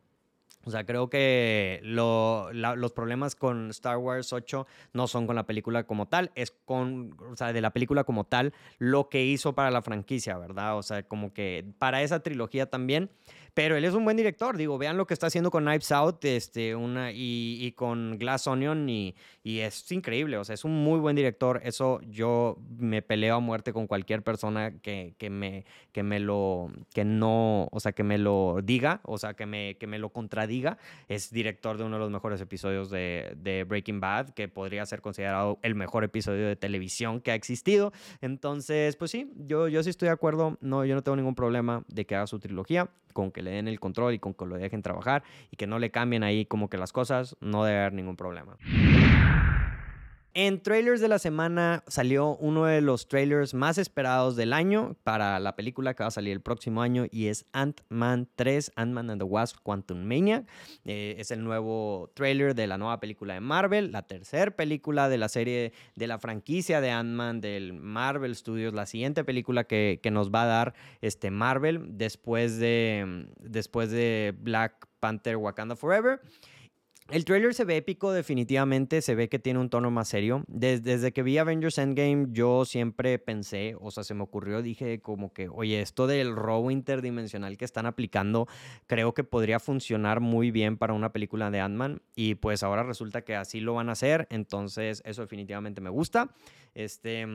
O 0.66 0.72
sea, 0.72 0.86
creo 0.86 1.10
que 1.10 1.80
los 1.84 2.92
problemas 2.92 3.36
con 3.36 3.70
Star 3.70 3.98
Wars 3.98 4.34
8 4.34 4.68
no 4.94 5.08
son 5.08 5.26
con 5.26 5.36
la 5.36 5.46
película 5.46 5.86
como 5.86 6.08
tal, 6.08 6.32
es 6.36 6.52
con, 6.52 7.16
o 7.32 7.36
sea, 7.36 7.54
de 7.54 7.62
la 7.62 7.72
película 7.72 8.04
como 8.04 8.26
tal, 8.26 8.54
lo 8.78 9.10
que 9.10 9.24
hizo 9.24 9.54
para 9.54 9.72
la 9.72 9.82
franquicia, 9.82 10.38
¿verdad? 10.38 10.78
O 10.78 10.84
sea, 10.84 11.04
como 11.04 11.34
que 11.34 11.66
para 11.80 12.02
esa 12.02 12.20
trilogía 12.20 12.70
también. 12.70 13.10
Pero 13.54 13.76
él 13.76 13.86
es 13.86 13.94
un 13.94 14.04
buen 14.04 14.18
director, 14.18 14.58
digo, 14.58 14.78
vean 14.78 14.98
lo 14.98 15.08
que 15.08 15.14
está 15.14 15.28
haciendo 15.28 15.52
con 15.52 15.64
Knives 15.64 15.92
Out 15.92 16.26
este, 16.26 16.76
una, 16.76 17.12
y, 17.14 17.74
con 17.76 18.18
Glass 18.18 18.48
Onion 18.48 18.90
y, 18.90 19.16
es 19.44 19.92
increíble, 19.92 20.38
o 20.38 20.44
sea, 20.44 20.54
es 20.54 20.64
un 20.64 20.84
muy 20.84 21.00
buen 21.00 21.16
director, 21.16 21.60
eso 21.64 22.00
yo 22.02 22.58
me 22.78 23.02
peleo 23.02 23.36
a 23.36 23.40
muerte 23.40 23.74
con 23.74 23.88
cualquier 23.88 24.22
persona 24.22 24.80
que, 24.80 25.16
que, 25.18 25.32
me, 25.32 25.66
que 25.92 26.04
me 26.04 26.20
lo, 26.20 26.72
que 26.94 27.04
no, 27.04 27.68
o 27.72 27.80
sea, 27.80 27.92
que 27.94 28.04
me 28.04 28.20
lo 28.20 28.60
diga, 28.64 29.02
o 29.04 29.18
sea, 29.18 29.34
que 29.34 29.48
me, 29.48 29.76
que 29.78 29.88
me 29.88 29.98
lo 29.98 30.10
contradiga, 30.10 30.78
es 31.08 31.32
director 31.32 31.78
de 31.78 31.84
uno 31.84 31.96
de 31.96 32.02
los 32.02 32.12
mejores 32.12 32.40
episodios 32.42 32.92
de, 32.92 33.34
de 33.38 33.64
Breaking 33.64 34.00
Bad, 34.00 34.30
que 34.30 34.48
podría 34.48 34.86
ser 34.86 35.02
considerado 35.02 35.58
el 35.64 35.74
mejor 35.74 36.04
episodio 36.04 36.48
de 36.48 36.56
televisión 36.56 37.20
que 37.20 37.32
ha 37.32 37.36
existido, 37.36 37.92
entonces, 38.22 38.96
pues 38.96 39.12
sí, 39.12 39.32
yo, 39.36 39.68
yo 39.68 39.82
sí 39.82 39.90
estoy 39.90 40.08
de 40.08 40.14
acuerdo, 40.14 40.58
no, 40.62 40.86
yo 40.86 40.94
no 40.94 41.02
tengo 41.02 41.16
ningún 41.16 41.36
problema 41.36 41.84
de 41.88 42.06
que 42.06 42.16
haga 42.16 42.28
su 42.28 42.40
trilogía, 42.40 42.90
con 43.14 43.32
que 43.32 43.39
le 43.42 43.52
den 43.52 43.68
el 43.68 43.80
control 43.80 44.14
y 44.14 44.20
con 44.20 44.34
que 44.34 44.46
lo 44.46 44.56
dejen 44.56 44.82
trabajar 44.82 45.24
y 45.52 45.58
que 45.58 45.68
no 45.68 45.80
le 45.80 45.92
cambien 45.92 46.24
ahí 46.24 46.46
como 46.46 46.70
que 46.70 46.78
las 46.78 46.92
cosas, 46.92 47.36
no 47.42 47.64
debe 47.64 47.80
haber 47.80 47.94
ningún 47.94 48.16
problema. 48.16 48.58
En 50.36 50.62
trailers 50.62 51.02
de 51.02 51.08
la 51.08 51.18
semana 51.18 51.84
salió 51.88 52.36
uno 52.36 52.66
de 52.66 52.82
los 52.82 53.08
trailers 53.08 53.56
más 53.56 53.80
esperados 53.80 54.36
del 54.36 54.54
año 54.54 54.96
para 55.04 55.40
la 55.40 55.56
película 55.56 55.96
que 55.96 56.04
va 56.04 56.08
a 56.10 56.12
salir 56.12 56.34
el 56.34 56.42
próximo 56.42 56.84
año 56.84 57.08
y 57.10 57.28
es 57.28 57.46
Ant-Man 57.52 58.30
3, 58.36 58.74
Ant-Man 58.76 59.10
and 59.10 59.22
the 59.22 59.26
Wasp 59.26 59.58
Quantum 59.64 60.04
Mania. 60.04 60.46
Eh, 60.86 61.16
es 61.18 61.32
el 61.32 61.44
nuevo 61.44 62.12
trailer 62.14 62.54
de 62.54 62.68
la 62.68 62.78
nueva 62.78 63.00
película 63.00 63.34
de 63.34 63.40
Marvel, 63.40 63.92
la 63.92 64.04
tercera 64.04 64.52
película 64.52 65.10
de 65.10 65.18
la 65.18 65.30
serie 65.30 65.74
de 65.96 66.08
la 66.08 66.20
franquicia 66.20 66.80
de 66.80 66.92
Ant-Man 66.92 67.42
del 67.42 67.74
Marvel 67.74 68.36
Studios, 68.36 68.72
la 68.72 68.86
siguiente 68.86 69.24
película 69.24 69.64
que, 69.64 70.00
que, 70.04 70.12
nos 70.12 70.32
va 70.32 70.44
a 70.44 70.48
dar 70.48 70.74
este 71.02 71.32
Marvel 71.32 71.98
después 71.98 72.60
de, 72.60 73.26
después 73.40 73.90
de 73.90 74.36
Black 74.40 74.88
Panther 75.00 75.38
Wakanda 75.38 75.76
Forever. 75.76 76.22
El 77.12 77.26
trailer 77.26 77.56
se 77.56 77.66
ve 77.66 77.78
épico, 77.78 78.12
definitivamente, 78.12 79.02
se 79.02 79.16
ve 79.16 79.30
que 79.30 79.40
tiene 79.40 79.60
un 79.60 79.72
tono 79.72 79.90
más 79.90 80.08
serio. 80.08 80.44
Desde, 80.48 81.12
que 81.12 81.24
vi 81.24 81.40
Avengers 81.40 81.80
Endgame, 81.80 82.28
yo 82.30 82.66
siempre 82.66 83.18
pensé, 83.18 83.76
o 83.80 83.90
sea, 83.90 84.04
se 84.04 84.14
me 84.14 84.22
ocurrió, 84.22 84.62
dije 84.62 85.02
como 85.02 85.34
que, 85.34 85.50
oye, 85.50 85.82
esto 85.82 86.06
del 86.06 86.36
robo 86.36 86.70
interdimensional 86.70 87.58
que 87.58 87.66
están 87.66 87.88
aplicando, 87.88 88.48
creo 88.86 89.16
que 89.16 89.24
podría 89.24 89.60
funcionar 89.60 90.20
muy 90.20 90.52
bien 90.52 90.78
para 90.78 90.94
una 90.94 91.12
película 91.12 91.50
de 91.50 91.60
Ant-Man. 91.60 92.04
Y 92.16 92.36
pues 92.36 92.62
ahora 92.62 92.84
resulta 92.84 93.24
que 93.24 93.36
así 93.36 93.60
lo 93.60 93.74
van 93.74 93.90
a 93.90 93.94
hacer, 93.94 94.28
entonces 94.30 95.02
eso 95.04 95.24
definitivamente 95.24 95.82
me 95.82 95.90
gusta. 95.90 96.30
Este. 96.76 97.26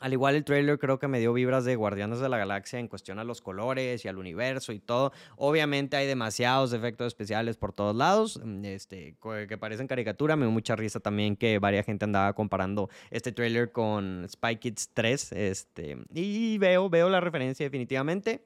Al 0.00 0.12
igual 0.12 0.34
el 0.34 0.44
trailer 0.44 0.78
creo 0.78 0.98
que 0.98 1.08
me 1.08 1.18
dio 1.18 1.32
vibras 1.32 1.64
de 1.64 1.74
Guardianes 1.74 2.20
de 2.20 2.28
la 2.28 2.36
Galaxia 2.36 2.78
en 2.78 2.88
cuestión 2.88 3.18
a 3.18 3.24
los 3.24 3.40
colores 3.40 4.04
y 4.04 4.08
al 4.08 4.18
universo 4.18 4.72
y 4.72 4.78
todo. 4.78 5.12
Obviamente 5.36 5.96
hay 5.96 6.06
demasiados 6.06 6.72
efectos 6.72 7.08
especiales 7.08 7.56
por 7.56 7.72
todos 7.72 7.96
lados, 7.96 8.40
mm, 8.44 8.64
este, 8.64 9.16
que 9.48 9.58
parecen 9.58 9.86
caricatura. 9.86 10.36
Me 10.36 10.44
dio 10.44 10.52
mucha 10.52 10.76
risa 10.76 11.00
también 11.00 11.36
que 11.36 11.58
varias 11.58 11.86
gente 11.86 12.04
andaba 12.04 12.32
comparando 12.34 12.90
este 13.10 13.32
trailer 13.32 13.72
con 13.72 14.26
Spy 14.28 14.56
Kids 14.56 14.90
3. 14.92 15.32
Este, 15.32 15.96
y 16.12 16.58
veo, 16.58 16.90
veo 16.90 17.08
la 17.08 17.20
referencia 17.20 17.64
definitivamente. 17.64 18.44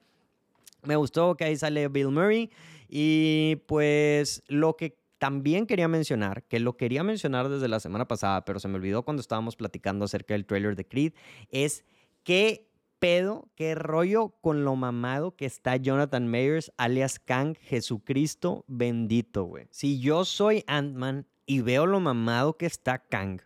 Me 0.83 0.96
gustó 0.96 1.37
que 1.37 1.44
ahí 1.44 1.57
sale 1.57 1.88
Bill 1.88 2.09
Murray. 2.09 2.50
Y 2.88 3.57
pues 3.66 4.42
lo 4.48 4.76
que 4.76 5.00
también 5.20 5.66
quería 5.66 5.87
mencionar, 5.87 6.44
que 6.44 6.59
lo 6.61 6.78
quería 6.78 7.04
mencionar 7.04 7.50
desde 7.50 7.68
la 7.68 7.78
semana 7.78 8.09
pasada, 8.09 8.46
pero 8.46 8.59
se 8.59 8.68
me 8.68 8.76
olvidó 8.76 9.04
cuando 9.04 9.20
estábamos 9.20 9.54
platicando 9.54 10.06
acerca 10.06 10.33
del 10.33 10.46
trailer 10.46 10.76
de 10.76 10.88
Creed, 10.88 11.12
es 11.50 11.85
qué 12.24 12.70
pedo, 12.98 13.50
qué 13.54 13.74
rollo 13.74 14.30
con 14.40 14.64
lo 14.64 14.76
mamado 14.76 15.37
que 15.37 15.44
está 15.44 15.76
Jonathan 15.76 16.26
Mayers, 16.26 16.72
alias 16.78 17.18
Kang, 17.18 17.54
Jesucristo 17.61 18.64
bendito, 18.66 19.44
güey. 19.44 19.66
Si 19.70 20.00
yo 20.00 20.24
soy 20.24 20.64
Ant-Man 20.66 21.26
y 21.44 21.61
veo 21.61 21.85
lo 21.85 22.00
mamado 22.00 22.56
que 22.56 22.64
está 22.64 22.98
Kang, 22.98 23.42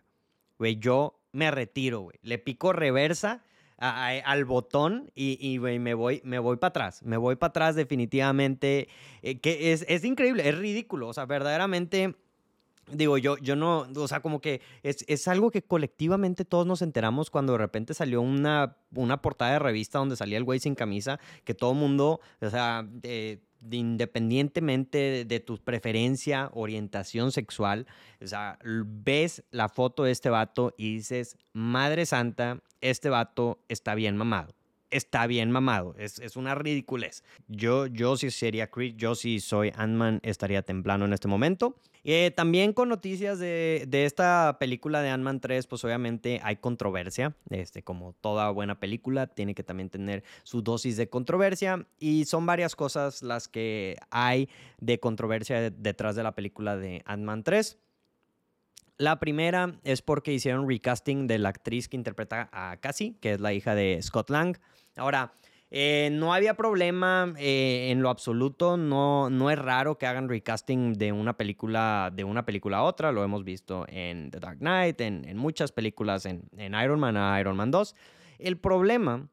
güey, 0.57 0.77
yo 0.77 1.19
me 1.33 1.51
retiro, 1.51 1.99
güey. 1.99 2.17
Le 2.21 2.37
pico 2.37 2.71
reversa 2.71 3.43
al 3.77 4.45
botón 4.45 5.11
y, 5.15 5.59
me 5.59 5.93
voy, 5.93 6.21
me 6.23 6.39
voy 6.39 6.57
para 6.57 6.69
atrás. 6.69 7.03
Me 7.03 7.17
voy 7.17 7.35
para 7.35 7.49
atrás 7.49 7.75
definitivamente. 7.75 8.87
Eh, 9.21 9.39
que 9.39 9.73
es, 9.73 9.85
es, 9.87 10.03
increíble, 10.03 10.47
es 10.47 10.57
ridículo. 10.57 11.07
O 11.07 11.13
sea, 11.13 11.25
verdaderamente... 11.25 12.15
Digo, 12.91 13.17
yo, 13.17 13.35
yo 13.39 13.55
no, 13.55 13.87
o 13.95 14.07
sea, 14.07 14.19
como 14.19 14.39
que 14.41 14.61
es, 14.83 15.03
es, 15.07 15.27
algo 15.27 15.49
que 15.49 15.63
colectivamente 15.63 16.45
todos 16.45 16.67
nos 16.67 16.83
enteramos 16.83 17.31
cuando 17.31 17.53
de 17.53 17.57
repente 17.57 17.95
salió 17.95 18.21
una, 18.21 18.77
una 18.93 19.23
portada 19.23 19.53
de 19.53 19.59
revista 19.59 19.97
donde 19.97 20.15
salía 20.15 20.37
el 20.37 20.43
güey 20.43 20.59
sin 20.59 20.75
camisa, 20.75 21.19
que 21.45 21.55
todo 21.55 21.73
mundo, 21.73 22.19
o 22.41 22.49
sea, 22.51 22.87
independientemente 23.71 25.25
de 25.25 25.39
tu 25.39 25.57
preferencia, 25.57 26.49
orientación 26.53 27.31
sexual, 27.31 27.87
o 28.21 28.27
sea, 28.27 28.59
ves 28.63 29.43
la 29.51 29.69
foto 29.69 30.03
de 30.03 30.11
este 30.11 30.29
vato 30.29 30.73
y 30.77 30.97
dices, 30.97 31.37
Madre 31.53 32.05
Santa, 32.05 32.61
este 32.89 33.09
vato 33.09 33.59
está 33.67 33.95
bien 33.95 34.17
mamado 34.17 34.53
está 34.95 35.27
bien 35.27 35.51
mamado. 35.51 35.95
Es, 35.97 36.35
una 36.35 36.55
ridiculez. 36.55 37.23
Yo, 37.47 37.87
yo 37.87 38.17
sí 38.17 38.31
sería 38.31 38.67
Creed, 38.67 38.95
yo 38.95 39.15
sí 39.15 39.39
soy 39.39 39.71
Ant-Man, 39.75 40.19
estaría 40.23 40.61
templando 40.61 41.05
en 41.05 41.13
este 41.13 41.27
momento. 41.27 41.75
Eh, 42.03 42.31
también 42.35 42.71
con 42.71 42.87
noticias 42.87 43.39
de, 43.39 43.85
de 43.87 44.05
esta 44.05 44.57
película 44.59 45.01
de 45.01 45.09
Ant-Man 45.09 45.39
3, 45.39 45.65
pues 45.67 45.83
obviamente 45.83 46.39
hay 46.43 46.57
controversia. 46.57 47.35
Este, 47.49 47.83
como 47.83 48.13
toda 48.13 48.49
buena 48.51 48.79
película, 48.79 49.27
tiene 49.27 49.55
que 49.55 49.63
también 49.63 49.89
tener 49.89 50.23
su 50.43 50.61
dosis 50.61 50.97
de 50.97 51.09
controversia. 51.09 51.87
Y 51.99 52.25
son 52.25 52.45
varias 52.45 52.75
cosas 52.75 53.23
las 53.23 53.47
que 53.47 53.97
hay 54.11 54.49
de 54.79 54.99
controversia 54.99 55.71
detrás 55.71 56.15
de 56.15 56.23
la 56.23 56.35
película 56.35 56.77
de 56.77 57.01
Ant-Man 57.05 57.43
3. 57.43 57.79
La 58.97 59.19
primera 59.19 59.75
es 59.83 60.01
porque 60.01 60.31
hicieron 60.31 60.69
recasting 60.69 61.27
de 61.27 61.37
la 61.37 61.49
actriz 61.49 61.89
que 61.89 61.97
interpreta 61.97 62.49
a 62.53 62.77
Cassie, 62.77 63.17
que 63.19 63.33
es 63.33 63.41
la 63.41 63.51
hija 63.51 63.75
de 63.75 63.99
Scott 64.01 64.29
Lang. 64.29 64.57
Ahora, 64.95 65.33
eh, 65.69 66.09
no 66.13 66.33
había 66.33 66.53
problema 66.53 67.33
eh, 67.37 67.89
en 67.91 68.01
lo 68.01 68.09
absoluto, 68.09 68.77
no, 68.77 69.29
no 69.29 69.51
es 69.51 69.59
raro 69.59 69.97
que 69.97 70.05
hagan 70.05 70.29
recasting 70.29 70.93
de 70.93 71.11
una 71.11 71.35
película 71.35 72.09
de 72.15 72.23
una 72.23 72.45
película 72.45 72.77
a 72.77 72.83
otra, 72.83 73.11
lo 73.11 73.25
hemos 73.25 73.43
visto 73.43 73.85
en 73.89 74.31
The 74.31 74.39
Dark 74.39 74.59
Knight, 74.59 75.01
en, 75.01 75.35
muchas 75.35 75.73
películas, 75.73 76.25
en, 76.25 76.43
en, 76.55 76.73
Iron 76.75 77.01
Man 77.01 77.17
a 77.17 77.37
Iron 77.41 77.57
Man 77.57 77.71
2. 77.71 77.95
El 78.39 78.57
problema, 78.57 79.27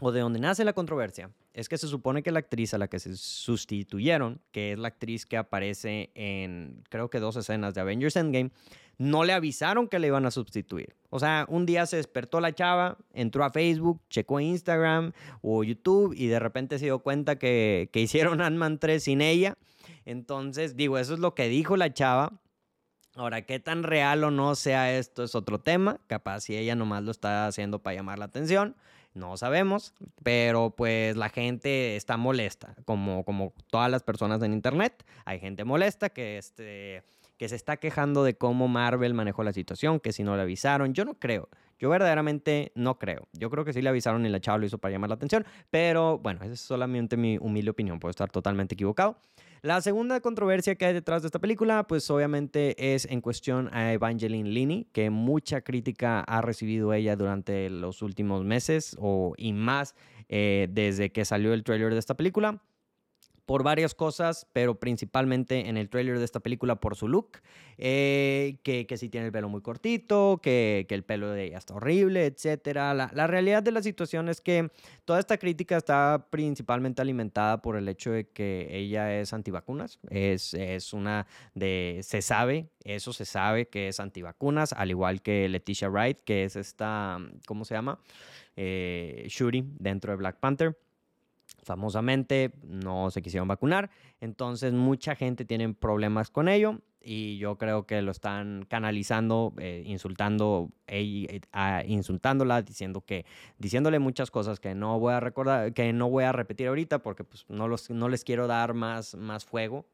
o 0.00 0.12
de 0.12 0.20
donde 0.20 0.40
nace 0.40 0.64
la 0.64 0.72
controversia, 0.72 1.30
es 1.58 1.68
que 1.68 1.76
se 1.76 1.88
supone 1.88 2.22
que 2.22 2.30
la 2.30 2.38
actriz 2.38 2.72
a 2.72 2.78
la 2.78 2.86
que 2.86 3.00
se 3.00 3.16
sustituyeron, 3.16 4.40
que 4.52 4.72
es 4.72 4.78
la 4.78 4.88
actriz 4.88 5.26
que 5.26 5.36
aparece 5.36 6.12
en 6.14 6.84
creo 6.88 7.10
que 7.10 7.18
dos 7.18 7.34
escenas 7.34 7.74
de 7.74 7.80
Avengers 7.80 8.14
Endgame, 8.14 8.52
no 8.96 9.24
le 9.24 9.32
avisaron 9.32 9.88
que 9.88 9.98
le 9.98 10.06
iban 10.06 10.24
a 10.24 10.30
sustituir. 10.30 10.94
O 11.10 11.18
sea, 11.18 11.46
un 11.48 11.66
día 11.66 11.84
se 11.86 11.96
despertó 11.96 12.40
la 12.40 12.54
chava, 12.54 12.98
entró 13.12 13.42
a 13.44 13.50
Facebook, 13.50 14.00
checó 14.08 14.38
Instagram 14.38 15.12
o 15.42 15.64
YouTube 15.64 16.14
y 16.16 16.28
de 16.28 16.38
repente 16.38 16.78
se 16.78 16.84
dio 16.84 17.00
cuenta 17.00 17.40
que, 17.40 17.90
que 17.92 18.02
hicieron 18.02 18.40
Ant-Man 18.40 18.78
3 18.78 19.02
sin 19.02 19.20
ella. 19.20 19.58
Entonces, 20.04 20.76
digo, 20.76 20.96
eso 20.96 21.12
es 21.12 21.18
lo 21.18 21.34
que 21.34 21.48
dijo 21.48 21.76
la 21.76 21.92
chava. 21.92 22.40
Ahora, 23.16 23.42
qué 23.42 23.58
tan 23.58 23.82
real 23.82 24.22
o 24.22 24.30
no 24.30 24.54
sea 24.54 24.96
esto 24.96 25.24
es 25.24 25.34
otro 25.34 25.58
tema. 25.58 25.98
Capaz 26.06 26.42
si 26.42 26.56
ella 26.56 26.76
nomás 26.76 27.02
lo 27.02 27.10
está 27.10 27.48
haciendo 27.48 27.82
para 27.82 27.96
llamar 27.96 28.20
la 28.20 28.26
atención. 28.26 28.76
No 29.18 29.36
sabemos, 29.36 29.94
pero 30.22 30.70
pues 30.70 31.16
la 31.16 31.28
gente 31.28 31.96
está 31.96 32.16
molesta, 32.16 32.76
como, 32.84 33.24
como 33.24 33.52
todas 33.68 33.90
las 33.90 34.04
personas 34.04 34.40
en 34.42 34.52
internet. 34.52 35.04
Hay 35.24 35.40
gente 35.40 35.64
molesta 35.64 36.08
que, 36.08 36.38
este, 36.38 37.02
que 37.38 37.48
se 37.48 37.56
está 37.56 37.76
quejando 37.76 38.24
de 38.24 38.36
cómo 38.36 38.68
Marvel 38.68 39.14
manejó 39.14 39.44
la 39.44 39.52
situación, 39.52 40.00
que 40.00 40.12
si 40.12 40.24
no 40.24 40.36
le 40.36 40.42
avisaron. 40.42 40.92
Yo 40.92 41.04
no 41.04 41.14
creo. 41.14 41.48
Yo 41.78 41.88
verdaderamente 41.88 42.72
no 42.74 42.98
creo. 42.98 43.28
Yo 43.32 43.50
creo 43.50 43.64
que 43.64 43.72
sí 43.72 43.80
le 43.80 43.88
avisaron 43.88 44.26
y 44.26 44.28
la 44.28 44.40
chava 44.40 44.58
lo 44.58 44.66
hizo 44.66 44.78
para 44.78 44.92
llamar 44.92 45.10
la 45.10 45.14
atención, 45.14 45.46
pero 45.70 46.18
bueno, 46.18 46.40
esa 46.42 46.54
es 46.54 46.60
solamente 46.60 47.16
mi 47.16 47.38
humilde 47.38 47.70
opinión, 47.70 48.00
puedo 48.00 48.10
estar 48.10 48.30
totalmente 48.30 48.74
equivocado. 48.74 49.16
La 49.62 49.80
segunda 49.80 50.20
controversia 50.20 50.76
que 50.76 50.86
hay 50.86 50.92
detrás 50.92 51.22
de 51.22 51.26
esta 51.26 51.38
película, 51.40 51.86
pues 51.86 52.08
obviamente 52.10 52.94
es 52.94 53.06
en 53.06 53.20
cuestión 53.20 53.68
a 53.72 53.92
Evangeline 53.92 54.48
Lini, 54.48 54.88
que 54.92 55.10
mucha 55.10 55.60
crítica 55.60 56.20
ha 56.20 56.40
recibido 56.42 56.92
ella 56.92 57.16
durante 57.16 57.70
los 57.70 58.02
últimos 58.02 58.44
meses 58.44 58.96
o 59.00 59.34
y 59.36 59.52
más 59.52 59.94
eh, 60.28 60.68
desde 60.70 61.10
que 61.10 61.24
salió 61.24 61.52
el 61.54 61.64
trailer 61.64 61.92
de 61.92 61.98
esta 61.98 62.16
película 62.16 62.60
por 63.48 63.62
varias 63.62 63.94
cosas, 63.94 64.46
pero 64.52 64.78
principalmente 64.78 65.70
en 65.70 65.78
el 65.78 65.88
trailer 65.88 66.18
de 66.18 66.24
esta 66.26 66.38
película 66.38 66.80
por 66.80 66.96
su 66.96 67.08
look, 67.08 67.38
eh, 67.78 68.58
que, 68.62 68.86
que 68.86 68.98
si 68.98 69.08
tiene 69.08 69.24
el 69.24 69.32
pelo 69.32 69.48
muy 69.48 69.62
cortito, 69.62 70.38
que, 70.42 70.86
el 70.86 71.02
pelo 71.02 71.30
de 71.30 71.46
ella 71.46 71.56
está 71.56 71.72
horrible, 71.72 72.26
etc. 72.26 72.76
La, 72.94 73.26
realidad 73.26 73.62
de 73.62 73.72
la 73.72 73.80
situación 73.80 74.28
es 74.28 74.42
que 74.42 74.70
toda 75.06 75.18
esta 75.18 75.38
crítica 75.38 75.78
está 75.78 76.26
principalmente 76.28 77.00
alimentada 77.00 77.62
por 77.62 77.76
el 77.76 77.88
hecho 77.88 78.10
de 78.10 78.28
que 78.28 78.68
ella 78.70 79.18
es 79.18 79.32
antivacunas, 79.32 79.98
es, 80.10 80.52
es 80.52 80.92
una 80.92 81.26
de, 81.54 82.00
se 82.02 82.20
sabe, 82.20 82.68
eso 82.84 83.14
se 83.14 83.24
sabe 83.24 83.68
que 83.68 83.88
es 83.88 83.98
antivacunas, 83.98 84.74
al 84.74 84.90
igual 84.90 85.22
que 85.22 85.48
Leticia 85.48 85.88
Wright, 85.88 86.18
que 86.20 86.44
es 86.44 86.54
esta, 86.54 87.18
¿cómo 87.46 87.64
se 87.64 87.72
llama? 87.72 87.98
Eh, 88.56 89.24
Shuri 89.30 89.64
dentro 89.78 90.12
de 90.12 90.18
Black 90.18 90.38
Panther. 90.38 90.76
Famosamente 91.68 92.54
no 92.62 93.10
se 93.10 93.20
quisieron 93.20 93.46
vacunar. 93.46 93.90
Entonces 94.20 94.72
mucha 94.72 95.14
gente 95.14 95.44
tiene 95.44 95.74
problemas 95.74 96.30
con 96.30 96.48
ello 96.48 96.80
y 97.02 97.36
yo 97.36 97.58
creo 97.58 97.86
que 97.86 98.00
lo 98.00 98.10
están 98.10 98.64
canalizando, 98.68 99.52
eh, 99.58 99.82
insultando, 99.84 100.70
eh, 100.86 101.40
insultándola, 101.86 102.62
diciendo 102.62 103.02
que, 103.02 103.26
diciéndole 103.58 103.98
muchas 103.98 104.30
cosas 104.30 104.60
que 104.60 104.74
no 104.74 104.98
voy 104.98 105.12
a 105.12 105.20
recordar, 105.20 105.74
que 105.74 105.92
no 105.92 106.08
voy 106.08 106.24
a 106.24 106.32
repetir 106.32 106.68
ahorita 106.68 107.00
porque 107.00 107.22
pues, 107.22 107.44
no, 107.50 107.68
los, 107.68 107.90
no 107.90 108.08
les 108.08 108.24
quiero 108.24 108.46
dar 108.46 108.72
más, 108.72 109.14
más 109.14 109.44
fuego, 109.44 109.84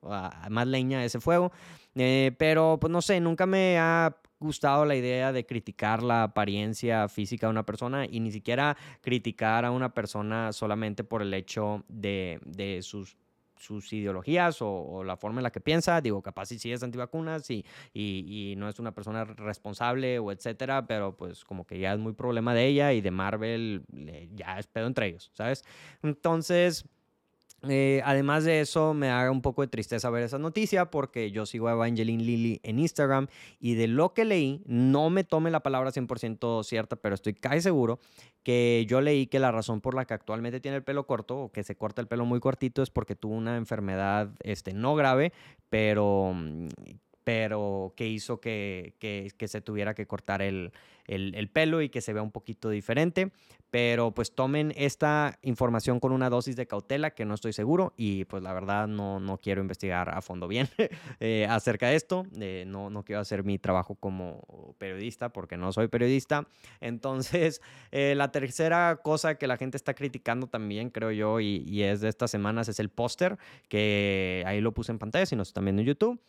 más 0.49 0.67
leña 0.69 1.01
a 1.01 1.05
ese 1.05 1.19
fuego. 1.19 1.51
Eh, 1.97 2.31
pero 2.39 2.79
pues 2.81 2.93
no 2.93 3.03
sé, 3.03 3.21
nunca 3.21 3.47
me 3.47 3.79
ha 3.79 4.17
gustado 4.45 4.85
la 4.85 4.95
idea 4.95 5.33
de 5.33 5.45
criticar 5.47 6.03
la 6.03 6.23
apariencia 6.23 7.09
física 7.09 7.47
de 7.47 7.51
una 7.51 7.67
persona 7.67 8.07
y 8.07 8.21
ni 8.21 8.31
siquiera 8.31 8.77
criticar 9.01 9.65
a 9.65 9.71
una 9.71 9.93
persona 9.93 10.53
solamente 10.53 11.03
por 11.03 11.23
el 11.23 11.35
hecho 11.35 11.85
de, 11.89 12.41
de 12.45 12.83
sus 12.83 13.17
sus 13.57 13.93
ideologías 13.93 14.59
o, 14.61 15.03
la 15.05 15.17
forma 15.17 15.41
en 15.41 15.45
la 15.45 15.51
que 15.51 15.61
piensa. 15.61 16.01
Digo, 16.01 16.23
capaz 16.23 16.47
si 16.47 16.59
sí 16.59 16.73
es 16.73 16.83
antivacunas 16.83 17.51
y, 17.51 17.65
y, 17.93 18.53
y, 18.53 18.57
no 18.57 18.69
es 18.69 18.79
una 18.79 18.93
persona 18.93 19.25
responsable 19.25 20.19
o 20.19 20.31
etcétera, 20.31 20.87
pero 20.87 21.17
pues 21.17 21.45
como 21.45 21.67
que 21.67 21.79
ya 21.79 21.95
es 21.95 21.99
muy 21.99 22.13
problema 22.13 22.55
de 22.55 22.67
ella 22.67 22.93
y 22.93 23.01
de 23.01 23.11
Marvel 23.11 23.85
ya 24.35 24.59
es 24.59 24.67
pedo 24.67 24.87
entre 24.87 25.07
ellos, 25.09 25.31
¿sabes? 25.35 25.65
Entonces, 26.03 26.85
eh, 27.69 28.03
además 28.05 28.45
de 28.45 28.61
eso, 28.61 28.95
me 28.95 29.11
haga 29.11 29.31
un 29.31 29.43
poco 29.43 29.63
de 29.63 29.69
tristeza 29.69 30.11
ver 30.11 30.23
esa 30.23 30.39
noticia 30.39 30.91
porque 30.91 31.31
yo 31.31 31.47
sigo 31.47 31.69
a 31.69 31.73
Evangeline 31.73 32.23
Lilly 32.23 32.61
en 32.63 32.79
Instagram 32.79 33.29
y 33.61 33.75
de 33.75 33.89
lo 33.89 34.15
que 34.15 34.25
leí, 34.25 34.63
no 34.67 35.11
me 35.11 35.25
tome 35.25 35.51
la 35.51 35.61
palabra 35.61 35.91
100% 35.91 36.65
cierta, 36.65 36.97
pero 36.97 37.15
estoy 37.15 37.35
casi 37.35 37.61
seguro 37.61 37.99
que 38.43 38.85
yo 38.89 39.01
leí 39.01 39.27
que 39.27 39.39
la 39.39 39.51
razón 39.53 39.81
por 39.81 39.95
la 39.95 40.05
que 40.05 40.15
actualmente 40.15 40.61
tiene 40.61 40.77
el 40.77 40.85
pelo 40.85 41.07
corto 41.07 41.39
o 41.39 41.53
que 41.53 41.65
se 41.65 41.77
corta 41.77 42.01
el 42.01 42.09
pelo 42.09 42.27
muy 42.27 42.41
cortito 42.41 42.83
es 42.83 42.91
porque 42.91 43.17
tuvo 43.17 43.35
una 43.35 43.57
enfermedad 43.57 44.31
este, 44.41 44.75
no 44.75 44.95
grave, 44.95 45.33
pero 45.71 46.33
mm, 46.35 46.69
pero 47.25 47.95
que 47.97 48.07
hizo 48.07 48.41
que, 48.41 48.95
que, 48.99 49.49
se 49.49 49.61
tuviera 49.63 49.95
que 49.95 50.07
cortar 50.07 50.43
el, 50.43 50.73
el, 51.07 51.49
pelo 51.49 51.83
y 51.83 51.89
que 51.89 52.01
se 52.01 52.13
vea 52.13 52.23
un 52.23 52.31
poquito 52.31 52.69
diferente. 52.71 53.33
Pero 53.71 54.13
pues 54.13 54.33
tomen 54.33 54.73
esta 54.77 55.41
información 55.43 55.99
con 55.99 56.13
una 56.13 56.31
dosis 56.31 56.55
de 56.55 56.69
cautela 56.69 57.11
que 57.11 57.25
no 57.25 57.35
estoy 57.35 57.53
seguro 57.53 57.93
y 57.97 58.25
pues 58.27 58.41
la 58.41 58.53
verdad 58.53 58.87
no, 58.87 59.19
no 59.19 59.39
quiero 59.39 59.61
investigar 59.61 60.11
a 60.11 60.23
fondo 60.23 60.47
bien 60.47 60.69
eh, 61.21 61.47
acerca 61.51 61.89
de 61.89 61.97
esto. 61.97 62.25
Eh, 62.39 62.65
no, 62.69 62.89
no 62.91 63.05
quiero 63.05 63.21
hacer 63.21 63.43
mi 63.43 63.59
trabajo 63.59 63.97
como 63.97 64.77
periodista 64.79 65.33
porque 65.33 65.57
no 65.57 65.73
soy 65.73 65.89
periodista. 65.89 66.47
Entonces, 66.81 67.63
eh, 67.91 68.15
la 68.17 68.31
tercera 68.31 69.01
cosa 69.03 69.37
que 69.37 69.49
la 69.49 69.57
gente 69.57 69.77
está 69.77 69.95
criticando 69.95 70.47
también, 70.47 70.91
creo 70.91 71.11
yo, 71.11 71.41
y, 71.41 71.83
es 71.83 72.01
de 72.01 72.09
estas 72.09 72.31
semanas, 72.31 72.69
es 72.69 72.79
el 72.79 72.91
póster, 72.91 73.39
que 73.69 74.45
ahí 74.47 74.61
lo 74.61 74.73
puse 74.73 74.93
en 74.93 74.99
pantalla 74.99 75.27
si 75.27 75.35
nos 75.35 75.49
están 75.49 75.67
en 75.67 75.81
YouTube 75.81 76.21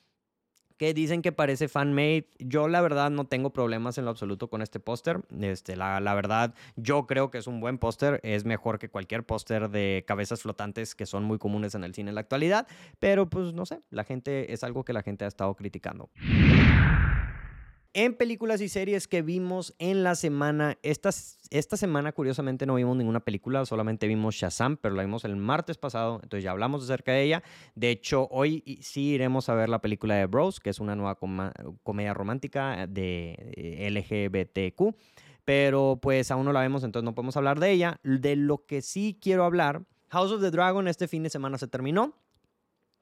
que 0.78 0.94
dicen 0.94 1.22
que 1.22 1.32
parece 1.32 1.68
fan-made. 1.68 2.28
Yo 2.40 2.68
la 2.68 2.82
verdad 2.82 3.12
no 3.12 3.26
tengo 3.26 3.52
problemas 3.52 3.98
en 3.98 4.06
lo 4.06 4.12
absoluto 4.12 4.50
con 4.50 4.62
este 4.62 4.80
póster. 4.80 5.22
Este, 5.40 5.76
la, 5.76 6.00
la, 6.00 6.14
verdad, 6.14 6.54
yo 6.76 7.08
creo 7.08 7.32
que 7.32 7.38
es 7.38 7.48
un 7.48 7.60
buen 7.60 7.78
póster. 7.78 8.20
Es 8.24 8.46
mejor 8.46 8.80
que 8.80 8.90
cualquier 8.90 9.24
póster 9.24 9.70
de 9.70 10.04
cabezas 10.08 10.42
flotantes 10.42 10.96
que 10.96 11.06
son 11.06 11.24
muy 11.24 11.38
comunes 11.38 11.76
en 11.76 11.84
el 11.84 11.94
cine 11.94 12.10
en 12.10 12.16
la 12.16 12.22
actualidad. 12.22 12.68
Pero 13.00 13.30
pues 13.30 13.54
no 13.54 13.66
sé, 13.66 13.82
la 13.90 14.04
gente 14.04 14.54
es 14.54 14.64
algo 14.64 14.84
que 14.84 14.94
la 14.94 15.04
gente 15.04 15.26
ha 15.26 15.28
estado 15.28 15.56
criticando 15.56 16.10
en 17.96 18.14
películas 18.14 18.60
y 18.60 18.68
series 18.68 19.08
que 19.08 19.22
vimos 19.22 19.74
en 19.80 20.04
la 20.04 20.16
semana. 20.16 20.78
Esta, 20.84 21.12
esta 21.50 21.78
semana, 21.78 22.12
curiosamente, 22.12 22.66
no 22.66 22.76
vimos 22.76 22.98
ninguna 22.98 23.22
película, 23.22 23.66
solamente 23.66 24.06
vimos 24.06 24.36
Shazam, 24.36 24.76
pero 24.76 24.96
la 24.96 25.04
vimos 25.04 25.24
el 25.24 25.38
martes 25.38 25.78
pasado, 25.78 26.20
entonces 26.22 26.44
ya 26.44 26.52
hablamos 26.52 26.84
acerca 26.84 27.14
de 27.14 27.24
ella. 27.24 27.44
De 27.74 27.90
hecho, 27.90 28.28
hoy 28.32 28.80
sí 28.82 29.14
iremos 29.14 29.48
a 29.48 29.56
ver 29.56 29.70
la 29.70 29.80
película 29.80 30.16
de 30.16 30.26
Bros, 30.26 30.60
que 30.60 30.70
es 30.70 30.82
una 30.82 30.98
nueva 30.98 31.16
comedia 31.16 32.14
romántica 32.14 32.86
de 32.86 33.90
LGBTQ, 33.90 34.94
pero 35.46 35.98
pues 36.02 36.32
aún 36.32 36.46
no 36.46 36.52
la 36.52 36.60
vemos, 36.60 36.84
entonces 36.84 37.06
no 37.06 37.16
podemos 37.16 37.38
hablar 37.38 37.62
de 37.62 37.72
ella. 37.72 38.02
De 38.04 38.36
lo 38.36 38.66
que 38.66 38.82
sí 38.82 39.18
quiero 39.22 39.46
hablar, 39.46 39.84
House 40.10 40.34
of 40.34 40.42
the 40.42 40.52
Dragon 40.52 40.90
este 40.90 41.08
fin 41.08 41.24
de 41.24 41.30
semana 41.30 41.58
se 41.58 41.70
terminó. 41.70 42.14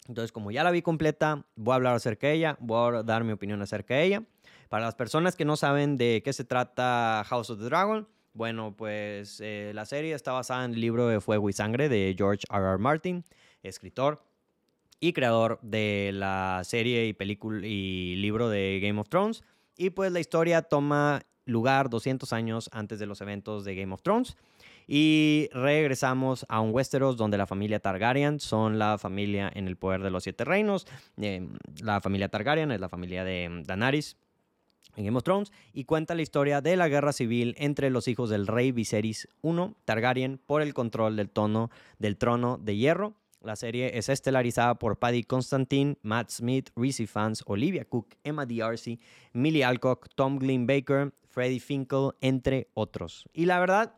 Entonces, 0.08 0.32
como 0.32 0.51
ya 0.51 0.63
la 0.63 0.69
vi 0.69 0.84
completa, 0.84 1.47
voy 1.56 1.71
a 1.71 1.75
hablar 1.75 1.95
acerca 1.95 2.27
de 2.27 2.34
ella, 2.34 2.58
voy 2.60 2.95
a 2.95 3.03
dar 3.03 3.23
mi 3.23 3.32
opinión 3.32 3.60
acerca 3.62 3.95
de 3.95 4.03
ella. 4.03 4.23
Para 4.74 4.86
las 4.86 4.96
personas 4.96 5.36
que 5.36 5.46
no 5.46 5.56
saben 5.56 5.98
de 5.98 6.24
qué 6.26 6.34
se 6.34 6.46
trata 6.46 7.24
House 7.28 7.52
of 7.52 7.60
the 7.60 7.66
Dragon, 7.66 8.08
bueno, 8.34 8.76
pues 8.76 9.40
eh, 9.40 9.72
la 9.76 9.86
serie 9.86 10.16
está 10.16 10.32
basada 10.32 10.66
en 10.66 10.74
el 10.74 10.82
libro 10.82 11.08
de 11.08 11.22
Fuego 11.22 11.48
y 11.48 11.54
Sangre 11.54 11.90
de 11.90 12.16
George 12.18 12.44
R. 12.52 12.66
R. 12.66 12.80
Martin, 12.80 13.24
escritor 13.62 14.24
y 15.00 15.14
creador 15.14 15.60
de 15.62 16.10
la 16.16 16.62
serie 16.64 17.06
y 17.06 17.14
película 17.14 17.64
y 17.68 18.16
libro 18.16 18.50
de 18.50 18.80
Game 18.82 19.00
of 19.00 19.10
Thrones. 19.10 19.44
Y 19.78 19.92
pues 19.92 20.12
la 20.12 20.20
historia 20.20 20.64
toma 20.64 21.22
lugar 21.46 21.92
200 21.92 22.34
años 22.34 22.68
antes 22.74 22.98
de 22.98 23.06
los 23.06 23.22
eventos 23.22 23.66
de 23.66 23.76
Game 23.76 23.94
of 23.94 24.02
Thrones. 24.02 24.36
Y 24.88 25.50
regresamos 25.54 26.48
a 26.50 26.62
un 26.62 26.74
Westeros 26.74 27.16
donde 27.16 27.38
la 27.38 27.46
familia 27.46 27.80
Targaryen 27.80 28.40
son 28.40 28.80
la 28.80 28.98
familia 28.98 29.52
en 29.54 29.68
el 29.68 29.78
poder 29.78 30.02
de 30.02 30.10
los 30.10 30.24
siete 30.24 30.44
reinos. 30.46 30.88
Eh, 31.18 31.48
la 31.84 32.02
familia 32.02 32.30
Targaryen 32.30 32.72
es 32.72 32.82
la 32.82 32.90
familia 32.90 33.24
de 33.24 33.62
Daenerys, 33.68 34.18
en 34.95 35.06
Game 35.06 35.17
of 35.17 35.23
Thrones 35.23 35.51
y 35.73 35.86
cuenta 35.86 36.15
la 36.15 36.21
historia 36.21 36.62
de 36.62 36.75
la 36.75 36.88
guerra 36.88 37.13
civil 37.13 37.56
entre 37.58 37.89
los 37.89 38.08
hijos 38.08 38.29
del 38.29 38.47
rey 38.47 38.71
Viserys 38.71 39.27
I 39.41 39.49
Targaryen 39.86 40.39
por 40.45 40.62
el 40.62 40.73
control 40.73 41.15
del, 41.15 41.29
tono, 41.29 41.69
del 41.99 42.17
trono 42.17 42.58
de 42.58 42.75
hierro. 42.75 43.15
La 43.41 43.58
serie 43.58 43.97
es 43.97 44.08
estelarizada 44.08 44.75
por 44.75 44.97
Paddy 44.97 45.23
Constantine, 45.23 45.97
Matt 46.01 46.29
Smith, 46.29 46.69
Reese 46.77 47.08
Fans, 47.08 47.43
Olivia 47.45 47.84
Cook, 47.84 48.15
Emma 48.23 48.45
D'Arcy, 48.45 48.99
Millie 49.34 49.65
Alcock, 49.65 50.08
Tom 50.15 50.39
Glynn 50.39 50.65
Baker, 50.65 51.13
Freddie 51.27 51.60
Finkel, 51.60 52.12
entre 52.21 52.69
otros. 52.73 53.27
Y 53.34 53.45
la 53.45 53.60
verdad, 53.60 53.95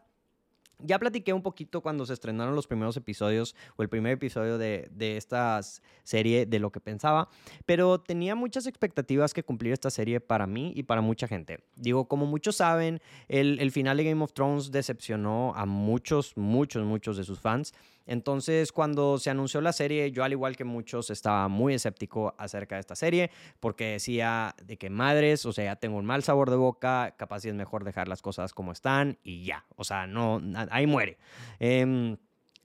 ya 0.80 1.00
platiqué 1.00 1.34
un 1.34 1.42
poquito 1.42 1.82
cuando 1.82 2.06
se 2.06 2.14
estrenaron 2.14 2.56
los 2.56 2.68
primeros 2.68 2.98
episodios 2.98 3.56
o 3.76 3.84
el 3.84 3.90
primer 3.90 4.14
episodio 4.14 4.58
de, 4.58 4.88
de, 4.92 5.18
esta 5.18 5.60
serie 6.04 6.46
de 6.46 6.60
lo 6.60 6.72
que 6.72 6.80
pensaba, 6.80 7.30
pero 7.66 8.00
tenía 8.00 8.36
muchas 8.36 8.68
expectativas 8.68 9.34
que 9.34 9.44
cumplir 9.44 9.74
esta 9.74 9.90
serie 9.90 10.20
para 10.20 10.48
mí 10.48 10.74
y 10.76 10.84
para 10.84 11.02
mucha 11.02 11.28
gente. 11.28 11.60
Digo, 11.76 12.08
como 12.08 12.26
muchos 12.26 12.58
saben, 12.58 13.02
el, 13.28 13.60
el 13.60 13.72
final 13.72 13.98
de 13.98 14.06
Game 14.06 14.24
of 14.24 14.34
Thrones 14.34 14.72
decepcionó 14.72 15.54
a 15.56 15.66
muchos, 15.66 16.36
muchos, 16.38 16.86
muchos 16.86 17.18
de 17.18 17.24
sus 17.24 17.40
fans. 17.40 17.74
Entonces, 18.06 18.72
cuando 18.72 19.18
se 19.18 19.30
anunció 19.30 19.62
la 19.62 19.74
serie, 19.74 20.12
yo 20.12 20.24
al 20.24 20.32
igual 20.32 20.56
que 20.56 20.64
muchos 20.64 21.10
estaba 21.10 21.48
muy 21.48 21.74
escéptico 21.74 22.36
acerca 22.38 22.76
de 22.76 22.82
esta 22.82 22.96
serie, 22.96 23.32
porque 23.60 23.94
decía 23.94 24.56
de 24.64 24.78
que 24.78 24.90
madres, 24.90 25.46
o 25.46 25.54
sea, 25.54 25.76
tengo 25.76 25.98
un 25.98 26.06
mal 26.06 26.24
sabor 26.24 26.50
de 26.50 26.56
boca, 26.58 27.16
capaz 27.18 27.46
es 27.46 27.54
mejor 27.54 27.84
dejar 27.84 28.08
las 28.08 28.22
cosas 28.22 28.54
como 28.54 28.72
están 28.72 29.18
y 29.24 29.46
ya, 29.46 29.66
o 29.76 29.84
sea, 29.84 30.08
no, 30.08 30.42
ahí 30.70 30.88
muere. 30.88 31.18
Em, 31.60 32.18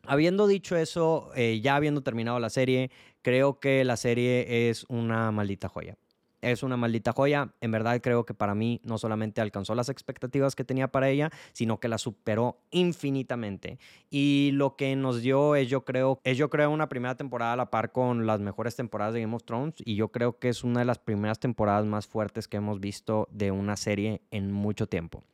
habiendo 0.06 0.46
dicho 0.46 0.76
eso, 0.76 1.30
eh, 1.34 1.60
ya 1.62 1.76
habiendo 1.76 2.02
terminado 2.02 2.38
la 2.38 2.50
serie, 2.50 2.90
creo 3.22 3.60
que 3.60 3.84
la 3.84 3.96
serie 3.96 4.68
es 4.70 4.84
una 4.88 5.30
maldita 5.32 5.68
joya 5.68 5.96
es 6.42 6.62
una 6.62 6.76
maldita 6.76 7.12
joya. 7.12 7.52
En 7.60 7.70
verdad 7.70 8.00
creo 8.00 8.24
que 8.24 8.34
para 8.34 8.54
mí 8.54 8.80
no 8.84 8.98
solamente 8.98 9.40
alcanzó 9.40 9.74
las 9.74 9.88
expectativas 9.88 10.54
que 10.54 10.64
tenía 10.64 10.88
para 10.88 11.08
ella, 11.08 11.30
sino 11.52 11.80
que 11.80 11.88
la 11.88 11.98
superó 11.98 12.58
infinitamente. 12.70 13.78
Y 14.10 14.50
lo 14.52 14.76
que 14.76 14.96
nos 14.96 15.22
dio 15.22 15.56
es 15.56 15.68
yo 15.68 15.84
creo, 15.84 16.20
es 16.24 16.36
yo 16.36 16.50
creo 16.50 16.70
una 16.70 16.88
primera 16.88 17.16
temporada 17.16 17.54
a 17.54 17.56
la 17.56 17.70
par 17.70 17.92
con 17.92 18.26
las 18.26 18.40
mejores 18.40 18.76
temporadas 18.76 19.14
de 19.14 19.20
Game 19.20 19.34
of 19.34 19.44
Thrones 19.44 19.74
y 19.78 19.94
yo 19.96 20.08
creo 20.08 20.38
que 20.38 20.48
es 20.48 20.64
una 20.64 20.80
de 20.80 20.86
las 20.86 20.98
primeras 20.98 21.38
temporadas 21.38 21.86
más 21.86 22.06
fuertes 22.06 22.48
que 22.48 22.56
hemos 22.56 22.80
visto 22.80 23.28
de 23.30 23.50
una 23.50 23.76
serie 23.76 24.22
en 24.30 24.52
mucho 24.52 24.86
tiempo. 24.86 25.24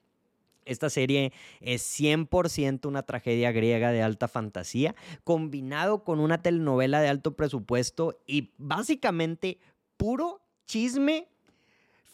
Esta 0.66 0.90
serie 0.90 1.32
es 1.60 1.82
100% 1.98 2.86
una 2.86 3.04
tragedia 3.04 3.52
griega 3.52 3.92
de 3.92 4.02
alta 4.02 4.26
fantasía, 4.26 4.96
combinado 5.22 6.02
con 6.02 6.18
una 6.18 6.42
telenovela 6.42 7.00
de 7.00 7.08
alto 7.08 7.36
presupuesto 7.36 8.20
y 8.26 8.52
básicamente 8.58 9.60
puro 9.96 10.40
chisme 10.66 11.28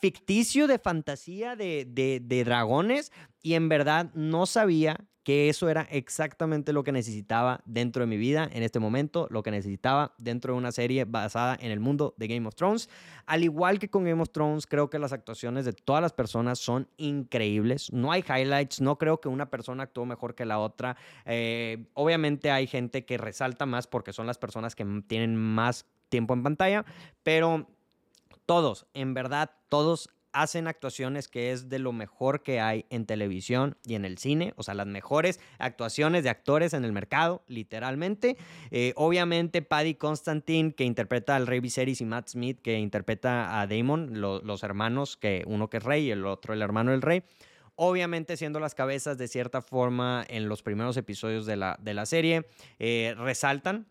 ficticio 0.03 0.67
de 0.67 0.79
fantasía 0.79 1.57
de, 1.57 1.87
de, 1.89 2.45
dragones 2.45 3.13
y 3.41 3.55
en 3.55 3.69
verdad 3.69 4.11
no 4.15 4.47
sabía 4.47 4.99
que 5.23 5.49
eso 5.49 5.69
era 5.69 5.83
exactamente 5.83 6.73
lo 6.73 6.83
que 6.83 6.91
necesitaba 6.91 7.61
dentro 7.65 8.01
de 8.01 8.09
mi 8.09 8.17
vida 8.17 8.51
en 8.53 8.65
este 8.65 8.81
momento, 8.81 9.29
lo 9.31 9.45
que 9.45 9.53
necesitaba 9.53 10.15
dentro 10.19 10.53
de 10.53 10.59
una 10.59 10.73
serie 10.73 11.05
basada 11.05 11.57
en 11.61 11.71
el 11.71 11.79
mundo 11.79 12.15
de 12.17 12.27
Game 12.27 12.49
of 12.49 12.57
Thrones. 12.57 12.89
Al 13.27 13.45
igual 13.45 13.79
que 13.79 13.89
con 13.89 14.03
Game 14.03 14.21
of 14.21 14.31
Thrones, 14.31 14.67
creo 14.67 14.91
que 14.91 14.99
las 14.99 15.13
actuaciones 15.13 15.65
de 15.65 15.73
todas 15.73 16.03
las 16.03 16.13
personas 16.13 16.59
son 16.59 16.89
increíbles. 16.97 17.93
No 17.93 18.11
hay 18.11 18.25
highlights, 18.29 18.81
no 18.81 18.99
creo 18.99 19.21
que 19.21 19.29
una 19.29 19.49
persona 19.49 19.85
actuó 19.85 20.05
mejor 20.05 20.35
que 20.35 20.45
la 20.45 20.59
otra. 20.59 20.97
Eh, 21.25 21.87
obviamente 21.95 22.51
hay 22.51 22.67
gente 22.67 23.05
que 23.05 23.17
resalta 23.17 23.65
más 23.65 23.87
porque 23.87 24.13
son 24.13 24.27
las 24.27 24.39
personas 24.39 24.75
que 24.75 24.85
tienen 25.07 25.37
más 25.37 25.87
tiempo 26.09 26.35
en 26.35 26.43
pantalla, 26.43 26.85
pero 27.23 27.69
todos, 28.47 28.87
en 28.95 29.15
verdad, 29.15 29.51
todos 29.69 30.09
hacen 30.33 30.67
actuaciones 30.67 31.29
que 31.29 31.53
es 31.53 31.69
de 31.69 31.79
lo 31.79 31.93
mejor 31.93 32.43
que 32.43 32.61
hay 32.61 32.87
en 32.91 33.07
televisión 33.07 33.77
y 33.85 33.95
en 33.95 34.05
el 34.05 34.19
cine, 34.19 34.55
o 34.57 34.63
sea, 34.63 34.75
las 34.75 34.87
mejores 34.87 35.41
actuaciones 35.59 36.25
de 36.25 36.31
actores 36.31 36.73
en 36.73 36.85
el 36.85 36.93
mercado, 36.93 37.43
literalmente. 37.47 38.37
Eh, 38.71 38.93
obviamente, 38.97 39.63
Paddy 39.63 39.95
Constantine, 39.95 40.73
que 40.73 40.85
interpreta 40.85 41.37
al 41.37 41.47
Rey 41.47 41.61
Viserys, 41.61 42.01
y 42.01 42.05
Matt 42.05 42.29
Smith, 42.29 42.61
que 42.63 42.79
interpreta 42.79 43.61
a 43.61 43.67
Damon, 43.67 44.21
los 44.21 44.63
hermanos, 44.63 45.17
que 45.17 45.45
uno 45.47 45.69
que 45.69 45.77
es 45.79 45.85
rey 45.85 46.07
y 46.07 46.11
el 46.11 46.27
otro 46.27 46.55
el 46.55 46.63
hermano 46.63 46.91
del 46.93 47.03
rey. 47.03 47.23
Obviamente 47.75 48.37
siendo 48.37 48.61
las 48.61 48.75
cabezas 48.75 49.17
de 49.17 49.29
cierta 49.29 49.63
forma 49.63 50.25
en 50.29 50.49
los 50.49 50.63
primeros 50.63 50.97
episodios 50.97 51.47
de 51.47 51.57
la, 51.57 51.79
de 51.81 51.95
la 51.95 52.07
serie, 52.07 52.47
eh, 52.79 53.15
resaltan 53.17 53.87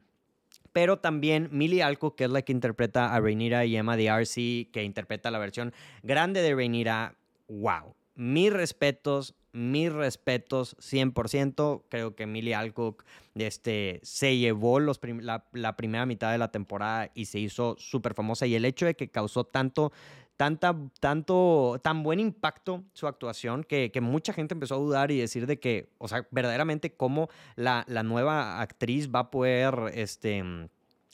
pero 0.74 1.00
también 1.00 1.50
Millie 1.52 1.84
Alcock, 1.84 2.16
que 2.16 2.26
es 2.26 2.30
la 2.30 2.42
que 2.42 2.52
interpreta 2.52 3.14
a 3.14 3.20
Rhaenyra, 3.20 3.66
y 3.66 3.76
Emma 3.76 3.98
D'Arcy, 3.98 4.70
que 4.72 4.84
interpreta 4.84 5.32
la 5.32 5.40
versión 5.40 5.74
grande 6.04 6.42
de 6.42 6.56
Rhaenyra. 6.56 7.16
¡Wow! 7.48 7.96
Mis 8.16 8.54
respetos, 8.54 9.36
mis 9.52 9.92
respetos 9.92 10.78
100%. 10.78 11.84
Creo 11.90 12.16
que 12.16 12.26
Millie 12.26 12.56
Alcock 12.56 13.04
este, 13.36 14.00
se 14.04 14.38
llevó 14.38 14.80
los 14.80 15.00
la, 15.04 15.46
la, 15.52 15.76
primera 15.76 16.06
mitad 16.06 16.32
de 16.32 16.38
la 16.38 16.52
temporada 16.52 17.12
y 17.14 17.26
se 17.26 17.40
hizo 17.40 17.76
súper 17.78 18.14
famosa. 18.14 18.46
Y 18.48 18.56
el 18.56 18.66
hecho 18.66 18.86
de 18.86 18.96
que 18.96 19.10
causó 19.10 19.44
tanto, 19.44 19.92
tanta, 20.42 20.76
tanto, 21.00 21.80
tan 21.84 22.02
buen 22.02 22.20
impacto 22.20 22.84
su 22.94 23.06
actuación 23.06 23.64
que, 23.64 23.92
que, 23.92 24.02
mucha 24.02 24.34
gente 24.34 24.56
empezó 24.56 24.74
a 24.74 24.80
dudar 24.80 25.12
y 25.12 25.20
decir 25.20 25.46
de 25.46 25.60
que, 25.60 25.94
o 26.00 26.08
sea, 26.08 26.26
verdaderamente 26.32 26.96
cómo 26.96 27.30
la, 27.56 27.86
la 27.88 28.02
nueva 28.02 28.60
actriz 28.60 29.12
va 29.14 29.20
a 29.20 29.30
poder, 29.30 29.92
este 29.94 30.44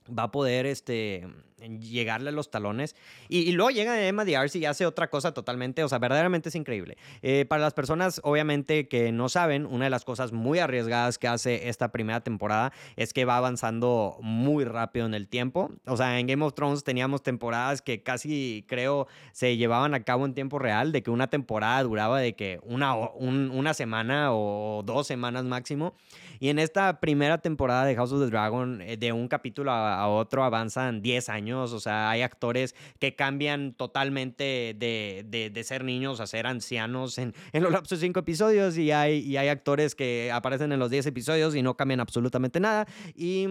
va 0.07 0.23
a 0.23 0.31
poder 0.31 0.65
este, 0.65 1.25
llegarle 1.59 2.29
a 2.29 2.31
los 2.31 2.51
talones. 2.51 2.95
Y, 3.29 3.51
luego 3.51 3.71
llega 3.71 4.07
Emma 4.07 4.25
D'Arcy 4.25 4.59
y 4.59 4.65
hace 4.65 4.85
otra 4.85 5.09
cosa 5.09 5.33
totalmente, 5.33 5.83
o 5.83 5.89
sea, 5.89 5.99
verdaderamente 5.99 6.49
es 6.49 6.55
increíble. 6.55 6.97
Eh, 7.21 7.45
para 7.45 7.61
las 7.61 7.73
personas, 7.73 8.21
obviamente, 8.23 8.87
que 8.87 9.11
no 9.11 9.29
saben, 9.29 9.65
una 9.65 9.85
de 9.85 9.89
las 9.89 10.05
cosas 10.05 10.31
muy 10.31 10.59
arriesgadas 10.59 11.17
que 11.17 11.27
hace 11.27 11.69
esta 11.69 11.91
primera 11.91 12.21
temporada 12.21 12.71
es 12.95 13.13
que 13.13 13.25
va 13.25 13.37
avanzando 13.37 14.17
muy 14.21 14.65
rápido 14.65 15.05
en 15.05 15.13
el 15.13 15.27
tiempo. 15.27 15.71
O 15.85 15.97
sea, 15.97 16.19
en 16.19 16.27
Game 16.27 16.45
of 16.45 16.53
Thrones 16.53 16.83
teníamos 16.83 17.23
temporadas 17.23 17.81
que 17.81 18.03
casi, 18.03 18.65
creo, 18.67 19.07
se 19.31 19.57
llevaban 19.57 19.93
a 19.93 20.03
cabo 20.03 20.25
en 20.25 20.33
tiempo 20.33 20.59
real, 20.59 20.91
de 20.91 21.01
que 21.03 21.11
una 21.11 21.27
temporada 21.27 21.83
duraba 21.83 22.19
de 22.19 22.35
que 22.35 22.59
una, 22.63 22.95
una 22.95 23.73
semana 23.73 24.29
o 24.31 24.83
dos 24.85 25.07
semanas 25.07 25.43
máximo. 25.43 25.95
Y 26.39 26.49
en 26.49 26.59
esta 26.59 26.99
primera 26.99 27.39
temporada 27.39 27.85
de 27.85 27.95
House 27.95 28.11
of 28.11 28.21
the 28.21 28.29
Dragon, 28.29 28.81
eh, 28.81 28.97
de 28.97 29.11
un 29.11 29.27
capítulo 29.27 29.71
a, 29.71 30.07
otro 30.07 30.43
avanzan 30.43 31.01
10 31.01 31.29
años, 31.29 31.73
o 31.73 31.79
sea, 31.79 32.09
hay 32.09 32.21
actores 32.21 32.75
que 32.99 33.15
cambian 33.15 33.73
totalmente 33.73 34.75
de, 34.77 35.49
de, 35.53 35.63
ser 35.63 35.83
niños 35.83 36.19
a 36.19 36.27
ser 36.27 36.47
ancianos 36.47 37.17
en, 37.17 37.33
en 37.53 37.63
los 37.63 37.71
lapsos 37.71 37.99
de 37.99 38.07
5 38.07 38.19
episodios 38.19 38.77
y 38.77 38.91
hay, 38.91 39.19
y 39.19 39.37
hay 39.37 39.49
actores 39.49 39.95
que 39.95 40.31
aparecen 40.31 40.71
en 40.71 40.79
los 40.79 40.89
10 40.89 41.07
episodios 41.07 41.55
y 41.55 41.61
no 41.61 41.75
cambian 41.75 41.99
absolutamente 41.99 42.59
nada. 42.59 42.87
Y 43.15 43.47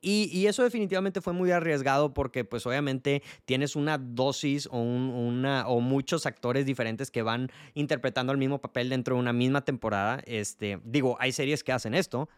y, 0.00 0.46
eso 0.46 0.62
definitivamente 0.62 1.20
fue 1.20 1.32
muy 1.32 1.50
arriesgado 1.50 2.14
porque 2.14 2.44
pues 2.44 2.66
obviamente 2.66 3.22
tienes 3.44 3.74
una 3.74 3.98
dosis 3.98 4.68
o, 4.70 4.78
una, 4.78 5.66
o 5.66 5.80
muchos 5.80 6.26
actores 6.26 6.66
diferentes 6.66 7.10
que 7.10 7.22
van 7.22 7.50
interpretando 7.74 8.32
el 8.32 8.38
mismo 8.38 8.60
papel 8.60 8.88
dentro 8.88 9.16
de 9.16 9.20
una 9.20 9.32
misma 9.32 9.64
temporada. 9.64 10.22
Este, 10.26 10.78
digo, 10.84 11.16
hay 11.18 11.32
series 11.32 11.64
que 11.64 11.72
hacen 11.72 11.94
esto. 11.94 12.28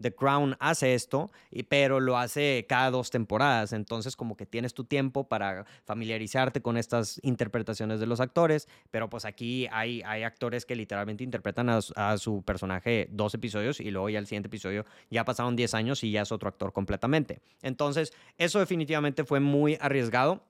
The 0.00 0.14
Crown 0.14 0.56
hace 0.60 0.94
esto, 0.94 1.30
pero 1.68 2.00
lo 2.00 2.16
hace 2.16 2.66
cada 2.68 2.90
dos 2.90 3.10
temporadas. 3.10 3.72
Entonces, 3.72 4.16
como 4.16 4.36
que 4.36 4.46
tienes 4.46 4.74
tu 4.74 4.84
tiempo 4.84 5.28
para 5.28 5.66
familiarizarte 5.84 6.62
con 6.62 6.76
estas 6.76 7.20
interpretaciones 7.22 8.00
de 8.00 8.06
los 8.06 8.20
actores. 8.20 8.68
Pero 8.90 9.08
pues 9.10 9.24
aquí 9.24 9.66
hay, 9.70 10.02
hay 10.02 10.22
actores 10.22 10.64
que 10.64 10.76
literalmente 10.76 11.24
interpretan 11.24 11.68
a, 11.68 11.80
su 12.18 12.42
personaje 12.42 13.08
dos 13.10 13.34
episodios 13.34 13.80
y 13.80 13.90
luego 13.90 14.08
ya 14.08 14.18
el 14.18 14.26
siguiente 14.26 14.48
episodio 14.48 14.84
ya 15.10 15.24
pasaron 15.24 15.56
10 15.56 15.74
años 15.74 16.04
y 16.04 16.10
ya 16.10 16.22
es 16.22 16.32
otro 16.32 16.48
actor 16.48 16.72
completamente. 16.72 17.40
Entonces, 17.62 18.12
eso 18.38 18.58
definitivamente 18.58 19.24
fue 19.24 19.40
muy 19.40 19.78
arriesgado. 19.80 20.42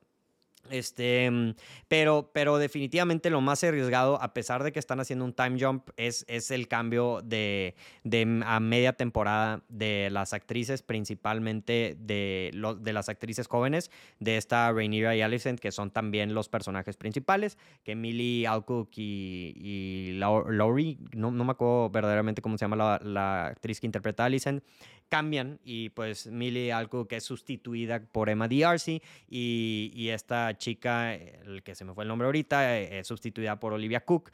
Este, 0.71 1.31
mm, 1.31 1.55
pero, 1.89 2.31
pero 2.33 2.59
definitivamente 2.59 3.31
lo 3.31 3.41
más 3.41 3.63
arriesgado, 3.65 4.21
a 4.23 4.33
pesar 4.33 4.63
de 4.63 4.73
que 4.73 4.79
están 4.79 5.01
haciendo 5.01 5.25
un 5.25 5.33
time 5.33 5.59
jump, 5.61 5.89
es, 5.97 6.25
es 6.29 6.51
el 6.51 6.69
cambio 6.69 7.21
de, 7.23 7.75
de 8.05 8.43
a 8.45 8.61
media 8.61 8.93
temporada 8.93 9.63
de 9.69 10.09
las 10.11 10.33
actrices, 10.33 10.83
principalmente 10.83 11.97
de, 11.99 12.51
de 12.81 12.93
las 12.93 13.09
actrices 13.09 13.47
jóvenes, 13.47 13.91
de 14.19 14.37
esta 14.37 14.73
Rhaenyra 14.73 15.17
y 15.17 15.23
Alicent, 15.23 15.61
que 15.61 15.73
son 15.73 15.91
también 15.91 16.35
los 16.35 16.49
personajes 16.49 16.97
principales, 16.97 17.59
que 17.85 17.95
Millie 17.95 18.47
Alcock 18.47 18.91
y, 18.97 19.55
y 19.57 20.13
Laurie, 20.13 20.99
no, 21.15 21.31
no 21.31 21.45
me 21.45 21.53
acuerdo 21.53 21.91
verdaderamente 21.91 22.43
cómo 22.43 22.59
se 22.59 22.65
llama 22.65 22.77
la, 22.77 23.01
la 23.03 23.47
actriz 23.47 23.81
que 23.81 23.87
interpreta 23.87 24.23
a 24.23 24.27
Alicent, 24.27 24.63
cambian 25.11 25.61
y 25.65 25.91
pues 25.91 26.29
Millie 26.29 26.73
algo 26.73 27.07
que 27.07 27.17
es 27.17 27.25
sustituida 27.25 28.01
por 28.01 28.31
Emma 28.31 28.49
D'Arcy 28.49 29.03
y, 29.29 29.93
y 29.95 30.09
esta 30.09 30.57
chica, 30.57 31.15
el 31.15 31.63
que 31.63 31.75
se 31.75 31.85
me 31.85 31.93
fue 31.93 32.05
el 32.05 32.09
nombre 32.09 32.27
ahorita, 32.27 32.79
eh, 32.79 33.01
es 33.01 33.07
sustituida 33.07 33.61
por 33.61 33.75
Olivia 33.75 34.05
Cook. 34.05 34.33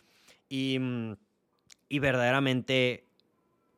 Y, 0.48 0.78
mm, 0.78 1.16
y 1.88 1.98
verdaderamente, 1.98 3.08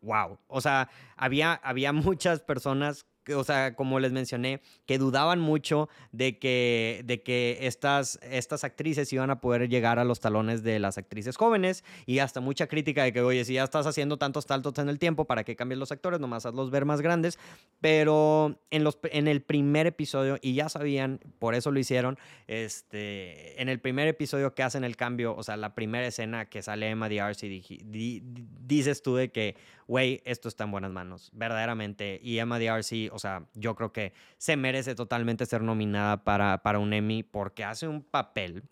wow, 0.03 0.39
o 0.49 0.61
sea, 0.61 0.91
había, 1.17 1.55
había 1.55 1.93
muchas 1.93 2.41
personas 2.41 3.07
o 3.35 3.45
sea, 3.45 3.75
como 3.75 4.01
les 4.01 4.13
mencioné, 4.13 4.61
que 4.87 4.99
dudaban 4.99 5.41
mucho 5.41 5.89
de 6.13 6.39
que, 6.39 7.03
de 7.05 7.23
que 7.23 7.59
estas, 7.63 8.19
estas 8.23 8.65
actrices 8.65 9.13
iban 9.13 9.31
a 9.31 9.41
poder 9.41 9.69
llegar 9.69 9.99
a 9.99 10.05
los 10.05 10.21
talones 10.21 10.63
de 10.63 10.79
las 10.79 10.99
actrices 10.99 11.37
jóvenes 11.37 11.85
y 12.07 12.19
hasta 12.19 12.41
mucha 12.41 12.67
crítica 12.67 13.05
de 13.05 13.13
que, 13.13 13.21
oye, 13.21 13.45
si 13.45 13.55
ya 13.55 13.65
estás 13.65 13.87
haciendo 13.87 14.17
tantos 14.17 14.45
saltos 14.45 14.79
en 14.79 14.89
el 14.89 14.99
tiempo, 14.99 15.25
¿para 15.25 15.45
qué 15.45 15.57
cambies 15.57 15.79
los 15.79 15.93
actores? 15.93 16.21
Nomás 16.21 16.47
hazlos 16.47 16.71
ver 16.71 16.85
más 16.85 17.01
grandes. 17.01 17.39
Pero 17.81 18.59
en, 18.71 18.85
los, 18.85 18.99
en 19.05 19.29
el 19.29 19.43
primer 19.43 19.87
episodio, 19.87 20.39
y 20.41 20.55
ya 20.55 20.69
sabían, 20.69 21.21
por 21.39 21.55
eso 21.55 21.71
lo 21.71 21.79
hicieron, 21.79 22.19
este, 22.47 23.61
en 23.61 23.69
el 23.69 23.81
primer 23.81 24.09
episodio 24.09 24.55
que 24.55 24.63
hacen 24.63 24.85
el 24.85 24.97
cambio, 24.97 25.35
o 25.37 25.43
sea, 25.43 25.57
la 25.57 25.75
primera 25.75 26.07
escena 26.07 26.47
que 26.47 26.63
sale 26.63 26.91
Emma 26.91 27.09
D'Arcy, 27.09 27.63
dices 27.83 29.03
tú 29.03 29.17
de 29.17 29.31
que, 29.31 29.57
güey, 29.89 30.23
esto 30.25 30.49
está 30.49 30.65
en 30.65 30.71
buenas 30.71 30.93
manos, 30.93 31.31
verdaderamente. 31.33 32.21
Y 32.23 32.39
Emma 32.39 32.61
D'Arcy, 32.61 33.09
o 33.11 33.19
sea, 33.19 33.47
yo 33.55 33.75
creo 33.75 33.93
que 33.93 34.13
se 34.37 34.57
merece 34.57 34.95
totalmente 34.95 35.47
ser 35.47 35.63
nominada 35.63 36.23
para, 36.23 36.63
para 36.63 36.79
un 36.79 36.93
Emmy 36.93 37.23
porque 37.25 37.65
hace 37.65 37.89
un 37.89 38.03
papel 38.03 38.63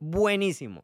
buenísimo. 0.00 0.82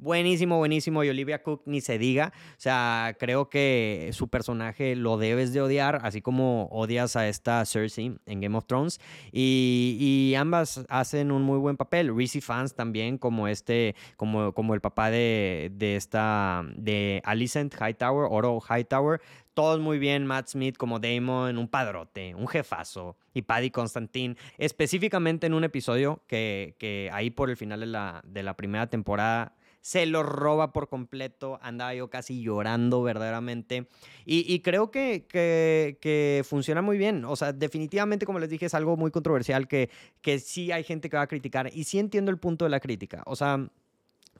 Buenísimo, 0.00 0.58
buenísimo. 0.58 1.02
Y 1.02 1.08
Olivia 1.08 1.42
Cook 1.42 1.62
ni 1.66 1.80
se 1.80 1.98
diga. 1.98 2.32
O 2.52 2.60
sea, 2.60 3.16
creo 3.18 3.50
que 3.50 4.10
su 4.12 4.28
personaje 4.28 4.94
lo 4.94 5.18
debes 5.18 5.52
de 5.52 5.60
odiar, 5.60 5.98
así 6.04 6.22
como 6.22 6.68
odias 6.70 7.16
a 7.16 7.26
esta 7.26 7.66
Cersei 7.66 8.16
en 8.26 8.40
Game 8.40 8.56
of 8.56 8.66
Thrones. 8.66 9.00
Y, 9.32 10.34
ambas 10.38 10.84
hacen 10.88 11.32
un 11.32 11.42
muy 11.42 11.58
buen 11.58 11.76
papel. 11.76 12.14
Reese 12.14 12.40
fans 12.40 12.76
también, 12.76 13.18
como 13.18 13.48
este, 13.48 13.96
como, 14.16 14.52
como 14.52 14.74
el 14.74 14.80
papá 14.80 15.10
de, 15.10 15.72
de 15.74 15.96
esta, 15.96 16.64
de 16.76 17.20
Alicent 17.24 17.74
Hightower, 17.74 18.28
Oro 18.30 18.60
Hightower. 18.60 19.20
Todos 19.54 19.80
muy 19.80 19.98
bien, 19.98 20.24
Matt 20.24 20.50
Smith 20.50 20.76
como 20.76 21.00
Damon, 21.00 21.58
un 21.58 21.66
padrote, 21.66 22.36
un 22.36 22.46
jefazo, 22.46 23.16
y 23.34 23.42
Paddy 23.42 23.72
Constantine, 23.72 24.36
específicamente 24.56 25.48
en 25.48 25.54
un 25.54 25.64
episodio 25.64 26.22
que, 26.28 26.76
que 26.78 27.10
ahí 27.12 27.30
por 27.30 27.50
el 27.50 27.56
final 27.56 27.80
de 27.80 27.86
la, 27.86 28.22
de 28.24 28.44
la 28.44 28.56
primera 28.56 28.86
temporada 28.86 29.57
se 29.88 30.04
lo 30.04 30.22
roba 30.22 30.70
por 30.74 30.90
completo. 30.90 31.58
Andaba 31.62 31.94
yo 31.94 32.10
casi 32.10 32.42
llorando 32.42 33.02
verdaderamente. 33.02 33.88
Y, 34.26 34.60
creo 34.60 34.90
que, 34.90 36.44
funciona 36.46 36.82
muy 36.82 36.98
bien. 36.98 37.24
O 37.24 37.36
sea, 37.36 37.54
definitivamente, 37.54 38.26
como 38.26 38.38
les 38.38 38.50
dije, 38.50 38.66
es 38.66 38.74
algo 38.74 38.98
muy 38.98 39.10
controversial 39.10 39.66
que, 39.66 39.88
que 40.20 40.40
sí 40.40 40.70
hay 40.72 40.84
gente 40.84 41.08
que 41.08 41.16
va 41.16 41.22
a 41.22 41.26
criticar. 41.26 41.70
Y 41.72 41.84
sí 41.84 41.98
entiendo 41.98 42.30
el 42.30 42.36
punto 42.36 42.66
de 42.66 42.70
la 42.70 42.80
crítica. 42.80 43.22
O 43.24 43.34
sea, 43.34 43.66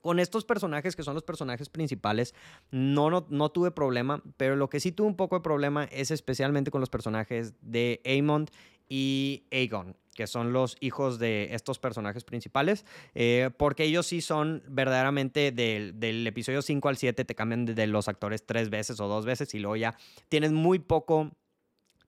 con 0.02 0.18
estos 0.18 0.44
personajes 0.44 0.94
que 0.94 1.02
son 1.02 1.14
los 1.14 1.22
personajes 1.22 1.70
principales, 1.70 2.34
no, 2.70 3.08
no, 3.08 3.26
no, 3.30 3.48
tuve 3.48 3.70
problema, 3.70 4.22
pero 4.36 4.54
lo 4.54 4.68
que 4.68 4.80
sí 4.80 4.92
tuve 4.92 5.06
un 5.06 5.16
poco 5.16 5.36
de 5.36 5.40
problema 5.40 5.84
es 5.84 6.10
especialmente 6.10 6.70
con 6.70 6.82
los 6.82 6.90
personajes 6.90 7.54
de 7.62 8.02
Aemond 8.04 8.50
y 8.86 9.44
Aegon 9.50 9.96
que 10.18 10.26
son 10.26 10.52
los 10.52 10.76
hijos 10.80 11.20
de 11.20 11.54
estos 11.54 11.78
personajes 11.78 12.24
principales, 12.24 12.84
eh, 13.14 13.50
porque 13.56 13.84
ellos 13.84 14.04
sí 14.04 14.20
son 14.20 14.64
verdaderamente 14.66 15.52
del, 15.52 16.00
del 16.00 16.26
episodio 16.26 16.60
5 16.60 16.88
al 16.88 16.96
7, 16.96 17.24
te 17.24 17.34
cambian 17.36 17.64
de, 17.64 17.86
los 17.86 18.08
actores 18.08 18.44
tres 18.44 18.68
veces 18.68 18.98
o 18.98 19.06
dos 19.06 19.24
veces 19.24 19.54
y 19.54 19.60
luego 19.60 19.76
ya 19.76 19.96
tienes 20.28 20.50
muy 20.50 20.80
poco 20.80 21.30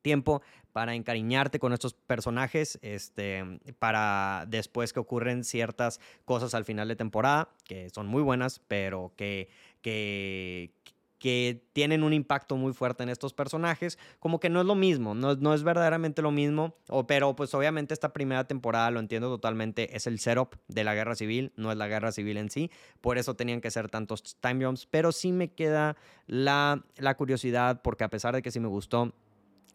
tiempo 0.02 0.42
para 0.72 0.96
encariñarte 0.96 1.60
con 1.60 1.72
estos 1.72 1.94
personajes, 1.94 2.80
este, 2.82 3.44
para 3.78 4.44
después 4.48 4.92
que 4.92 4.98
ocurren 4.98 5.44
ciertas 5.44 6.00
cosas 6.24 6.52
al 6.54 6.64
final 6.64 6.88
de 6.88 6.96
temporada, 6.96 7.50
que 7.62 7.90
son 7.90 8.08
muy 8.08 8.22
buenas, 8.24 8.60
pero 8.66 9.12
que, 9.14 9.48
que, 9.82 10.72
que 11.20 11.62
tienen 11.74 12.02
un 12.02 12.14
impacto 12.14 12.56
muy 12.56 12.72
fuerte 12.72 13.02
en 13.02 13.10
estos 13.10 13.34
personajes, 13.34 13.98
como 14.18 14.40
que 14.40 14.48
no 14.48 14.62
es 14.62 14.66
lo 14.66 14.74
mismo, 14.74 15.14
no, 15.14 15.54
es 15.54 15.62
verdaderamente 15.62 16.22
lo 16.22 16.30
mismo, 16.30 16.74
pero 17.06 17.36
pues 17.36 17.54
obviamente 17.54 17.92
esta 17.92 18.14
primera 18.14 18.44
temporada, 18.44 18.90
lo 18.90 19.00
entiendo 19.00 19.28
totalmente, 19.28 19.94
es 19.94 20.06
el 20.06 20.18
setup 20.18 20.56
de 20.66 20.82
la 20.82 20.94
guerra 20.94 21.14
civil, 21.14 21.52
no 21.56 21.70
es 21.70 21.76
la 21.76 21.88
guerra 21.88 22.10
civil 22.10 22.38
en 22.38 22.50
sí, 22.50 22.70
por 23.02 23.18
eso 23.18 23.34
tenían 23.36 23.60
que 23.60 23.70
ser 23.70 23.90
tantos 23.90 24.36
time 24.40 24.64
jumps, 24.64 24.86
pero 24.86 25.12
sí 25.12 25.30
me 25.30 25.52
queda 25.52 25.96
la, 26.26 26.82
la 26.96 27.14
curiosidad, 27.16 27.82
porque 27.82 28.04
a 28.04 28.08
pesar 28.08 28.34
de 28.34 28.40
que 28.40 28.50
sí 28.50 28.58
me 28.58 28.68
gustó, 28.68 29.12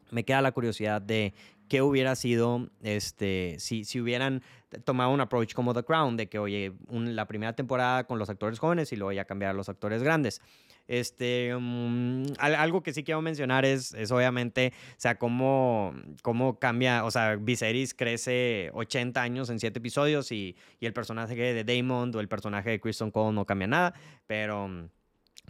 me 0.09 0.23
queda 0.23 0.41
la 0.41 0.51
curiosidad 0.51 1.01
de 1.01 1.33
qué 1.67 1.81
hubiera 1.81 2.15
sido 2.15 2.69
este, 2.81 3.55
si, 3.59 3.85
si 3.85 3.99
hubieran 3.99 4.41
tomado 4.83 5.11
un 5.11 5.21
approach 5.21 5.53
como 5.53 5.73
The 5.73 5.83
Crown, 5.83 6.17
de 6.17 6.27
que, 6.27 6.39
oye, 6.39 6.73
la 6.89 7.27
primera 7.27 7.53
temporada 7.53 8.05
con 8.05 8.19
los 8.19 8.29
actores 8.29 8.59
jóvenes 8.59 8.91
y 8.91 8.95
luego 8.95 9.11
ya 9.11 9.25
cambiar 9.25 9.51
a 9.51 9.53
los 9.53 9.69
actores 9.69 10.03
grandes. 10.03 10.41
Este, 10.87 11.55
mm, 11.57 12.33
algo 12.39 12.83
que 12.83 12.93
sí 12.93 13.03
quiero 13.03 13.21
mencionar 13.21 13.65
es, 13.65 13.93
es 13.93 14.11
obviamente, 14.11 14.73
o 14.91 14.95
sea, 14.97 15.17
cómo, 15.17 15.93
cómo 16.21 16.59
cambia, 16.59 17.05
o 17.05 17.11
sea, 17.11 17.35
Viserys 17.37 17.93
crece 17.93 18.69
80 18.73 19.21
años 19.21 19.49
en 19.49 19.59
7 19.59 19.79
episodios 19.79 20.31
y, 20.31 20.55
y, 20.79 20.85
el 20.85 20.93
personaje 20.93 21.35
de 21.35 21.63
Damon 21.63 22.15
o 22.15 22.19
el 22.19 22.27
personaje 22.27 22.69
de 22.69 22.79
Kristen 22.79 23.11
Cole 23.11 23.33
no 23.33 23.45
cambia 23.45 23.67
nada, 23.67 23.93
pero, 24.27 24.89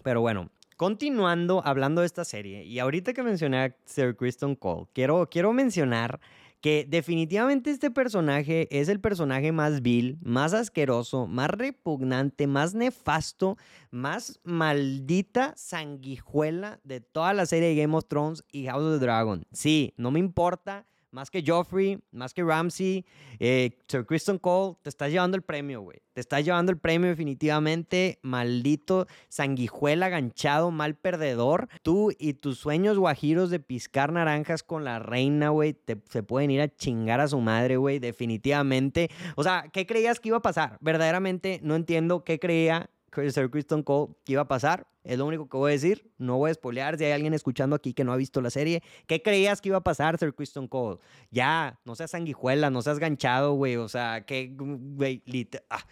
pero 0.03 0.21
bueno. 0.21 0.49
Continuando 0.77 1.65
hablando 1.65 2.01
de 2.01 2.07
esta 2.07 2.25
serie, 2.25 2.65
y 2.65 2.79
ahorita 2.79 3.13
que 3.13 3.23
mencioné 3.23 3.63
a 3.63 3.75
Sir 3.85 4.13
Kristen 4.17 4.55
Cole, 4.55 4.87
quiero, 4.91 5.29
quiero 5.29 5.53
mencionar 5.53 6.19
que 6.65 6.83
definitivamente 6.89 7.69
este 7.69 7.91
personaje 7.91 8.67
es 8.71 8.89
el 8.89 8.99
personaje 8.99 9.51
más 9.51 9.83
vil, 9.83 10.17
más 10.23 10.51
asqueroso, 10.55 11.27
más 11.27 11.51
repugnante, 11.51 12.47
más 12.47 12.73
nefasto, 12.73 13.55
más 13.91 14.39
maldita 14.43 15.53
sanguijuela 15.55 16.79
de 16.83 17.01
toda 17.01 17.35
la 17.35 17.45
serie 17.45 17.69
de 17.69 17.75
Game 17.75 17.95
of 17.95 18.07
Thrones 18.07 18.43
y 18.51 18.65
House 18.65 18.81
of 18.81 18.93
the 18.93 19.05
Dragon. 19.05 19.45
Sí, 19.51 19.93
no 19.95 20.09
me 20.09 20.17
importa 20.17 20.87
más 21.15 21.31
que 21.31 21.41
Joffrey, 21.47 21.97
más 22.11 22.33
que 22.33 22.43
Ramsey, 22.43 23.05
eh, 23.39 23.71
Sir 23.87 24.05
Kristen 24.05 24.37
Cole, 24.37 24.75
te 24.81 24.89
estás 24.89 25.09
llevando 25.09 25.37
el 25.37 25.43
premio, 25.43 25.79
güey. 25.79 26.01
Te 26.13 26.19
estás 26.19 26.43
llevando 26.43 26.73
el 26.73 26.77
premio 26.77 27.09
definitivamente, 27.09 28.19
maldito 28.21 29.07
sanguijuela 29.29 30.09
ganchado, 30.09 30.71
mal 30.71 30.95
perdedor. 30.95 31.69
Tú 31.83 32.11
y 32.19 32.33
tus 32.33 32.59
sueños 32.59 32.99
guajiros 32.99 33.49
de 33.49 33.61
piscar 33.61 34.11
naranjas 34.11 34.61
con 34.61 34.83
la 34.83 34.99
reina, 34.99 35.49
güey, 35.49 35.77
se 36.09 36.21
pueden 36.21 36.51
ir 36.51 36.59
a 36.59 36.67
chingar 36.67 37.21
a 37.21 37.29
su 37.29 37.39
madre, 37.39 37.77
güey, 37.77 37.99
definitivamente. 37.99 39.09
O 39.37 39.43
sea, 39.43 39.69
¿qué 39.71 39.85
creías 39.85 40.19
que 40.19 40.29
iba 40.29 40.37
a 40.37 40.41
pasar? 40.41 40.77
Verdaderamente 40.81 41.61
no 41.63 41.75
entiendo 41.75 42.25
qué 42.25 42.39
creía 42.39 42.89
Sir 43.31 43.49
Kristen 43.49 43.83
Cole 43.83 44.13
que 44.23 44.33
iba 44.33 44.41
a 44.41 44.47
pasar. 44.47 44.87
Es 45.03 45.17
lo 45.17 45.25
único 45.25 45.47
que 45.47 45.57
voy 45.57 45.71
a 45.71 45.73
decir. 45.73 46.11
No 46.17 46.37
voy 46.37 46.51
a 46.51 46.53
spoilear 46.53 46.97
si 46.97 47.05
hay 47.05 47.11
alguien 47.11 47.33
escuchando 47.33 47.75
aquí 47.75 47.93
que 47.93 48.03
no 48.03 48.11
ha 48.11 48.17
visto 48.17 48.41
la 48.41 48.49
serie. 48.49 48.81
¿Qué 49.07 49.21
creías 49.21 49.61
que 49.61 49.69
iba 49.69 49.77
a 49.77 49.83
pasar, 49.83 50.17
Sir 50.17 50.33
Kristen 50.33 50.67
Cole? 50.67 50.99
Ya, 51.31 51.79
no 51.85 51.95
seas 51.95 52.11
sanguijuela, 52.11 52.69
no 52.69 52.81
seas 52.81 52.99
ganchado, 52.99 53.53
güey. 53.53 53.75
O 53.77 53.87
sea, 53.87 54.25
que, 54.25 54.51
güey, 54.55 55.23
ah, 55.69 55.85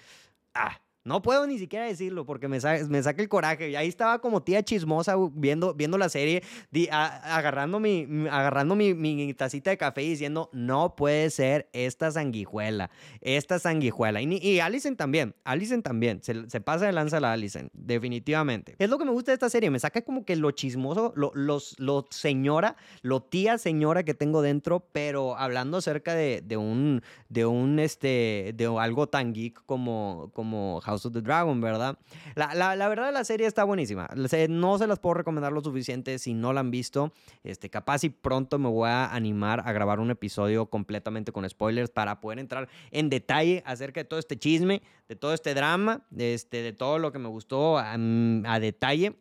ah. 0.55 0.82
No 1.05 1.21
puedo 1.21 1.45
ni 1.47 1.59
siquiera 1.59 1.85
decirlo 1.85 2.25
porque 2.25 2.47
me, 2.47 2.59
me 2.87 3.03
saca 3.03 3.21
el 3.21 3.27
coraje. 3.27 3.69
Y 3.69 3.75
ahí 3.75 3.89
estaba 3.89 4.19
como 4.19 4.41
tía 4.41 4.63
chismosa 4.63 5.15
viendo, 5.33 5.73
viendo 5.73 5.97
la 5.97 6.07
serie, 6.07 6.43
agarrando, 6.91 7.81
mi, 7.81 8.07
agarrando 8.31 8.75
mi, 8.75 9.33
tacita 9.33 9.69
de 9.69 9.77
café 9.77 10.03
y 10.03 10.09
diciendo, 10.09 10.49
no 10.53 10.95
puede 10.95 11.29
ser 11.29 11.69
esta 11.73 12.09
sanguijuela, 12.09 12.89
esta 13.19 13.59
sanguijuela. 13.59 14.21
Y, 14.21 14.37
y 14.37 14.61
Allison 14.61 14.95
también, 14.95 15.35
Allison 15.43 15.81
también, 15.81 16.21
se, 16.23 16.61
pasa 16.61 16.85
de 16.85 16.93
lanza 16.93 17.19
la 17.19 17.33
Allison, 17.33 17.69
definitivamente. 17.73 18.75
Es 18.79 18.89
lo 18.89 18.97
que 18.97 19.05
me 19.05 19.11
gusta 19.11 19.31
de 19.31 19.35
esta 19.35 19.49
serie, 19.49 19.69
me 19.69 19.79
saca 19.79 20.03
como 20.03 20.23
que 20.23 20.37
lo 20.37 20.51
chismoso, 20.51 21.11
lo, 21.17 21.31
los, 21.33 21.77
lo 21.79 22.07
señora, 22.11 22.77
lo 23.01 23.21
tía 23.21 23.57
señora 23.57 24.03
que 24.03 24.13
tengo 24.13 24.41
dentro, 24.41 24.87
pero 24.93 25.37
hablando 25.37 25.77
acerca 25.77 26.15
de, 26.15 26.41
de 26.41 26.55
un, 26.55 27.01
de 27.27 27.45
un, 27.45 27.79
este, 27.79 28.53
de 28.55 28.73
algo 28.79 29.07
tan 29.07 29.33
geek 29.33 29.65
como, 29.65 30.31
como 30.33 30.79
House 30.93 31.05
of 31.05 31.13
the 31.13 31.21
Dragon, 31.21 31.59
¿verdad? 31.59 31.97
La, 32.35 32.53
la, 32.53 32.75
la 32.75 32.87
verdad, 32.87 33.11
la 33.11 33.23
serie 33.23 33.47
está 33.47 33.63
buenísima. 33.63 34.07
No 34.49 34.77
se 34.77 34.87
las 34.87 34.99
puedo 34.99 35.15
recomendar 35.15 35.51
lo 35.51 35.61
suficiente 35.61 36.19
si 36.19 36.33
no 36.33 36.53
la 36.53 36.61
han 36.61 36.71
visto. 36.71 37.13
Este, 37.43 37.69
capaz 37.69 38.03
y 38.03 38.09
pronto 38.09 38.59
me 38.59 38.69
voy 38.69 38.89
a 38.89 39.13
animar 39.13 39.63
a 39.65 39.71
grabar 39.71 39.99
un 39.99 40.11
episodio 40.11 40.67
completamente 40.67 41.31
con 41.31 41.49
spoilers 41.49 41.89
para 41.89 42.21
poder 42.21 42.39
entrar 42.39 42.69
en 42.91 43.09
detalle 43.09 43.63
acerca 43.65 44.01
de 44.01 44.05
todo 44.05 44.19
este 44.19 44.37
chisme, 44.37 44.81
de 45.09 45.15
todo 45.15 45.33
este 45.33 45.53
drama, 45.53 46.05
este, 46.17 46.61
de 46.61 46.73
todo 46.73 46.99
lo 46.99 47.11
que 47.11 47.19
me 47.19 47.27
gustó 47.27 47.77
a, 47.77 47.93
a 47.93 48.59
detalle 48.59 49.15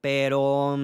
pero 0.00 0.78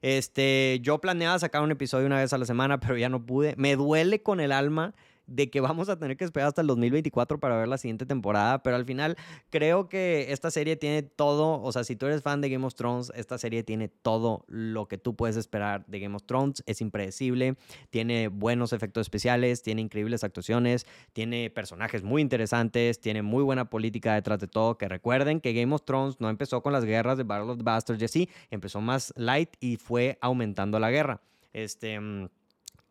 este, 0.00 0.78
yo 0.82 0.98
planeaba 0.98 1.38
sacar 1.38 1.62
un 1.62 1.70
episodio 1.70 2.06
una 2.06 2.18
vez 2.20 2.32
a 2.32 2.38
la 2.38 2.46
semana, 2.46 2.80
pero 2.80 2.96
ya 2.96 3.08
no 3.08 3.24
pude. 3.24 3.54
Me 3.56 3.76
duele 3.76 4.22
con 4.22 4.40
el 4.40 4.52
alma 4.52 4.94
de 5.26 5.50
que 5.50 5.60
vamos 5.60 5.88
a 5.88 5.98
tener 5.98 6.16
que 6.16 6.24
esperar 6.24 6.48
hasta 6.48 6.60
el 6.60 6.66
2024 6.66 7.40
para 7.40 7.56
ver 7.56 7.68
la 7.68 7.78
siguiente 7.78 8.06
temporada, 8.06 8.62
pero 8.62 8.76
al 8.76 8.84
final 8.84 9.16
creo 9.50 9.88
que 9.88 10.32
esta 10.32 10.50
serie 10.50 10.76
tiene 10.76 11.02
todo, 11.02 11.60
o 11.62 11.72
sea, 11.72 11.84
si 11.84 11.96
tú 11.96 12.06
eres 12.06 12.22
fan 12.22 12.40
de 12.40 12.48
Game 12.48 12.66
of 12.66 12.74
Thrones, 12.74 13.12
esta 13.14 13.38
serie 13.38 13.62
tiene 13.62 13.88
todo 13.88 14.44
lo 14.48 14.86
que 14.88 14.98
tú 14.98 15.16
puedes 15.16 15.36
esperar 15.36 15.84
de 15.86 16.00
Game 16.00 16.14
of 16.14 16.24
Thrones, 16.24 16.62
es 16.66 16.80
impredecible, 16.80 17.56
tiene 17.90 18.28
buenos 18.28 18.72
efectos 18.72 19.02
especiales, 19.02 19.62
tiene 19.62 19.82
increíbles 19.82 20.24
actuaciones, 20.24 20.86
tiene 21.12 21.50
personajes 21.50 22.02
muy 22.02 22.22
interesantes, 22.22 23.00
tiene 23.00 23.22
muy 23.22 23.42
buena 23.42 23.68
política 23.70 24.14
detrás 24.14 24.40
de 24.40 24.46
todo, 24.46 24.78
que 24.78 24.88
recuerden 24.88 25.40
que 25.40 25.52
Game 25.52 25.74
of 25.74 25.82
Thrones 25.84 26.20
no 26.20 26.30
empezó 26.30 26.62
con 26.62 26.72
las 26.72 26.84
guerras 26.84 27.18
de 27.18 27.24
Battle 27.24 27.52
of 27.52 27.62
Bastards 27.62 28.00
y 28.02 28.04
así, 28.04 28.30
empezó 28.50 28.80
más 28.80 29.12
light 29.16 29.50
y 29.60 29.76
fue 29.76 30.18
aumentando 30.20 30.78
la 30.78 30.90
guerra. 30.90 31.20
Este 31.52 31.98
mm, 31.98 32.28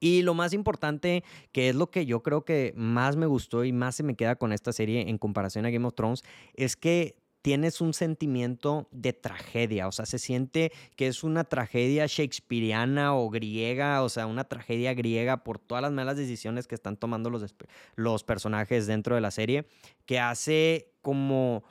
y 0.06 0.22
lo 0.22 0.36
más 0.36 0.54
importante, 0.54 1.24
que 1.52 1.70
es 1.70 1.76
lo 1.76 1.90
que 1.90 2.06
yo 2.06 2.22
creo 2.22 2.46
que 2.46 2.74
más 2.76 3.16
me 3.16 3.26
gustó 3.26 3.64
y 3.66 3.74
más 3.74 3.96
se 3.96 4.04
me 4.04 4.16
queda 4.16 4.36
con 4.36 4.54
esta 4.54 4.72
serie 4.72 5.10
en 5.10 5.18
comparación 5.18 5.66
a 5.66 5.72
Game 5.72 5.88
of 5.88 5.96
Thrones, 5.96 6.22
es 6.54 6.76
que 6.76 7.18
tienes 7.42 7.82
un 7.82 7.92
sentimiento 7.92 8.88
de 8.92 9.14
tragedia, 9.14 9.88
o 9.88 9.92
sea, 9.92 10.06
se 10.06 10.20
siente 10.20 10.72
que 10.96 11.08
es 11.08 11.24
una 11.24 11.44
tragedia 11.44 12.06
shakespeariana 12.06 13.16
o 13.16 13.32
griega, 13.32 14.04
o 14.04 14.10
sea, 14.10 14.28
una 14.28 14.44
tragedia 14.44 14.94
griega 14.94 15.44
por 15.44 15.58
todas 15.58 15.82
las 15.82 15.92
malas 15.92 16.18
decisiones 16.18 16.68
que 16.68 16.76
están 16.76 16.98
tomando 16.98 17.32
los, 17.32 17.56
los 17.96 18.24
personajes 18.24 18.86
dentro 18.86 19.16
de 19.16 19.22
la 19.22 19.32
serie, 19.32 19.66
que 20.06 20.20
hace 20.20 20.94
como 21.02 21.64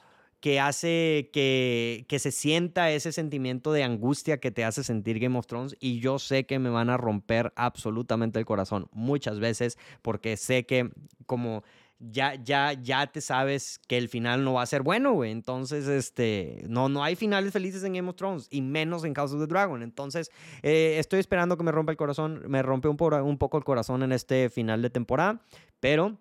que 0.44 0.60
hace 0.60 1.30
que, 1.32 2.04
que 2.06 2.18
se 2.18 2.30
sienta 2.30 2.90
ese 2.90 3.12
sentimiento 3.12 3.72
de 3.72 3.82
angustia 3.82 4.40
que 4.40 4.50
te 4.50 4.62
hace 4.62 4.84
sentir 4.84 5.18
Game 5.18 5.38
of 5.38 5.46
Thrones 5.46 5.74
y 5.80 6.00
yo 6.00 6.18
sé 6.18 6.44
que 6.44 6.58
me 6.58 6.68
van 6.68 6.90
a 6.90 6.98
romper 6.98 7.54
absolutamente 7.56 8.40
el 8.40 8.44
corazón 8.44 8.86
muchas 8.92 9.40
veces 9.40 9.78
porque 10.02 10.36
sé 10.36 10.66
que 10.66 10.90
como 11.24 11.64
ya, 11.98 12.34
ya, 12.34 12.74
ya 12.74 13.06
te 13.06 13.22
sabes 13.22 13.80
que 13.88 13.96
el 13.96 14.10
final 14.10 14.44
no 14.44 14.52
va 14.52 14.60
a 14.60 14.66
ser 14.66 14.82
bueno, 14.82 15.14
güey. 15.14 15.30
Entonces, 15.30 15.88
este, 15.88 16.62
no, 16.68 16.90
no 16.90 17.02
hay 17.02 17.16
finales 17.16 17.50
felices 17.50 17.82
en 17.82 17.94
Game 17.94 18.10
of 18.10 18.16
Thrones 18.16 18.48
y 18.50 18.60
menos 18.60 19.02
en 19.04 19.14
House 19.14 19.32
of 19.32 19.40
the 19.40 19.46
Dragon. 19.46 19.82
Entonces, 19.82 20.30
eh, 20.62 20.96
estoy 20.98 21.20
esperando 21.20 21.56
que 21.56 21.64
me 21.64 21.72
rompa 21.72 21.92
el 21.92 21.96
corazón, 21.96 22.42
me 22.48 22.62
rompe 22.62 22.88
un, 22.88 22.98
un 23.00 23.38
poco 23.38 23.56
el 23.56 23.64
corazón 23.64 24.02
en 24.02 24.12
este 24.12 24.50
final 24.50 24.82
de 24.82 24.90
temporada, 24.90 25.40
pero 25.80 26.18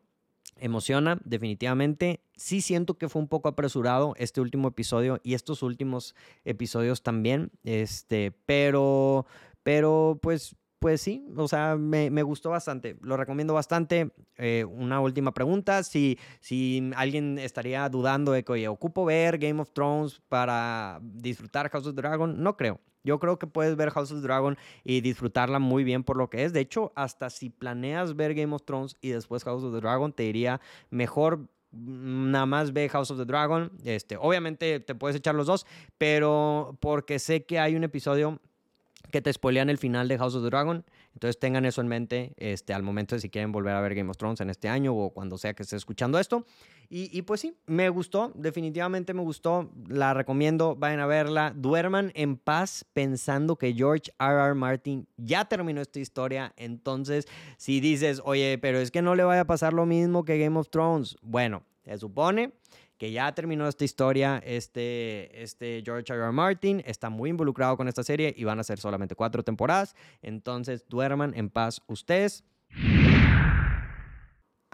emociona 0.58 1.20
definitivamente. 1.24 2.22
Sí 2.36 2.62
siento 2.62 2.98
que 2.98 3.10
fue 3.10 3.22
un 3.22 3.28
poco 3.28 3.50
apresurado 3.50 4.14
este 4.18 4.41
último 4.41 4.68
episodio 4.70 5.20
y 5.24 5.34
estos 5.34 5.64
últimos 5.64 6.16
episodios 6.46 7.04
también, 7.04 7.52
este, 7.64 8.32
pero, 8.46 9.26
pero 9.64 10.20
pues, 10.22 10.56
pues 10.84 11.00
sí, 11.00 11.26
o 11.38 11.48
sea, 11.48 11.78
me, 11.78 12.10
gustó 12.24 12.50
bastante, 12.50 12.98
lo 13.00 13.16
recomiendo 13.16 13.54
bastante. 13.54 14.12
Eh, 14.36 14.66
una 14.66 15.00
última 15.00 15.34
pregunta, 15.34 15.82
si, 15.82 16.20
si 16.42 16.92
alguien 16.98 17.40
estaría 17.40 17.88
dudando 17.88 18.34
de 18.34 18.44
que, 18.44 18.68
ocupo 18.68 19.06
ver 19.06 19.38
Game 19.38 19.62
of 19.62 19.72
Thrones 19.72 20.22
para 20.28 21.00
disfrutar 21.02 21.70
House 21.70 21.88
of 21.88 21.96
Dragon, 21.96 22.44
no 22.44 22.58
creo. 22.58 22.82
Yo 23.02 23.18
creo 23.18 23.40
que 23.40 23.48
puedes 23.48 23.78
ver 23.78 23.92
House 23.92 24.12
of 24.12 24.24
Dragon 24.24 24.58
y 24.84 25.00
disfrutarla 25.00 25.58
muy 25.58 25.86
bien 25.86 26.04
por 26.04 26.18
lo 26.18 26.30
que 26.30 26.44
es. 26.44 26.52
De 26.52 26.60
hecho, 26.60 26.92
hasta 26.98 27.30
si 27.30 27.50
planeas 27.50 28.18
ver 28.18 28.34
Game 28.34 28.54
of 28.54 28.66
Thrones 28.66 28.98
y 29.00 29.12
después 29.12 29.46
House 29.46 29.64
of 29.64 29.74
the 29.74 29.80
Dragon, 29.80 30.12
te 30.12 30.24
diría 30.24 30.60
mejor 30.90 31.48
nada 31.72 32.46
más 32.46 32.74
ve 32.74 32.90
House 32.90 33.10
of 33.10 33.20
the 33.20 33.26
Dragon. 33.26 33.72
Este, 33.86 34.18
obviamente 34.18 34.82
te 34.82 34.96
puedes 34.96 35.16
echar 35.16 35.34
los 35.34 35.48
dos, 35.48 35.66
pero 35.98 36.78
porque 36.82 37.20
sé 37.20 37.46
que 37.46 37.58
hay 37.58 37.78
un 37.78 37.86
episodio 37.86 38.42
que 39.12 39.22
te 39.22 39.32
spoilean 39.32 39.70
el 39.70 39.78
final 39.78 40.08
de 40.08 40.18
House 40.18 40.36
of 40.36 40.43
the 40.43 40.49
Dragon. 40.49 40.84
Entonces 41.14 41.39
tengan 41.39 41.66
eso 41.66 41.82
en 41.82 41.88
mente 41.88 42.34
este, 42.38 42.74
al 42.74 42.84
momento 42.84 43.16
de 43.16 43.22
si 43.22 43.30
quieren 43.30 43.51
volver 43.51 43.76
a 43.76 43.82
ver 43.82 43.93
Game 43.93 44.10
of 44.10 44.18
Thrones 44.18 44.41
en 44.41 44.49
este 44.49 44.70
año 44.70 44.95
o 44.95 45.12
cuando 45.12 45.38
sea 45.38 45.54
que 45.54 45.64
esté 45.64 45.76
escuchando 45.76 46.20
esto. 46.20 46.45
Y, 46.95 47.24
pues 47.24 47.41
sí, 47.41 47.58
me 47.66 47.89
gustó, 47.89 48.32
definitivamente 48.36 49.16
me 49.16 49.24
gustó, 49.24 49.72
la 49.88 50.14
recomiendo, 50.14 50.76
vayan 50.76 50.99
a 50.99 51.08
verla, 51.08 51.51
duerman 51.56 52.12
en 52.14 52.38
paz 52.38 52.86
pensando 52.93 53.56
que 53.56 53.74
George 53.74 54.12
R. 54.20 54.36
R. 54.36 54.54
Martin 54.54 55.08
ya 55.18 55.45
terminó 55.45 55.82
esta 55.82 55.99
historia, 55.99 56.54
entonces 56.56 57.28
si 57.58 57.80
dices, 57.80 58.22
oye, 58.24 58.60
pero 58.60 58.78
es 58.78 58.91
que 58.91 59.01
no 59.01 59.16
le 59.16 59.24
vaya 59.24 59.41
a 59.41 59.45
pasar 59.45 59.74
lo 59.74 59.88
mismo 59.88 60.24
que 60.24 60.38
Game 60.38 60.60
of 60.60 60.70
Thrones, 60.70 61.16
bueno, 61.24 61.64
se 61.84 61.97
supone 61.97 62.54
que 63.04 63.12
ya 63.12 63.36
terminó 63.36 63.68
esta 63.68 63.84
historia, 63.84 64.41
este, 64.45 65.43
este 65.43 65.82
George 65.84 66.14
R. 66.14 66.24
R. 66.24 66.32
Martin 66.32 66.82
está 66.86 67.10
muy 67.10 67.32
involucrado 67.32 67.76
con 67.76 67.89
esta 67.89 68.01
serie 68.01 68.34
y 68.38 68.45
van 68.45 68.62
a 68.62 68.64
ser 68.64 68.80
solamente 68.80 69.14
cuatro 69.14 69.43
temporadas. 69.43 69.93
Entonces 70.22 70.86
duerman 70.88 71.34
en 71.36 71.49
paz 71.49 71.82
ustedes. 71.88 72.45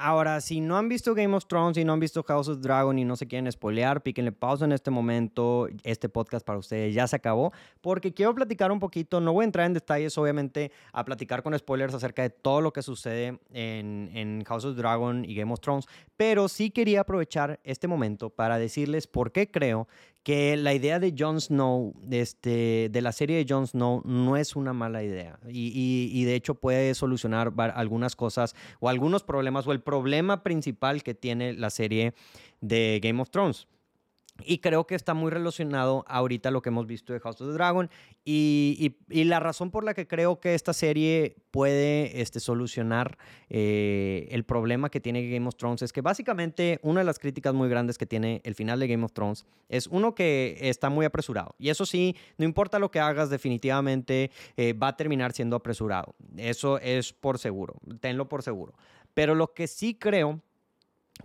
Ahora, 0.01 0.39
si 0.39 0.61
no 0.61 0.77
han 0.77 0.87
visto 0.87 1.13
Game 1.13 1.35
of 1.35 1.45
Thrones 1.45 1.77
y 1.77 1.83
no 1.83 1.91
han 1.91 1.99
visto 1.99 2.23
House 2.23 2.47
of 2.47 2.61
Dragon 2.61 2.97
y 2.97 3.03
no 3.03 3.17
se 3.17 3.27
quieren 3.27 3.51
spoilear, 3.51 4.01
píquenle 4.01 4.31
pausa 4.31 4.63
en 4.63 4.71
este 4.71 4.91
momento. 4.91 5.67
Este 5.83 6.07
podcast 6.07 6.45
para 6.45 6.57
ustedes 6.57 6.95
ya 6.95 7.05
se 7.05 7.17
acabó 7.17 7.51
porque 7.81 8.13
quiero 8.13 8.33
platicar 8.33 8.71
un 8.71 8.79
poquito. 8.79 9.19
No 9.19 9.33
voy 9.33 9.43
a 9.43 9.45
entrar 9.45 9.65
en 9.65 9.73
detalles, 9.73 10.17
obviamente, 10.17 10.71
a 10.93 11.03
platicar 11.03 11.43
con 11.43 11.57
spoilers 11.57 11.93
acerca 11.93 12.21
de 12.21 12.29
todo 12.29 12.61
lo 12.61 12.71
que 12.71 12.81
sucede 12.81 13.39
en, 13.51 14.09
en 14.13 14.43
House 14.45 14.63
of 14.63 14.77
Dragon 14.77 15.25
y 15.25 15.35
Game 15.35 15.51
of 15.51 15.59
Thrones, 15.59 15.85
pero 16.15 16.47
sí 16.47 16.71
quería 16.71 17.01
aprovechar 17.01 17.59
este 17.65 17.89
momento 17.89 18.29
para 18.29 18.57
decirles 18.57 19.05
por 19.05 19.33
qué 19.33 19.51
creo 19.51 19.89
que 20.23 20.57
la 20.57 20.73
idea 20.73 20.99
de 20.99 21.15
Jon 21.17 21.39
Snow, 21.39 21.93
este, 22.11 22.89
de 22.91 23.01
la 23.01 23.11
serie 23.11 23.37
de 23.37 23.45
Jon 23.47 23.67
Snow, 23.67 24.01
no 24.05 24.37
es 24.37 24.55
una 24.55 24.73
mala 24.73 25.03
idea. 25.03 25.39
Y, 25.47 26.09
y, 26.13 26.23
de 26.25 26.35
hecho 26.35 26.55
puede 26.55 26.93
solucionar 26.93 27.53
algunas 27.73 28.15
cosas 28.15 28.55
o 28.79 28.89
algunos 28.89 29.23
problemas 29.23 29.65
o 29.67 29.71
el 29.71 29.81
problema 29.81 30.43
principal 30.43 31.03
que 31.03 31.13
tiene 31.13 31.53
la 31.53 31.69
serie 31.69 32.13
de 32.61 32.99
Game 33.01 33.21
of 33.21 33.29
Thrones. 33.29 33.67
Y 34.43 34.59
creo 34.59 34.85
que 34.85 34.95
está 34.95 35.13
muy 35.13 35.31
relacionado 35.31 36.05
ahorita 36.07 36.51
lo 36.51 36.61
que 36.61 36.69
hemos 36.69 36.87
visto 36.87 37.13
de 37.13 37.19
House 37.19 37.41
of 37.41 37.47
the 37.47 37.53
Dragon. 37.53 37.89
Y, 38.25 38.95
la 39.09 39.39
razón 39.39 39.71
por 39.71 39.83
la 39.83 39.93
que 39.93 40.07
creo 40.07 40.39
que 40.39 40.53
esta 40.53 40.73
serie 40.73 41.35
puede 41.51 42.21
este, 42.21 42.39
solucionar 42.39 43.17
eh, 43.49 44.27
el 44.31 44.43
problema 44.43 44.89
que 44.89 44.99
tiene 44.99 45.29
Game 45.29 45.47
of 45.47 45.55
Thrones 45.55 45.81
es 45.81 45.93
que 45.93 46.01
básicamente 46.01 46.79
una 46.83 47.01
de 47.01 47.05
las 47.05 47.19
críticas 47.19 47.53
muy 47.53 47.69
grandes 47.69 47.97
que 47.97 48.05
tiene 48.05 48.41
el 48.43 48.55
final 48.55 48.79
de 48.79 48.87
Game 48.87 49.03
of 49.03 49.13
Thrones 49.13 49.45
es 49.67 49.87
uno 49.87 50.15
que 50.15 50.57
está 50.61 50.89
muy 50.89 51.05
apresurado. 51.05 51.55
Y 51.57 51.69
eso 51.69 51.85
sí, 51.85 52.15
no 52.37 52.45
importa 52.45 52.79
lo 52.79 52.91
que 52.91 52.99
hagas, 52.99 53.29
definitivamente 53.29 54.31
eh, 54.57 54.73
va 54.73 54.89
a 54.89 54.97
terminar 54.97 55.33
siendo 55.33 55.55
apresurado. 55.55 56.15
Eso 56.37 56.79
es 56.79 57.13
por 57.13 57.39
seguro. 57.39 57.75
Tenlo 57.99 58.29
por 58.29 58.43
seguro. 58.43 58.73
Pero 59.13 59.35
lo 59.35 59.53
que 59.53 59.67
sí 59.67 59.95
creo 59.95 60.41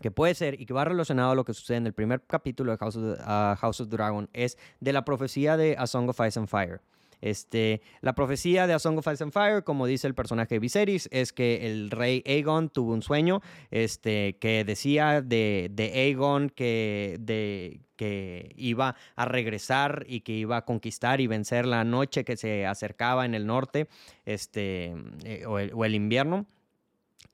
que 0.00 0.10
puede 0.10 0.34
ser 0.34 0.60
y 0.60 0.66
que 0.66 0.74
va 0.74 0.84
relacionado 0.84 1.32
a 1.32 1.34
lo 1.34 1.44
que 1.44 1.54
sucede 1.54 1.78
en 1.78 1.86
el 1.86 1.94
primer 1.94 2.22
capítulo 2.26 2.72
de 2.72 2.78
House 2.78 2.96
of, 2.96 3.80
of 3.80 3.88
Dragon 3.88 4.28
es 4.32 4.58
de 4.80 4.92
la 4.92 5.04
profecía 5.04 5.56
de 5.56 5.76
A 5.78 5.86
Song 5.86 6.08
of 6.08 6.20
Ice 6.26 6.38
and 6.38 6.48
Fire. 6.48 6.80
Este, 7.20 7.80
la 8.02 8.14
profecía 8.14 8.66
de 8.66 8.74
A 8.74 8.78
Song 8.78 8.98
of 8.98 9.08
Ice 9.10 9.24
and 9.24 9.32
Fire, 9.32 9.64
como 9.64 9.86
dice 9.86 10.06
el 10.06 10.14
personaje 10.14 10.56
de 10.56 10.58
Viserys, 10.58 11.08
es 11.10 11.32
que 11.32 11.66
el 11.66 11.90
rey 11.90 12.22
Aegon 12.26 12.68
tuvo 12.68 12.92
un 12.92 13.00
sueño 13.00 13.40
este, 13.70 14.36
que 14.38 14.62
decía 14.64 15.22
de, 15.22 15.70
de 15.72 15.84
Aegon 15.94 16.50
que, 16.50 17.16
de, 17.20 17.80
que 17.96 18.52
iba 18.56 18.96
a 19.16 19.24
regresar 19.24 20.04
y 20.06 20.20
que 20.20 20.32
iba 20.32 20.58
a 20.58 20.64
conquistar 20.66 21.20
y 21.20 21.26
vencer 21.26 21.64
la 21.64 21.84
noche 21.84 22.24
que 22.24 22.36
se 22.36 22.66
acercaba 22.66 23.24
en 23.24 23.34
el 23.34 23.46
norte 23.46 23.88
este, 24.26 24.94
eh, 25.24 25.46
o, 25.46 25.58
el, 25.58 25.94
invierno. 25.94 26.46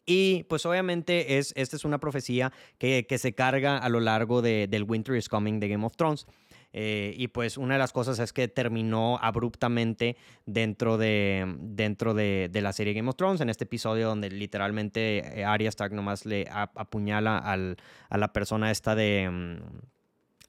Y 0.06 0.44
pues 0.44 0.66
obviamente 0.66 1.38
es, 1.38 1.52
esta 1.56 1.76
es 1.76 1.84
una 1.84 1.98
profecía 1.98 2.52
que, 2.78 3.06
se 3.18 3.34
carga 3.34 3.78
a 3.78 3.88
lo 3.88 4.00
largo 4.00 4.42
de, 4.42 4.66
del 4.68 4.84
Winter 4.84 5.14
is 5.14 5.28
Coming 5.28 5.60
de 5.60 5.68
Game 5.68 5.86
of 5.86 5.96
Thrones. 5.96 6.26
Eh, 6.72 7.14
y 7.16 7.28
pues 7.28 7.56
una 7.58 7.74
de 7.74 7.78
las 7.80 7.92
cosas 7.92 8.18
es 8.20 8.32
que 8.32 8.46
terminó 8.48 9.18
abruptamente 9.20 10.16
dentro 10.46 10.98
de, 10.98 11.56
dentro 11.58 12.14
de, 12.14 12.50
la 12.52 12.72
serie 12.72 12.94
Game 12.94 13.08
of 13.08 13.16
Thrones, 13.16 13.40
en 13.40 13.50
este 13.50 13.64
episodio 13.64 14.08
donde 14.08 14.30
literalmente 14.30 15.40
eh, 15.40 15.44
Arya 15.44 15.68
Stark 15.68 15.92
nomás 15.92 16.26
le 16.26 16.48
apuñala 16.50 17.38
al, 17.38 17.76
a 18.08 18.18
la 18.18 18.32
persona 18.32 18.70
esta 18.70 18.94
de... 18.94 19.28
Mm, 19.30 19.56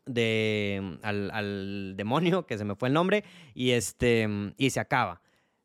de 0.07 0.97
al, 1.03 1.29
al, 1.31 1.93
demonio, 1.95 2.47
que 2.47 2.57
se 2.57 2.65
me 2.65 2.75
fue 2.75 2.87
el 2.87 2.93
nombre, 2.95 3.23
y, 3.53 3.71
este, 3.71 4.27
y 4.57 4.71
se 4.71 4.79
acaba. 4.79 5.21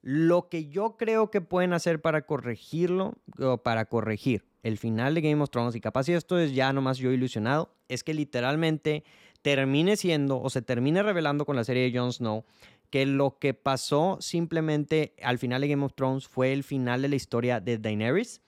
Lo 0.08 0.48
que 0.48 0.68
yo 0.68 0.96
creo 0.96 1.32
que 1.32 1.40
pueden 1.40 1.72
hacer 1.72 2.00
para 2.00 2.22
corregirlo, 2.22 3.14
o 3.40 3.58
para 3.58 3.86
corregir 3.86 4.44
el 4.62 4.78
final 4.78 5.16
de 5.16 5.20
Game 5.20 5.42
of 5.42 5.50
Thrones, 5.50 5.74
y 5.74 5.80
capaz 5.80 6.08
esto 6.08 6.38
es 6.38 6.54
ya 6.54 6.72
nomás 6.72 6.98
yo 6.98 7.10
ilusionado, 7.10 7.74
es 7.88 8.04
que 8.04 8.14
literalmente 8.14 9.02
termine 9.42 9.96
siendo 9.96 10.40
o 10.40 10.48
se 10.48 10.62
termine 10.62 11.02
revelando 11.02 11.44
con 11.44 11.56
la 11.56 11.64
serie 11.64 11.90
de 11.90 11.98
Jon 11.98 12.12
Snow 12.12 12.44
que 12.90 13.04
lo 13.04 13.40
que 13.40 13.52
pasó 13.52 14.18
simplemente 14.20 15.16
al 15.24 15.38
final 15.38 15.60
de 15.60 15.66
Game 15.66 15.84
of 15.84 15.94
Thrones 15.96 16.28
fue 16.28 16.52
el 16.52 16.62
final 16.62 17.02
de 17.02 17.08
la 17.08 17.16
historia 17.16 17.58
de 17.58 17.76
Daenerys, 17.76 18.42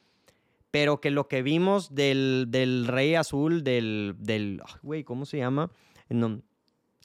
pero 0.71 1.01
que 1.01 1.11
lo 1.11 1.27
que 1.27 1.43
vimos 1.43 1.93
del, 1.93 2.47
del 2.51 2.87
Rey 2.87 3.17
Azul, 3.17 3.65
del, 3.65 4.15
del, 4.21 4.63
güey, 4.83 5.03
¿cómo 5.03 5.27
se 5.27 5.39
llama? 5.39 5.73
No, 6.09 6.41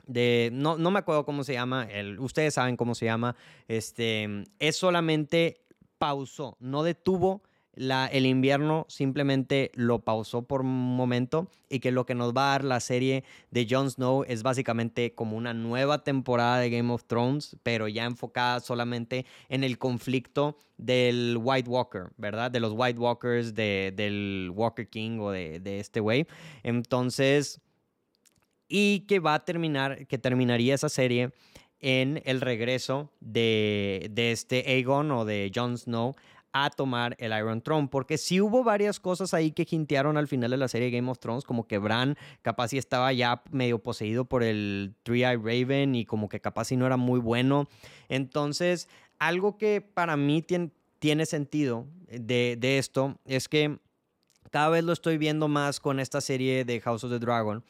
no, 0.08 0.78
no 0.78 0.92
me 0.92 1.00
acuerdo 1.00 1.26
cómo 1.26 1.44
se 1.44 1.54
llama, 1.54 1.88
el, 1.90 2.20
ustedes 2.20 2.54
saben 2.56 2.78
cómo 2.78 2.96
se 2.96 3.06
llama, 3.06 3.36
este, 3.68 4.46
es 4.60 4.76
solamente 4.76 5.62
pausó, 5.98 6.58
no 6.60 6.84
detuvo 6.84 7.44
la, 7.76 8.06
el 8.08 8.26
invierno, 8.26 8.86
simplemente 8.88 9.72
lo 9.74 10.00
pausó 10.00 10.44
por 10.44 10.62
un 10.62 10.96
momento 10.96 11.50
y 11.70 11.80
que 11.80 11.92
lo 11.92 12.06
que 12.06 12.14
nos 12.14 12.34
va 12.34 12.50
a 12.50 12.52
dar 12.52 12.64
la 12.64 12.80
serie 12.80 13.24
de 13.50 13.68
Jon 13.70 13.90
Snow 13.90 14.26
es 14.28 14.44
básicamente 14.44 15.16
como 15.16 15.38
una 15.38 15.54
nueva 15.54 16.04
temporada 16.04 16.60
de 16.60 16.70
Game 16.70 16.92
of 16.94 17.06
Thrones, 17.06 17.58
pero 17.64 17.88
ya 17.88 18.06
enfocada 18.06 18.60
solamente 18.60 19.26
en 19.50 19.64
el 19.64 19.78
conflicto 19.78 20.58
del 20.78 21.38
White 21.42 21.70
Walker, 21.70 22.12
¿verdad? 22.18 22.52
De 22.52 22.60
los 22.60 22.74
White 22.76 23.00
Walkers, 23.00 23.56
de, 23.56 23.92
del 23.96 24.52
Walker 24.54 24.88
King 24.88 25.20
o 25.20 25.32
de, 25.32 25.60
de 25.60 25.80
este 25.80 26.00
güey. 26.00 26.28
Entonces 26.62 27.60
y 28.76 29.02
que 29.02 29.20
va 29.20 29.36
a 29.36 29.46
terminar, 29.46 30.08
que 30.08 30.18
terminaría 30.18 30.74
esa 30.74 30.90
serie 30.90 31.32
en 31.80 32.24
el 32.26 32.42
regreso 32.42 33.12
de, 33.20 34.10
de 34.10 34.32
este 34.32 34.64
Aegon 34.66 35.12
o 35.12 35.26
de 35.26 35.52
Jon 35.54 35.78
Snow 35.78 36.16
a 36.54 36.72
tomar 36.72 37.16
el 37.20 37.38
Iron 37.38 37.62
Throne, 37.62 37.88
porque 37.88 38.18
sí 38.18 38.42
hubo 38.42 38.64
varias 38.64 39.00
cosas 39.00 39.36
ahí 39.36 39.52
que 39.52 39.68
hintearon 39.70 40.18
al 40.18 40.28
final 40.28 40.50
de 40.50 40.58
la 40.58 40.68
serie 40.68 40.90
Game 40.90 41.12
of 41.12 41.20
Thrones, 41.20 41.44
como 41.44 41.68
que 41.68 41.78
Bran 41.78 42.18
capaz 42.42 42.70
si 42.70 42.80
estaba 42.80 43.14
ya 43.14 43.44
medio 43.52 43.78
poseído 43.78 44.26
por 44.26 44.42
el 44.42 44.96
Three 45.04 45.24
Eye 45.24 45.38
Raven 45.38 45.94
y 45.94 46.06
como 46.06 46.28
que 46.28 46.40
capaz 46.40 46.66
si 46.66 46.76
no 46.76 46.88
era 46.88 46.98
muy 46.98 47.20
bueno. 47.20 47.70
Entonces, 48.10 48.90
algo 49.20 49.60
que 49.60 49.82
para 49.82 50.18
mí 50.18 50.42
tiene, 50.42 50.72
tiene 50.98 51.28
sentido 51.28 51.86
de, 52.08 52.58
de 52.60 52.80
esto 52.80 53.20
es 53.26 53.48
que 53.48 53.78
cada 54.50 54.70
vez 54.70 54.84
lo 54.84 54.94
estoy 54.94 55.20
viendo 55.20 55.48
más 55.48 55.80
con 55.80 56.00
esta 56.00 56.22
serie 56.22 56.66
de 56.66 56.82
House 56.82 57.04
of 57.04 57.12
the 57.12 57.20
Dragon 57.20 57.64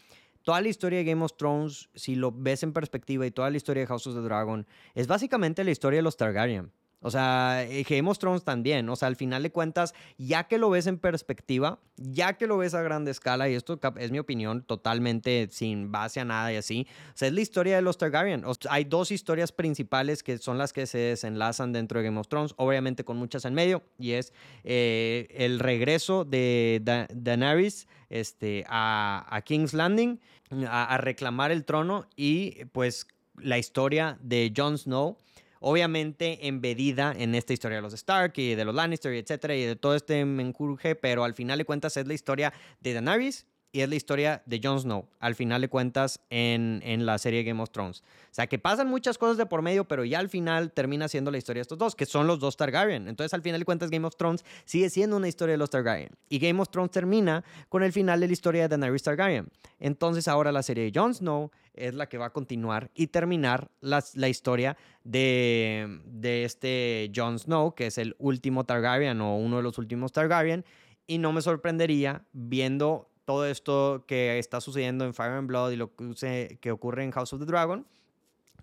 toda 0.44 0.62
la 0.62 0.68
historia 0.68 1.00
de 1.00 1.06
Game 1.06 1.24
of 1.24 1.36
Thrones, 1.38 1.90
si 1.96 2.16
lo 2.16 2.32
ves 2.32 2.64
en 2.64 2.74
perspectiva, 2.74 3.26
y 3.26 3.32
toda 3.32 3.50
la 3.50 3.58
historia 3.58 3.82
de 3.82 3.88
House 3.88 4.08
of 4.08 4.16
the 4.16 4.22
Dragon, 4.22 4.68
es 4.94 5.08
básicamente 5.08 5.64
la 5.64 5.72
historia 5.72 5.98
de 5.98 6.04
los 6.04 6.18
Targaryen. 6.18 6.72
O 7.04 7.12
sea, 7.12 7.64
eh, 7.64 7.86
Game 7.88 8.10
of 8.10 8.18
Thrones 8.18 8.44
también. 8.44 8.90
O 8.90 8.96
sea, 8.96 9.10
al 9.10 9.16
final 9.16 9.44
de 9.44 9.52
cuentas, 9.52 9.94
ya 10.18 10.46
que 10.46 10.58
lo 10.58 10.70
ves 10.70 10.88
en 10.88 10.98
perspectiva, 10.98 11.80
ya 11.98 12.34
que 12.34 12.48
lo 12.48 12.58
ves 12.58 12.74
a 12.74 12.82
grande 12.82 13.12
escala, 13.12 13.50
y 13.50 13.56
esto 13.56 13.80
es 13.98 14.12
mi 14.12 14.20
opinión 14.20 14.64
totalmente 14.64 15.48
sin 15.52 15.92
base 15.92 16.22
a 16.22 16.26
nada 16.26 16.52
y 16.52 16.56
así, 16.56 16.88
o 17.10 17.18
sea, 17.18 17.28
es 17.28 17.34
la 17.34 17.42
historia 17.42 17.76
de 17.76 17.82
los 17.82 17.98
Targaryen. 17.98 18.44
hay 18.70 18.86
dos 18.86 19.12
historias 19.12 19.52
principales 19.52 20.24
que 20.24 20.38
son 20.38 20.58
las 20.58 20.74
que 20.74 20.88
se 20.88 20.98
desenlazan 20.98 21.74
dentro 21.74 22.00
de 22.00 22.06
Game 22.06 22.20
of 22.20 22.28
Thrones, 22.28 22.54
obviamente 22.58 23.04
con 23.04 23.18
muchas 23.18 23.46
en 23.46 23.54
medio, 23.54 23.84
y 24.00 24.14
es 24.14 24.34
eh, 24.64 25.28
el 25.32 25.60
regreso 25.60 26.26
de 26.26 26.82
Daenerys 27.14 27.88
este, 28.10 28.66
a, 28.68 29.42
King's 29.46 29.74
Landing 29.74 30.20
a, 30.68 30.86
a 30.86 30.98
reclamar 30.98 31.52
el 31.52 31.66
trono 31.66 32.08
y 32.16 32.66
pues 32.66 33.08
la 33.42 33.58
historia 33.58 34.18
de 34.22 34.54
Jon 34.56 34.78
Snow 34.78 35.18
obviamente 35.64 36.46
embedida 36.48 37.14
en 37.18 37.36
esta 37.36 37.54
historia 37.54 37.78
de 37.78 37.82
los 37.82 37.94
Stark 37.94 38.34
y 38.36 38.54
de 38.54 38.66
los 38.66 38.76
Lannister, 38.76 39.14
y 39.14 39.20
etcétera, 39.20 39.56
y 39.56 39.64
de 39.64 39.76
todo 39.78 39.96
este 39.96 40.26
menjurje, 40.26 40.96
pero 40.96 41.24
al 41.24 41.34
final 41.34 41.58
de 41.58 41.66
cuentas 41.66 41.96
es 41.96 42.06
la 42.06 42.14
historia 42.14 42.54
de 42.82 42.94
Daenerys 42.94 43.48
y 43.74 43.82
es 43.82 43.90
la 43.90 43.96
historia 43.96 44.44
de 44.46 44.62
Jon 44.64 44.80
Snow, 44.80 45.08
al 45.20 45.34
final 45.34 45.60
de 45.60 45.68
cuentas, 45.68 46.22
en, 46.30 46.80
en, 46.86 47.08
la 47.08 47.18
serie 47.18 47.44
Game 47.44 47.60
of 47.60 47.72
Thrones. 47.72 48.02
O 48.02 48.34
sea, 48.36 48.46
que 48.46 48.60
pasan 48.60 48.88
muchas 48.88 49.18
cosas 49.18 49.36
de 49.36 49.48
por 49.48 49.64
medio, 49.64 49.88
pero 49.88 50.06
ya 50.06 50.20
al 50.20 50.30
final 50.30 50.72
termina 50.72 51.08
siendo 51.08 51.32
la 51.32 51.40
historia 51.40 51.60
de 51.60 51.64
estos 51.64 51.80
dos, 51.80 51.96
que 51.96 52.06
son 52.06 52.28
los 52.28 52.40
dos 52.40 52.56
Targaryen. 52.56 53.08
Entonces, 53.08 53.34
al 53.34 53.42
final 53.42 53.60
de 53.60 53.66
cuentas, 53.66 53.90
Game 53.90 54.06
of 54.06 54.16
Thrones 54.16 54.46
sigue 54.66 54.92
siendo 54.92 55.18
una 55.18 55.28
historia 55.28 55.54
de 55.54 55.58
los 55.58 55.72
Targaryen. 55.72 56.12
Y 56.30 56.38
Game 56.38 56.62
of 56.62 56.70
Thrones 56.70 56.92
termina 56.92 57.44
con 57.68 57.82
el 57.82 57.92
final 57.92 58.20
de 58.20 58.28
la 58.28 58.34
historia 58.34 58.62
de 58.62 58.68
Daenerys 58.68 59.02
Targaryen. 59.02 59.48
Entonces, 59.80 60.28
ahora 60.28 60.52
la 60.52 60.62
serie 60.62 60.84
de 60.84 60.92
Jon 60.94 61.16
Snow 61.16 61.50
es 61.74 61.96
la 61.96 62.08
que 62.08 62.20
va 62.20 62.28
a 62.28 62.30
continuar 62.30 62.92
y 62.94 63.08
terminar 63.08 63.72
la, 63.82 64.04
la 64.14 64.30
historia 64.30 64.78
de, 65.04 66.00
de 66.06 66.44
este 66.46 67.12
Jon 67.16 67.40
Snow, 67.40 67.74
que 67.74 67.88
es 67.88 67.98
el 67.98 68.16
último 68.20 68.66
Targaryen 68.66 69.20
o 69.20 69.36
uno 69.36 69.58
de 69.58 69.64
los 69.64 69.80
últimos 69.80 70.12
Targaryen. 70.12 70.64
Y 71.08 71.18
no 71.18 71.34
me 71.34 71.42
sorprendería 71.42 72.24
viendo 72.34 73.10
todo 73.26 73.46
esto 73.46 74.04
que 74.08 74.40
está 74.40 74.62
sucediendo 74.62 75.06
en 75.06 75.14
Fire 75.14 75.32
and 75.32 75.48
Blood 75.48 75.72
y 75.72 75.76
lo 75.76 75.92
que, 75.96 76.72
ocurre 76.72 77.04
en 77.04 77.12
House 77.12 77.34
of 77.34 77.40
the 77.40 77.46
Dragon, 77.46 77.86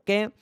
que 0.05 0.33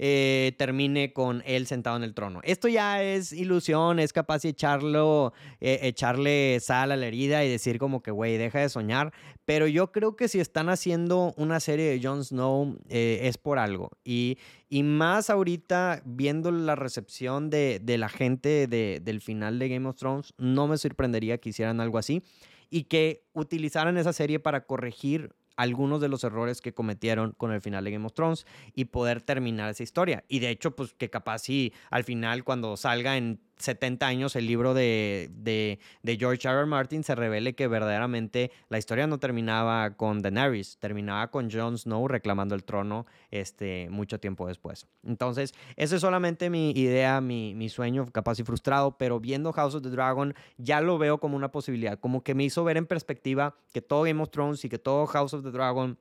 eh, 0.00 0.52
termine 0.56 1.12
con 1.12 1.42
él 1.44 1.66
sentado 1.66 1.96
en 1.96 2.04
el 2.04 2.14
trono. 2.14 2.40
Esto 2.44 2.68
ya 2.68 3.02
es 3.02 3.32
ilusión, 3.32 3.98
es 3.98 4.12
capaz 4.12 4.42
de 4.42 4.50
echarlo, 4.50 5.32
eh, 5.60 5.80
echarle 5.82 6.58
sal 6.60 6.92
a 6.92 6.96
la 6.96 7.06
herida 7.06 7.44
y 7.44 7.50
decir 7.50 7.78
como 7.78 8.00
que, 8.00 8.12
güey, 8.12 8.36
deja 8.36 8.60
de 8.60 8.68
soñar. 8.68 9.12
Pero 9.44 9.66
yo 9.66 9.90
creo 9.90 10.14
que 10.14 10.28
si 10.28 10.38
están 10.38 10.68
haciendo 10.68 11.34
una 11.36 11.58
serie 11.58 11.90
de 11.90 12.00
Jon 12.00 12.24
Snow 12.24 12.78
eh, 12.88 13.20
es 13.22 13.38
por 13.38 13.58
algo. 13.58 13.90
Y, 14.04 14.38
y 14.68 14.84
más 14.84 15.30
ahorita, 15.30 16.02
viendo 16.04 16.52
la 16.52 16.76
recepción 16.76 17.50
de, 17.50 17.80
de 17.82 17.98
la 17.98 18.08
gente 18.08 18.68
de, 18.68 19.00
del 19.02 19.20
final 19.20 19.58
de 19.58 19.68
Game 19.68 19.88
of 19.88 19.96
Thrones, 19.96 20.32
no 20.38 20.68
me 20.68 20.78
sorprendería 20.78 21.38
que 21.38 21.48
hicieran 21.48 21.80
algo 21.80 21.98
así 21.98 22.22
y 22.70 22.84
que 22.84 23.24
utilizaran 23.32 23.96
esa 23.96 24.12
serie 24.12 24.40
para 24.40 24.66
corregir 24.66 25.34
algunos 25.56 26.00
de 26.00 26.08
los 26.08 26.22
errores 26.22 26.60
que 26.60 26.72
cometieron 26.72 27.32
con 27.32 27.52
el 27.52 27.60
final 27.60 27.84
de 27.84 27.90
Game 27.90 28.06
of 28.06 28.14
Thrones 28.14 28.46
y 28.74 28.86
poder 28.86 29.22
terminar 29.22 29.70
esa 29.70 29.82
historia. 29.82 30.24
Y 30.28 30.38
de 30.38 30.50
hecho, 30.50 30.76
pues 30.76 30.94
que 30.94 31.10
capaz 31.10 31.40
si 31.40 31.72
al 31.90 32.04
final 32.04 32.44
cuando 32.44 32.76
salga 32.76 33.16
en 33.16 33.40
70 33.58 34.06
años 34.06 34.36
el 34.36 34.46
libro 34.46 34.74
de, 34.74 35.30
de, 35.34 36.16
George 36.16 36.48
R. 36.48 36.58
R. 36.58 36.66
Martin 36.66 37.04
se 37.04 37.14
revele 37.14 37.54
que 37.54 37.66
verdaderamente 37.66 38.50
la 38.68 38.78
historia 38.78 39.06
no 39.06 39.18
terminaba 39.18 39.96
con 39.96 40.22
Daenerys, 40.22 40.78
terminaba 40.78 41.30
con 41.30 41.50
Jon 41.50 41.76
Snow 41.78 42.08
reclamando 42.08 42.54
el 42.54 42.64
trono 42.64 43.06
este, 43.30 43.88
mucho 43.90 44.20
tiempo 44.20 44.46
después. 44.46 44.86
Entonces, 45.04 45.54
ese 45.76 45.96
es 45.96 46.00
solamente 46.00 46.50
mi 46.50 46.70
idea, 46.70 47.20
mi, 47.20 47.54
mi 47.54 47.68
sueño 47.68 48.06
capaz 48.10 48.38
y 48.38 48.44
frustrado, 48.44 48.96
pero 48.96 49.20
viendo 49.20 49.52
House 49.52 49.74
of 49.74 49.82
the 49.82 49.90
Dragon 49.90 50.34
ya 50.56 50.80
lo 50.80 50.98
veo 50.98 51.18
como 51.18 51.36
una 51.36 51.50
posibilidad, 51.50 51.98
como 51.98 52.22
que 52.22 52.34
me 52.34 52.44
hizo 52.44 52.64
ver 52.64 52.76
en 52.76 52.86
perspectiva 52.86 53.54
que 53.72 53.82
todo 53.82 54.02
Game 54.02 54.22
of 54.22 54.30
Thrones 54.30 54.64
y 54.64 54.68
que 54.68 54.78
todo 54.78 55.06
House 55.06 55.34
of 55.34 55.42
the 55.42 55.50
Dragon 55.50 55.98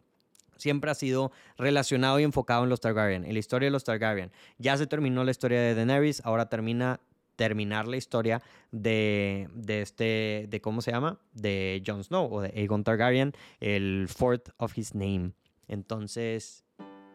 siempre 0.58 0.92
ha 0.92 0.96
sido 0.96 1.32
relacionado 1.58 2.20
y 2.20 2.24
enfocado 2.24 2.64
en 2.64 2.70
los 2.70 2.82
Targaryen, 2.82 3.26
en 3.26 3.34
la 3.34 3.40
historia 3.40 3.68
de 3.68 3.72
los 3.72 3.84
Targaryen. 3.84 4.32
Ya 4.58 4.78
se 4.78 4.88
terminó 4.88 5.24
la 5.24 5.32
historia 5.32 5.60
de 5.62 5.76
Daenerys, 5.76 6.22
ahora 6.26 6.50
termina 6.50 7.00
terminar 7.38 7.88
la 7.88 7.96
historia 7.96 8.42
de, 8.72 9.48
de 9.54 9.82
este, 9.82 10.48
de 10.50 10.60
cómo 10.60 10.82
se 10.82 10.92
llama, 10.92 11.20
de 11.32 11.82
Jon 11.86 12.04
Snow 12.04 12.28
o 12.30 12.42
de 12.42 12.50
Aegon 12.50 12.84
Targaryen, 12.84 13.32
el 13.62 14.08
fourth 14.10 14.50
of 14.58 14.78
his 14.78 14.94
name. 14.94 15.32
Entonces, 15.70 16.66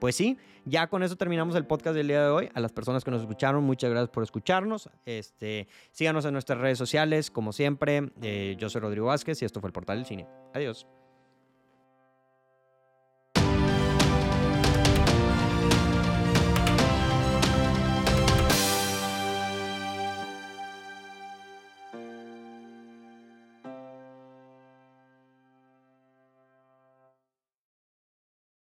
pues 0.01 0.16
sí, 0.16 0.39
ya 0.64 0.89
con 0.89 1.03
eso 1.03 1.16
terminamos 1.16 1.55
el 1.55 1.66
podcast 1.66 1.95
del 1.95 2.09
día 2.09 2.25
de 2.25 2.31
hoy. 2.31 2.51
A 2.55 2.61
las 2.61 2.73
personas 2.73 3.05
que 3.05 3.11
nos 3.11 3.20
escucharon, 3.20 3.62
muchas 3.64 3.91
gracias 3.91 4.11
por 4.11 4.23
escucharnos. 4.23 4.89
Este, 5.05 5.68
síganos 5.91 6.25
en 6.25 6.33
nuestras 6.33 6.59
redes 6.59 6.79
sociales, 6.79 7.31
como 7.31 7.53
siempre. 7.53 8.11
Eh, 8.23 8.57
yo 8.59 8.68
soy 8.68 8.81
Rodrigo 8.81 9.07
Vázquez 9.07 9.43
y 9.43 9.45
esto 9.45 9.61
fue 9.61 9.68
el 9.68 9.73
Portal 9.73 9.99
del 9.99 10.07
Cine. 10.07 10.27
Adiós. 10.55 10.87